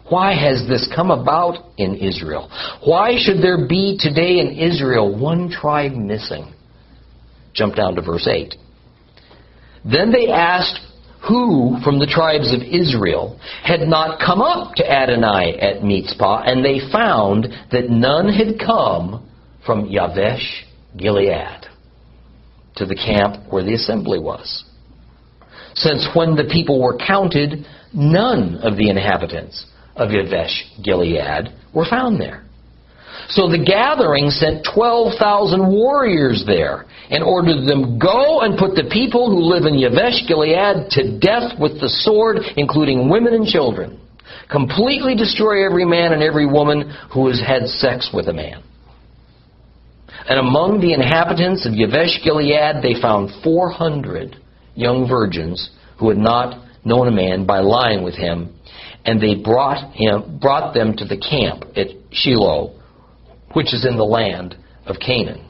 why 0.09 0.35
has 0.35 0.67
this 0.69 0.91
come 0.95 1.11
about 1.11 1.73
in 1.79 1.95
Israel? 1.95 2.51
Why 2.85 3.13
should 3.19 3.43
there 3.43 3.67
be 3.69 3.97
today 3.99 4.41
in 4.41 4.59
Israel 4.59 5.17
one 5.19 5.51
tribe 5.51 5.93
missing? 5.93 6.53
Jump 7.55 7.77
down 7.77 7.95
to 7.95 8.03
verse 8.03 8.27
8. 8.27 8.55
Then 9.85 10.13
they 10.13 10.29
asked 10.29 10.81
who 11.29 11.77
from 11.85 12.01
the 12.01 12.07
tribes 12.07 12.53
of 12.53 12.63
Israel 12.63 13.39
had 13.63 13.81
not 13.81 14.19
come 14.19 14.43
up 14.43 14.75
to 14.75 14.91
Adonai 14.91 15.57
at 15.61 15.83
Mitzpah, 15.83 16.43
and 16.47 16.65
they 16.65 16.81
found 16.91 17.47
that 17.71 17.89
none 17.89 18.29
had 18.29 18.59
come 18.59 19.29
from 19.65 19.89
Yavesh 19.89 20.65
Gilead 20.97 21.67
to 22.77 22.87
the 22.87 22.97
camp 22.97 23.53
where 23.53 23.63
the 23.63 23.75
assembly 23.75 24.19
was. 24.19 24.65
Since 25.75 26.09
when 26.15 26.35
the 26.35 26.51
people 26.53 26.83
were 26.83 26.99
counted, 26.99 27.67
none 27.95 28.57
of 28.63 28.77
the 28.77 28.89
inhabitants 28.89 29.67
of 29.97 30.11
Yavesh 30.11 30.83
Gilead 30.83 31.53
were 31.75 31.87
found 31.89 32.21
there. 32.21 32.45
So 33.29 33.49
the 33.49 33.63
gathering 33.63 34.31
sent 34.31 34.67
12,000 34.75 35.71
warriors 35.71 36.45
there 36.47 36.87
and 37.11 37.23
ordered 37.23 37.69
them, 37.69 37.99
Go 37.99 38.41
and 38.41 38.59
put 38.59 38.75
the 38.75 38.89
people 38.91 39.31
who 39.31 39.41
live 39.41 39.65
in 39.65 39.75
Yavesh 39.75 40.27
Gilead 40.27 40.91
to 40.91 41.19
death 41.19 41.59
with 41.59 41.81
the 41.81 41.89
sword, 41.89 42.39
including 42.57 43.09
women 43.09 43.35
and 43.35 43.47
children. 43.47 44.01
Completely 44.51 45.15
destroy 45.15 45.65
every 45.65 45.85
man 45.85 46.13
and 46.13 46.23
every 46.23 46.47
woman 46.47 46.95
who 47.13 47.29
has 47.29 47.41
had 47.41 47.67
sex 47.67 48.11
with 48.13 48.29
a 48.29 48.33
man. 48.33 48.63
And 50.29 50.39
among 50.39 50.81
the 50.81 50.93
inhabitants 50.93 51.67
of 51.67 51.73
Yavesh 51.73 52.23
Gilead, 52.23 52.83
they 52.83 53.01
found 53.01 53.31
400 53.43 54.37
young 54.75 55.09
virgins 55.09 55.71
who 55.99 56.09
had 56.09 56.19
not 56.19 56.65
known 56.85 57.09
a 57.09 57.13
man 57.13 57.47
by 57.47 57.61
lying 57.61 58.03
with 58.03 58.15
him, 58.15 58.55
and 59.05 59.21
they 59.21 59.35
brought 59.35 59.93
him 59.95 60.39
brought 60.41 60.75
them 60.75 60.97
to 60.97 61.05
the 61.05 61.19
camp 61.19 61.65
at 61.77 61.89
Shiloh, 62.13 62.79
which 63.55 63.75
is 63.75 63.87
in 63.89 63.97
the 63.97 64.05
land 64.05 64.57
of 64.87 64.97
Canaan. 64.99 65.49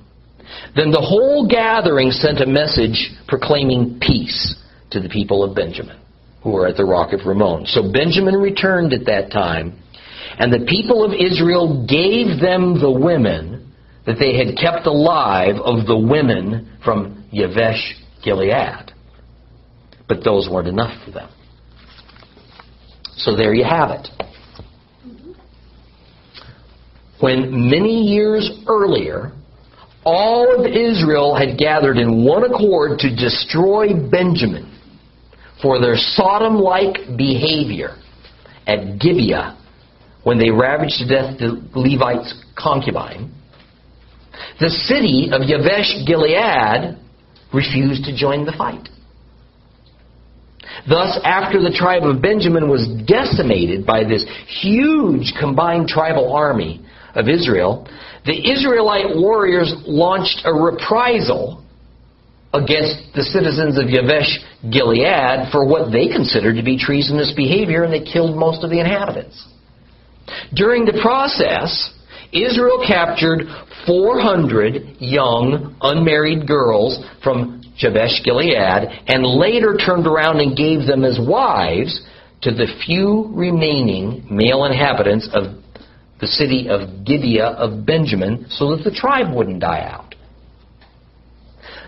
Then 0.77 0.91
the 0.91 1.01
whole 1.01 1.49
gathering 1.49 2.11
sent 2.11 2.41
a 2.41 2.47
message 2.47 3.11
proclaiming 3.27 3.99
peace 4.01 4.57
to 4.91 5.01
the 5.01 5.09
people 5.09 5.45
of 5.45 5.55
Benjamin, 5.55 5.99
who 6.43 6.51
were 6.51 6.67
at 6.67 6.77
the 6.77 6.85
rock 6.85 7.13
of 7.13 7.27
Ramon. 7.27 7.67
So 7.67 7.93
Benjamin 7.93 8.35
returned 8.35 8.93
at 8.93 9.07
that 9.07 9.31
time, 9.31 9.79
and 10.39 10.53
the 10.53 10.67
people 10.67 11.05
of 11.05 11.13
Israel 11.13 11.87
gave 11.89 12.41
them 12.41 12.81
the 12.81 12.91
women 12.91 13.73
that 14.07 14.17
they 14.19 14.37
had 14.37 14.57
kept 14.57 14.87
alive 14.87 15.57
of 15.57 15.87
the 15.87 15.97
women 15.97 16.77
from 16.85 17.29
Yavesh 17.33 17.93
Gilead. 18.25 18.93
But 20.09 20.25
those 20.25 20.49
weren't 20.51 20.69
enough 20.69 21.05
for 21.05 21.13
them. 21.13 21.31
So 23.23 23.37
there 23.37 23.55
you 23.55 23.65
have 23.65 23.91
it. 23.91 24.09
When 27.21 27.71
many 27.71 28.03
years 28.03 28.51
earlier, 28.67 29.31
all 30.05 30.59
of 30.59 30.67
Israel 30.67 31.37
had 31.37 31.57
gathered 31.57 31.99
in 31.99 32.25
one 32.25 32.43
accord 32.43 32.99
to 32.99 33.15
destroy 33.15 33.95
Benjamin 34.11 34.77
for 35.63 35.81
their 35.81 35.95
Sodom 35.97 36.57
like 36.57 37.17
behavior 37.17 37.97
at 38.67 38.99
Gibeah 38.99 39.57
when 40.25 40.39
they 40.39 40.51
ravaged 40.51 40.99
to 40.99 41.09
death 41.09 41.39
the 41.39 41.63
Levite's 41.77 42.35
concubine. 42.59 43.33
The 44.59 44.69
city 44.69 45.31
of 45.33 45.43
Yavesh 45.43 46.05
Gilead 46.05 46.99
refused 47.55 48.05
to 48.05 48.17
join 48.17 48.45
the 48.45 48.53
fight. 48.59 48.89
Thus, 50.89 51.19
after 51.25 51.61
the 51.61 51.75
tribe 51.75 52.05
of 52.05 52.23
Benjamin 52.23 52.69
was 52.69 52.89
decimated 53.07 53.87
by 53.87 54.05
this 54.05 54.25
huge 54.63 55.35
combined 55.39 55.89
tribal 55.89 56.33
army 56.33 56.85
of 57.15 57.29
Israel, 57.29 57.89
the 58.25 58.51
Israelite 58.51 59.17
warriors 59.17 59.73
launched 59.87 60.43
a 60.45 60.53
reprisal 60.53 61.63
against 62.55 63.15
the 63.15 63.23
citizens 63.23 63.79
of 63.79 63.87
Yavesh 63.87 64.39
Gilead 64.71 65.51
for 65.51 65.67
what 65.67 65.91
they 65.91 66.09
considered 66.09 66.57
to 66.57 66.63
be 66.63 66.79
treasonous 66.79 67.33
behavior, 67.35 67.85
and 67.85 67.93
they 67.93 68.05
killed 68.05 68.37
most 68.37 68.63
of 68.63 68.71
the 68.71 68.81
inhabitants. 68.81 69.47
During 70.55 70.85
the 70.85 71.01
process, 71.03 71.93
Israel 72.33 72.85
captured 72.87 73.43
400 73.87 74.97
young, 75.01 75.77
unmarried 75.81 76.47
girls 76.47 77.05
from 77.23 77.62
Jabesh 77.77 78.23
Gilead, 78.25 78.89
and 79.07 79.25
later 79.25 79.77
turned 79.77 80.07
around 80.07 80.41
and 80.41 80.57
gave 80.57 80.87
them 80.87 81.05
as 81.05 81.19
wives 81.21 82.01
to 82.43 82.51
the 82.51 82.67
few 82.85 83.31
remaining 83.33 84.27
male 84.31 84.65
inhabitants 84.65 85.29
of 85.33 85.63
the 86.21 86.27
city 86.27 86.69
of 86.69 87.05
Gibeah 87.05 87.49
of 87.49 87.85
Benjamin 87.85 88.47
so 88.49 88.77
that 88.77 88.85
the 88.85 88.91
tribe 88.91 89.35
wouldn't 89.35 89.61
die 89.61 89.81
out. 89.81 90.15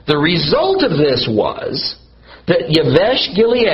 The 0.07 0.19
result 0.19 0.83
of 0.83 0.91
this 0.99 1.29
was 1.31 1.97
that 2.47 2.69
Yavesh 2.69 3.35
Gilead 3.35 3.69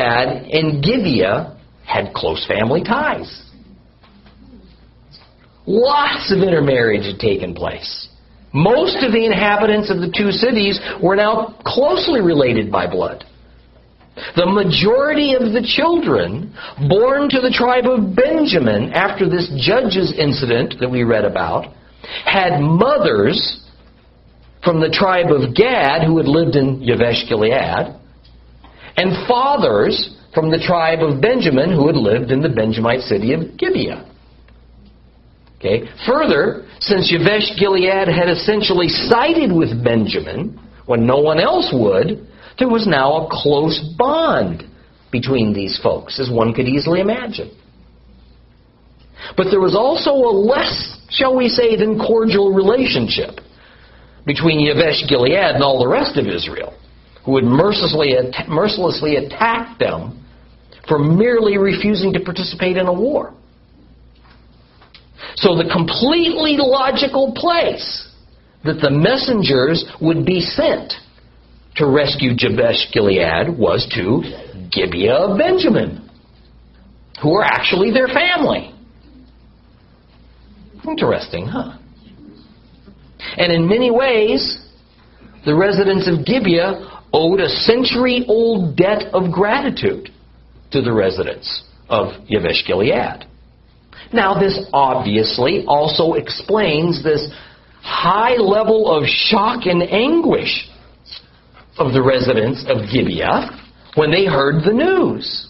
and 0.53 0.83
Gibeah 0.83 1.59
had 1.85 2.13
close 2.15 2.47
family 2.47 2.85
ties. 2.85 3.45
Lots 5.67 6.33
of 6.33 6.43
intermarriage 6.43 7.05
had 7.05 7.19
taken 7.19 7.55
place. 7.55 8.09
Most 8.53 9.05
of 9.05 9.13
the 9.13 9.25
inhabitants 9.25 9.91
of 9.91 9.99
the 9.99 10.13
two 10.17 10.33
cities 10.33 10.81
were 11.03 11.17
now 11.17 11.57
closely 11.65 12.21
related 12.21 12.71
by 12.71 12.87
blood. 12.87 13.25
The 14.37 14.47
majority 14.47 15.35
of 15.35 15.53
the 15.53 15.63
children 15.63 16.53
born 16.89 17.31
to 17.31 17.41
the 17.41 17.55
tribe 17.55 17.87
of 17.87 18.15
Benjamin 18.15 18.93
after 18.93 19.29
this 19.29 19.51
judge's 19.57 20.13
incident 20.19 20.75
that 20.81 20.91
we 20.91 21.05
read 21.05 21.25
about 21.25 21.73
had 22.25 22.61
mothers 22.61 23.65
from 24.65 24.81
the 24.81 24.91
tribe 24.91 25.31
of 25.31 25.55
Gad 25.55 26.03
who 26.03 26.19
had 26.19 26.27
lived 26.27 26.57
in 26.57 26.81
Yavesh 26.81 27.29
Gilead 27.29 27.97
and 28.97 29.27
fathers 29.27 30.17
from 30.35 30.51
the 30.51 30.59
tribe 30.59 31.01
of 31.01 31.21
Benjamin 31.21 31.71
who 31.71 31.87
had 31.87 31.97
lived 31.97 32.31
in 32.31 32.43
the 32.43 32.49
Benjamite 32.49 33.01
city 33.01 33.33
of 33.33 33.57
Gibeah. 33.57 34.11
Okay. 35.59 35.89
Further, 36.07 36.67
since 36.81 37.13
Yavesh 37.13 37.59
Gilead 37.59 38.09
had 38.09 38.29
essentially 38.29 38.89
sided 38.89 39.53
with 39.53 39.85
Benjamin 39.85 40.59
when 40.87 41.07
no 41.07 41.19
one 41.19 41.39
else 41.39 41.71
would, 41.73 42.27
there 42.59 42.69
was 42.69 42.87
now 42.87 43.27
a 43.27 43.29
close 43.31 43.95
bond 43.99 44.65
between 45.13 45.53
these 45.53 45.79
folks, 45.83 46.19
as 46.19 46.31
one 46.31 46.55
could 46.55 46.67
easily 46.67 47.01
imagine. 47.01 47.51
But 49.37 49.51
there 49.51 49.61
was 49.61 49.77
also 49.77 50.11
a 50.11 50.33
less, 50.33 50.99
shall 51.11 51.37
we 51.37 51.49
say, 51.49 51.77
than 51.77 51.99
cordial 51.99 52.55
relationship 52.55 53.41
between 54.27 54.67
Yavesh 54.67 55.07
Gilead 55.09 55.55
and 55.55 55.63
all 55.63 55.79
the 55.79 55.89
rest 55.89 56.17
of 56.17 56.27
Israel, 56.27 56.75
who 57.25 57.37
had 57.37 57.45
mercilessly, 57.45 58.15
mercilessly 58.49 59.17
attacked 59.17 59.79
them 59.79 60.25
for 60.89 60.99
merely 60.99 61.59
refusing 61.59 62.13
to 62.15 62.21
participate 62.21 62.79
in 62.79 62.87
a 62.87 62.93
war. 62.93 63.35
So 65.37 65.57
the 65.57 65.69
completely 65.73 66.57
logical 66.59 67.33
place 67.35 68.09
that 68.65 68.81
the 68.81 68.91
messengers 68.91 69.85
would 70.01 70.27
be 70.27 70.41
sent 70.41 70.93
to 71.77 71.87
rescue 71.87 72.35
Jabesh 72.35 72.93
Gilead 72.93 73.57
was 73.57 73.87
to 73.95 74.23
Gibeah 74.71 75.31
of 75.31 75.39
Benjamin, 75.39 76.09
who 77.23 77.31
were 77.31 77.45
actually 77.45 77.91
their 77.91 78.09
family. 78.09 78.75
Interesting, 80.87 81.47
huh? 81.47 81.79
And 83.37 83.53
in 83.53 83.69
many 83.69 83.91
ways, 83.91 84.67
the 85.45 85.55
residents 85.55 86.09
of 86.09 86.25
Gibeah 86.27 87.03
owed 87.13 87.41
a 87.41 87.49
century 87.49 88.25
old 88.29 88.77
debt 88.77 89.05
of 89.13 89.33
gratitude 89.33 90.11
to 90.73 90.81
the 90.81 90.93
residents 90.93 91.65
of 91.89 92.09
Yavesh 92.29 92.67
Gilead. 92.67 93.27
Now, 94.13 94.39
this 94.39 94.67
obviously 94.73 95.65
also 95.67 96.15
explains 96.15 97.03
this 97.03 97.29
high 97.83 98.37
level 98.37 98.91
of 98.91 99.07
shock 99.07 99.67
and 99.67 99.83
anguish 99.83 100.69
of 101.79 101.93
the 101.93 102.03
residents 102.03 102.65
of 102.69 102.91
Gibeah 102.93 103.59
when 103.95 104.11
they 104.11 104.27
heard 104.27 104.65
the 104.65 104.73
news 104.73 105.49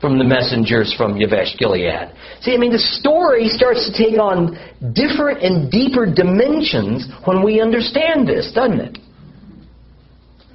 from 0.00 0.18
the 0.18 0.24
messengers 0.24 0.92
from 0.96 1.14
Yavesh 1.14 1.56
Gilead. 1.58 2.12
See, 2.40 2.54
I 2.54 2.56
mean, 2.56 2.72
the 2.72 2.78
story 2.78 3.48
starts 3.48 3.88
to 3.88 3.96
take 3.96 4.18
on 4.18 4.58
different 4.92 5.42
and 5.42 5.70
deeper 5.70 6.06
dimensions 6.12 7.06
when 7.24 7.42
we 7.42 7.60
understand 7.60 8.26
this, 8.26 8.52
doesn't 8.52 8.80
it? 8.80 8.98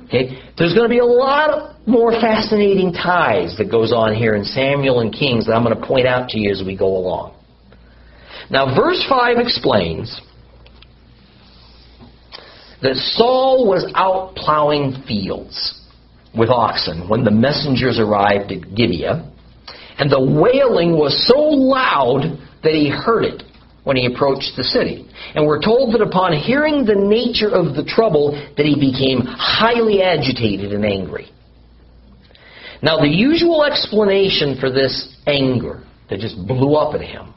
Okay? 0.05 0.37
There's 0.57 0.73
going 0.73 0.83
to 0.83 0.93
be 0.93 0.99
a 0.99 1.05
lot 1.05 1.87
more 1.87 2.11
fascinating 2.11 2.91
ties 2.91 3.55
that 3.57 3.71
goes 3.71 3.93
on 3.93 4.13
here 4.15 4.35
in 4.35 4.43
Samuel 4.43 4.99
and 4.99 5.13
Kings 5.13 5.45
that 5.47 5.53
I'm 5.53 5.63
going 5.63 5.79
to 5.79 5.87
point 5.87 6.05
out 6.05 6.29
to 6.29 6.39
you 6.39 6.51
as 6.51 6.63
we 6.65 6.75
go 6.75 6.87
along. 6.87 7.36
Now, 8.49 8.73
verse 8.75 9.03
5 9.09 9.37
explains 9.39 10.21
that 12.81 12.95
Saul 12.95 13.67
was 13.67 13.91
out 13.95 14.35
plowing 14.35 15.03
fields 15.07 15.81
with 16.37 16.49
oxen 16.49 17.09
when 17.09 17.23
the 17.23 17.31
messengers 17.31 17.99
arrived 17.99 18.51
at 18.51 18.75
Gibeah, 18.75 19.31
and 19.97 20.11
the 20.11 20.21
wailing 20.21 20.93
was 20.93 21.27
so 21.27 21.39
loud 21.39 22.39
that 22.63 22.73
he 22.73 22.89
heard 22.89 23.25
it 23.25 23.43
when 23.83 23.97
he 23.97 24.05
approached 24.05 24.51
the 24.55 24.63
city. 24.63 25.09
And 25.33 25.45
we're 25.45 25.61
told 25.61 25.93
that 25.93 26.01
upon 26.01 26.33
hearing 26.33 26.85
the 26.85 26.95
nature 26.95 27.49
of 27.49 27.75
the 27.75 27.83
trouble 27.83 28.31
that 28.55 28.65
he 28.65 28.75
became 28.75 29.21
highly 29.25 30.03
agitated 30.03 30.71
and 30.71 30.85
angry. 30.85 31.31
Now 32.81 32.99
the 32.99 33.07
usual 33.07 33.63
explanation 33.63 34.57
for 34.59 34.69
this 34.69 35.15
anger 35.25 35.83
that 36.09 36.19
just 36.19 36.37
blew 36.47 36.75
up 36.75 36.93
at 36.93 37.01
him 37.01 37.33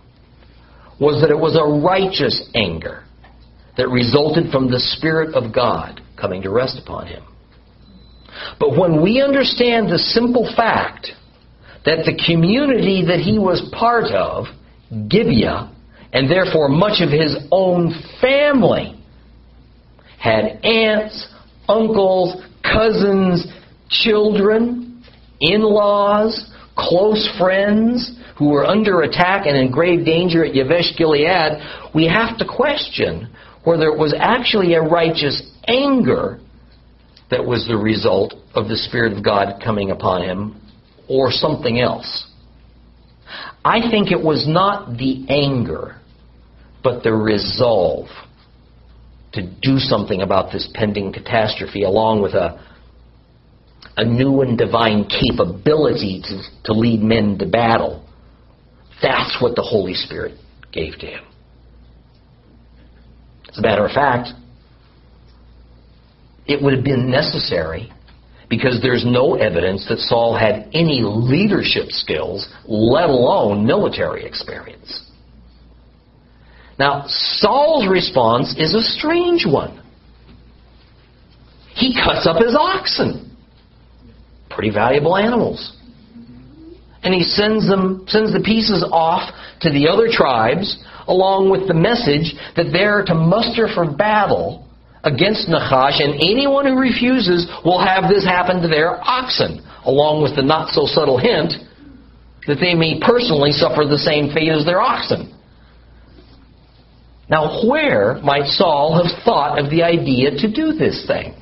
was 1.00 1.22
that 1.22 1.30
it 1.30 1.38
was 1.38 1.56
a 1.56 1.64
righteous 1.64 2.48
anger 2.54 3.04
that 3.76 3.88
resulted 3.88 4.52
from 4.52 4.70
the 4.70 4.78
Spirit 4.78 5.34
of 5.34 5.54
God 5.54 6.02
coming 6.20 6.42
to 6.42 6.50
rest 6.50 6.78
upon 6.78 7.06
him. 7.06 7.24
But 8.58 8.78
when 8.78 9.02
we 9.02 9.22
understand 9.22 9.88
the 9.88 9.98
simple 9.98 10.52
fact 10.54 11.08
that 11.86 12.04
the 12.04 12.20
community 12.26 13.04
that 13.06 13.20
he 13.20 13.38
was 13.38 13.66
part 13.72 14.12
of, 14.12 14.44
Gibeah, 15.08 15.74
and 16.12 16.30
therefore 16.30 16.68
much 16.68 17.00
of 17.00 17.10
his 17.10 17.36
own 17.50 17.94
family 18.20 19.02
had 20.18 20.60
aunts, 20.64 21.26
uncles, 21.68 22.44
cousins, 22.62 23.46
children, 23.88 25.02
in 25.40 25.62
laws, 25.62 26.52
close 26.76 27.28
friends 27.38 28.19
who 28.40 28.48
were 28.48 28.64
under 28.64 29.02
attack 29.02 29.44
and 29.46 29.54
in 29.54 29.70
grave 29.70 30.02
danger 30.02 30.42
at 30.42 30.54
Yavesh 30.54 30.96
Gilead, 30.96 31.60
we 31.94 32.06
have 32.06 32.38
to 32.38 32.46
question 32.46 33.28
whether 33.64 33.84
it 33.88 33.98
was 33.98 34.14
actually 34.18 34.72
a 34.72 34.80
righteous 34.80 35.42
anger 35.68 36.40
that 37.30 37.44
was 37.44 37.66
the 37.68 37.76
result 37.76 38.32
of 38.54 38.66
the 38.66 38.76
Spirit 38.76 39.12
of 39.12 39.22
God 39.22 39.62
coming 39.62 39.90
upon 39.90 40.22
him 40.22 40.58
or 41.06 41.30
something 41.30 41.80
else. 41.80 42.28
I 43.62 43.90
think 43.90 44.10
it 44.10 44.24
was 44.24 44.46
not 44.48 44.96
the 44.96 45.26
anger, 45.28 46.00
but 46.82 47.02
the 47.02 47.12
resolve 47.12 48.06
to 49.34 49.42
do 49.42 49.76
something 49.76 50.22
about 50.22 50.50
this 50.50 50.66
pending 50.72 51.12
catastrophe, 51.12 51.82
along 51.82 52.22
with 52.22 52.32
a, 52.32 52.58
a 53.98 54.04
new 54.04 54.40
and 54.40 54.56
divine 54.56 55.04
capability 55.04 56.22
to, 56.24 56.40
to 56.64 56.72
lead 56.72 57.02
men 57.02 57.36
to 57.36 57.44
battle. 57.44 58.06
That's 59.02 59.40
what 59.40 59.56
the 59.56 59.62
Holy 59.62 59.94
Spirit 59.94 60.38
gave 60.72 60.98
to 60.98 61.06
him. 61.06 61.24
As 63.50 63.58
a 63.58 63.62
matter 63.62 63.84
of 63.84 63.92
fact, 63.92 64.30
it 66.46 66.62
would 66.62 66.74
have 66.74 66.84
been 66.84 67.10
necessary 67.10 67.92
because 68.48 68.80
there's 68.82 69.04
no 69.06 69.34
evidence 69.34 69.86
that 69.88 69.98
Saul 69.98 70.36
had 70.36 70.68
any 70.74 71.02
leadership 71.02 71.90
skills, 71.90 72.48
let 72.66 73.08
alone 73.08 73.64
military 73.64 74.24
experience. 74.24 75.10
Now, 76.78 77.04
Saul's 77.06 77.88
response 77.88 78.54
is 78.58 78.74
a 78.74 78.80
strange 78.80 79.46
one. 79.46 79.82
He 81.74 81.94
cuts 81.94 82.26
up 82.26 82.42
his 82.42 82.56
oxen. 82.58 83.36
Pretty 84.50 84.70
valuable 84.70 85.16
animals. 85.16 85.76
And 87.02 87.14
he 87.14 87.22
sends 87.22 87.66
them 87.66 88.04
sends 88.08 88.32
the 88.32 88.40
pieces 88.40 88.84
off 88.92 89.32
to 89.62 89.70
the 89.70 89.88
other 89.88 90.08
tribes 90.10 90.76
along 91.08 91.50
with 91.50 91.66
the 91.66 91.74
message 91.74 92.36
that 92.56 92.70
they're 92.72 93.04
to 93.04 93.14
muster 93.14 93.68
for 93.72 93.90
battle 93.90 94.68
against 95.02 95.48
Nachash, 95.48 95.98
and 96.02 96.14
anyone 96.20 96.66
who 96.66 96.78
refuses 96.78 97.48
will 97.64 97.80
have 97.82 98.08
this 98.08 98.24
happen 98.24 98.60
to 98.62 98.68
their 98.68 99.00
oxen, 99.00 99.64
along 99.84 100.22
with 100.22 100.36
the 100.36 100.42
not 100.42 100.68
so 100.70 100.84
subtle 100.84 101.18
hint 101.18 101.54
that 102.46 102.58
they 102.60 102.74
may 102.74 103.00
personally 103.00 103.52
suffer 103.52 103.84
the 103.84 103.98
same 103.98 104.32
fate 104.32 104.52
as 104.52 104.64
their 104.64 104.80
oxen. 104.80 105.34
Now, 107.28 107.62
where 107.66 108.18
might 108.22 108.46
Saul 108.46 109.02
have 109.02 109.24
thought 109.24 109.58
of 109.58 109.70
the 109.70 109.82
idea 109.82 110.32
to 110.32 110.52
do 110.52 110.72
this 110.72 111.06
thing? 111.06 111.34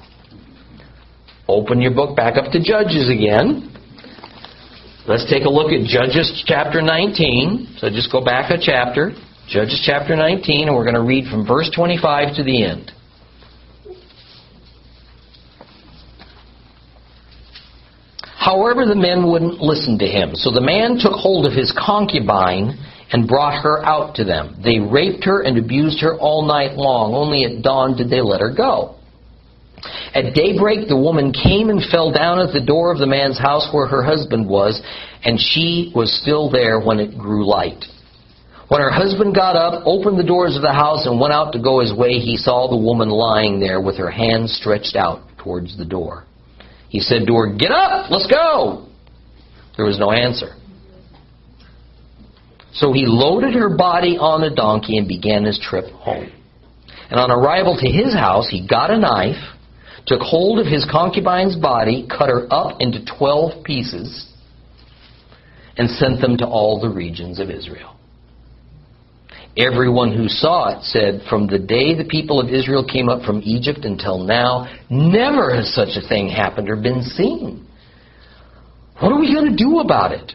Open 1.48 1.80
your 1.80 1.94
book 1.94 2.14
back 2.14 2.36
up 2.36 2.52
to 2.52 2.62
Judges 2.62 3.08
again. 3.08 3.74
Let's 5.08 5.24
take 5.24 5.44
a 5.44 5.48
look 5.48 5.72
at 5.72 5.86
Judges 5.86 6.44
chapter 6.44 6.82
19. 6.82 7.76
So 7.78 7.88
just 7.88 8.12
go 8.12 8.22
back 8.22 8.50
a 8.50 8.58
chapter. 8.60 9.12
Judges 9.48 9.82
chapter 9.82 10.14
19, 10.14 10.68
and 10.68 10.76
we're 10.76 10.84
going 10.84 10.96
to 10.96 11.02
read 11.02 11.30
from 11.30 11.46
verse 11.46 11.70
25 11.74 12.36
to 12.36 12.42
the 12.44 12.62
end. 12.62 12.92
However, 18.36 18.84
the 18.84 18.94
men 18.94 19.26
wouldn't 19.26 19.62
listen 19.62 19.98
to 19.98 20.06
him. 20.06 20.34
So 20.34 20.50
the 20.50 20.60
man 20.60 20.98
took 21.00 21.14
hold 21.14 21.46
of 21.46 21.54
his 21.54 21.72
concubine 21.72 22.76
and 23.10 23.26
brought 23.26 23.62
her 23.62 23.82
out 23.86 24.14
to 24.16 24.24
them. 24.24 24.60
They 24.62 24.78
raped 24.78 25.24
her 25.24 25.40
and 25.40 25.56
abused 25.56 26.02
her 26.02 26.18
all 26.18 26.46
night 26.46 26.76
long. 26.76 27.14
Only 27.14 27.44
at 27.44 27.62
dawn 27.62 27.96
did 27.96 28.10
they 28.10 28.20
let 28.20 28.42
her 28.42 28.52
go. 28.54 28.97
At 30.14 30.34
daybreak, 30.34 30.88
the 30.88 30.96
woman 30.96 31.32
came 31.32 31.70
and 31.70 31.82
fell 31.90 32.10
down 32.10 32.40
at 32.40 32.52
the 32.52 32.64
door 32.64 32.92
of 32.92 32.98
the 32.98 33.06
man's 33.06 33.38
house 33.38 33.68
where 33.72 33.86
her 33.86 34.02
husband 34.02 34.48
was, 34.48 34.80
and 35.22 35.38
she 35.38 35.92
was 35.94 36.20
still 36.22 36.50
there 36.50 36.80
when 36.80 36.98
it 37.00 37.18
grew 37.18 37.46
light. 37.46 37.84
When 38.68 38.82
her 38.82 38.90
husband 38.90 39.34
got 39.34 39.56
up, 39.56 39.82
opened 39.86 40.18
the 40.18 40.24
doors 40.24 40.56
of 40.56 40.62
the 40.62 40.72
house, 40.72 41.06
and 41.06 41.20
went 41.20 41.32
out 41.32 41.52
to 41.52 41.62
go 41.62 41.80
his 41.80 41.94
way, 41.94 42.18
he 42.18 42.36
saw 42.36 42.68
the 42.68 42.76
woman 42.76 43.08
lying 43.08 43.60
there 43.60 43.80
with 43.80 43.96
her 43.96 44.10
hands 44.10 44.52
stretched 44.52 44.96
out 44.96 45.22
towards 45.38 45.76
the 45.78 45.86
door. 45.86 46.24
He 46.88 47.00
said 47.00 47.26
to 47.26 47.34
her, 47.34 47.56
Get 47.56 47.70
up, 47.70 48.10
let's 48.10 48.26
go. 48.26 48.88
There 49.76 49.86
was 49.86 49.98
no 49.98 50.10
answer. 50.10 50.54
So 52.74 52.92
he 52.92 53.06
loaded 53.06 53.54
her 53.54 53.74
body 53.74 54.18
on 54.18 54.42
a 54.42 54.54
donkey 54.54 54.98
and 54.98 55.08
began 55.08 55.44
his 55.44 55.58
trip 55.58 55.86
home. 55.86 56.30
And 57.10 57.18
on 57.18 57.30
arrival 57.30 57.76
to 57.76 57.90
his 57.90 58.12
house, 58.12 58.48
he 58.50 58.66
got 58.66 58.90
a 58.90 58.98
knife, 58.98 59.42
took 60.08 60.20
hold 60.22 60.58
of 60.58 60.66
his 60.66 60.86
concubine's 60.90 61.54
body, 61.54 62.08
cut 62.08 62.30
her 62.30 62.48
up 62.50 62.80
into 62.80 63.04
twelve 63.04 63.62
pieces, 63.62 64.26
and 65.76 65.88
sent 65.90 66.20
them 66.20 66.36
to 66.38 66.46
all 66.46 66.80
the 66.80 66.88
regions 66.88 67.38
of 67.38 67.50
Israel. 67.50 67.94
Everyone 69.56 70.16
who 70.16 70.28
saw 70.28 70.78
it 70.78 70.84
said, 70.84 71.20
From 71.28 71.46
the 71.46 71.58
day 71.58 71.94
the 71.94 72.06
people 72.08 72.40
of 72.40 72.48
Israel 72.48 72.86
came 72.90 73.08
up 73.08 73.22
from 73.22 73.42
Egypt 73.44 73.80
until 73.84 74.18
now, 74.18 74.66
never 74.88 75.54
has 75.54 75.74
such 75.74 75.90
a 76.02 76.08
thing 76.08 76.28
happened 76.28 76.70
or 76.70 76.76
been 76.76 77.02
seen. 77.02 77.66
What 79.00 79.12
are 79.12 79.20
we 79.20 79.32
going 79.32 79.50
to 79.50 79.56
do 79.56 79.80
about 79.80 80.12
it? 80.12 80.32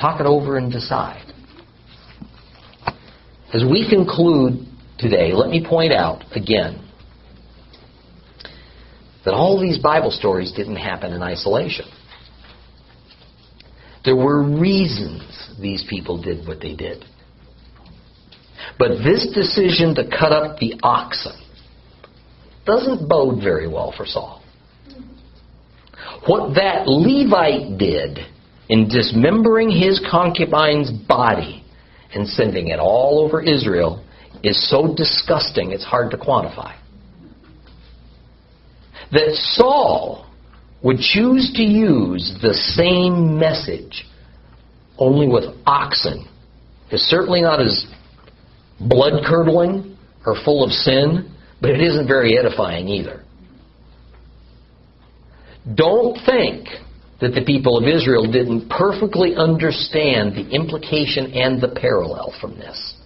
Talk 0.00 0.20
it 0.20 0.26
over 0.26 0.56
and 0.56 0.72
decide. 0.72 1.26
As 3.52 3.62
we 3.68 3.88
conclude 3.88 4.66
today, 4.98 5.32
let 5.34 5.50
me 5.50 5.64
point 5.68 5.92
out 5.92 6.24
again 6.34 6.89
that 9.24 9.34
all 9.34 9.60
these 9.60 9.78
Bible 9.78 10.10
stories 10.10 10.52
didn't 10.52 10.76
happen 10.76 11.12
in 11.12 11.22
isolation. 11.22 11.86
There 14.04 14.16
were 14.16 14.42
reasons 14.42 15.50
these 15.60 15.84
people 15.88 16.22
did 16.22 16.46
what 16.46 16.60
they 16.60 16.74
did. 16.74 17.04
But 18.78 19.02
this 19.04 19.30
decision 19.34 19.94
to 19.96 20.08
cut 20.08 20.32
up 20.32 20.58
the 20.58 20.74
oxen 20.82 21.38
doesn't 22.64 23.08
bode 23.08 23.42
very 23.42 23.68
well 23.68 23.92
for 23.94 24.06
Saul. 24.06 24.42
What 26.26 26.54
that 26.54 26.86
Levite 26.86 27.78
did 27.78 28.18
in 28.68 28.88
dismembering 28.88 29.70
his 29.70 30.00
concubine's 30.10 30.90
body 30.90 31.64
and 32.14 32.26
sending 32.26 32.68
it 32.68 32.78
all 32.78 33.20
over 33.20 33.42
Israel 33.42 34.04
is 34.42 34.70
so 34.70 34.94
disgusting 34.94 35.72
it's 35.72 35.84
hard 35.84 36.10
to 36.12 36.16
quantify. 36.16 36.79
That 39.12 39.34
Saul 39.34 40.26
would 40.82 40.98
choose 40.98 41.52
to 41.56 41.62
use 41.62 42.38
the 42.40 42.54
same 42.54 43.38
message 43.38 44.06
only 44.98 45.26
with 45.26 45.44
oxen 45.66 46.28
is 46.90 47.02
certainly 47.08 47.40
not 47.40 47.60
as 47.60 47.86
blood 48.80 49.24
curdling 49.26 49.96
or 50.26 50.36
full 50.44 50.64
of 50.64 50.70
sin, 50.70 51.34
but 51.60 51.70
it 51.70 51.80
isn't 51.80 52.06
very 52.06 52.38
edifying 52.38 52.88
either. 52.88 53.24
Don't 55.74 56.16
think 56.24 56.68
that 57.20 57.34
the 57.34 57.44
people 57.44 57.76
of 57.76 57.86
Israel 57.86 58.30
didn't 58.30 58.68
perfectly 58.68 59.34
understand 59.36 60.34
the 60.34 60.48
implication 60.50 61.32
and 61.32 61.60
the 61.60 61.68
parallel 61.68 62.32
from 62.40 62.56
this. 62.56 62.96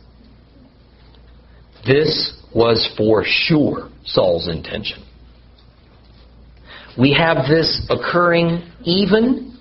This 1.84 2.40
was 2.55 2.88
for 2.96 3.24
sure 3.26 3.90
Saul's 4.05 4.48
intention. 4.48 5.05
We 6.99 7.12
have 7.14 7.49
this 7.49 7.86
occurring 7.90 8.70
even 8.84 9.59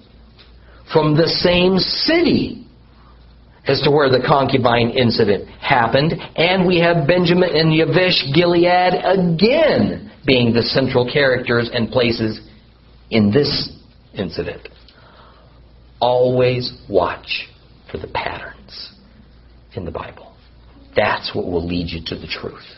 from 0.91 1.15
the 1.15 1.27
same 1.27 1.77
city 1.79 2.67
as 3.65 3.81
to 3.81 3.91
where 3.91 4.09
the 4.09 4.23
concubine 4.27 4.89
incident 4.89 5.47
happened, 5.47 6.13
and 6.36 6.67
we 6.67 6.79
have 6.79 7.07
Benjamin 7.07 7.49
and 7.55 7.71
Yavesh 7.71 8.34
Gilead 8.34 8.93
again 8.93 10.11
being 10.25 10.53
the 10.53 10.61
central 10.61 11.09
characters 11.11 11.69
and 11.73 11.89
places 11.89 12.41
in 13.09 13.31
this 13.31 13.71
incident. 14.13 14.67
Always 15.99 16.77
watch 16.89 17.47
for 17.89 17.97
the 17.97 18.07
patterns 18.07 18.91
in 19.75 19.86
the 19.86 19.91
Bible. 19.91 20.36
That's 20.95 21.34
what 21.34 21.45
will 21.45 21.65
lead 21.65 21.89
you 21.89 22.01
to 22.07 22.15
the 22.15 22.27
truth. 22.27 22.72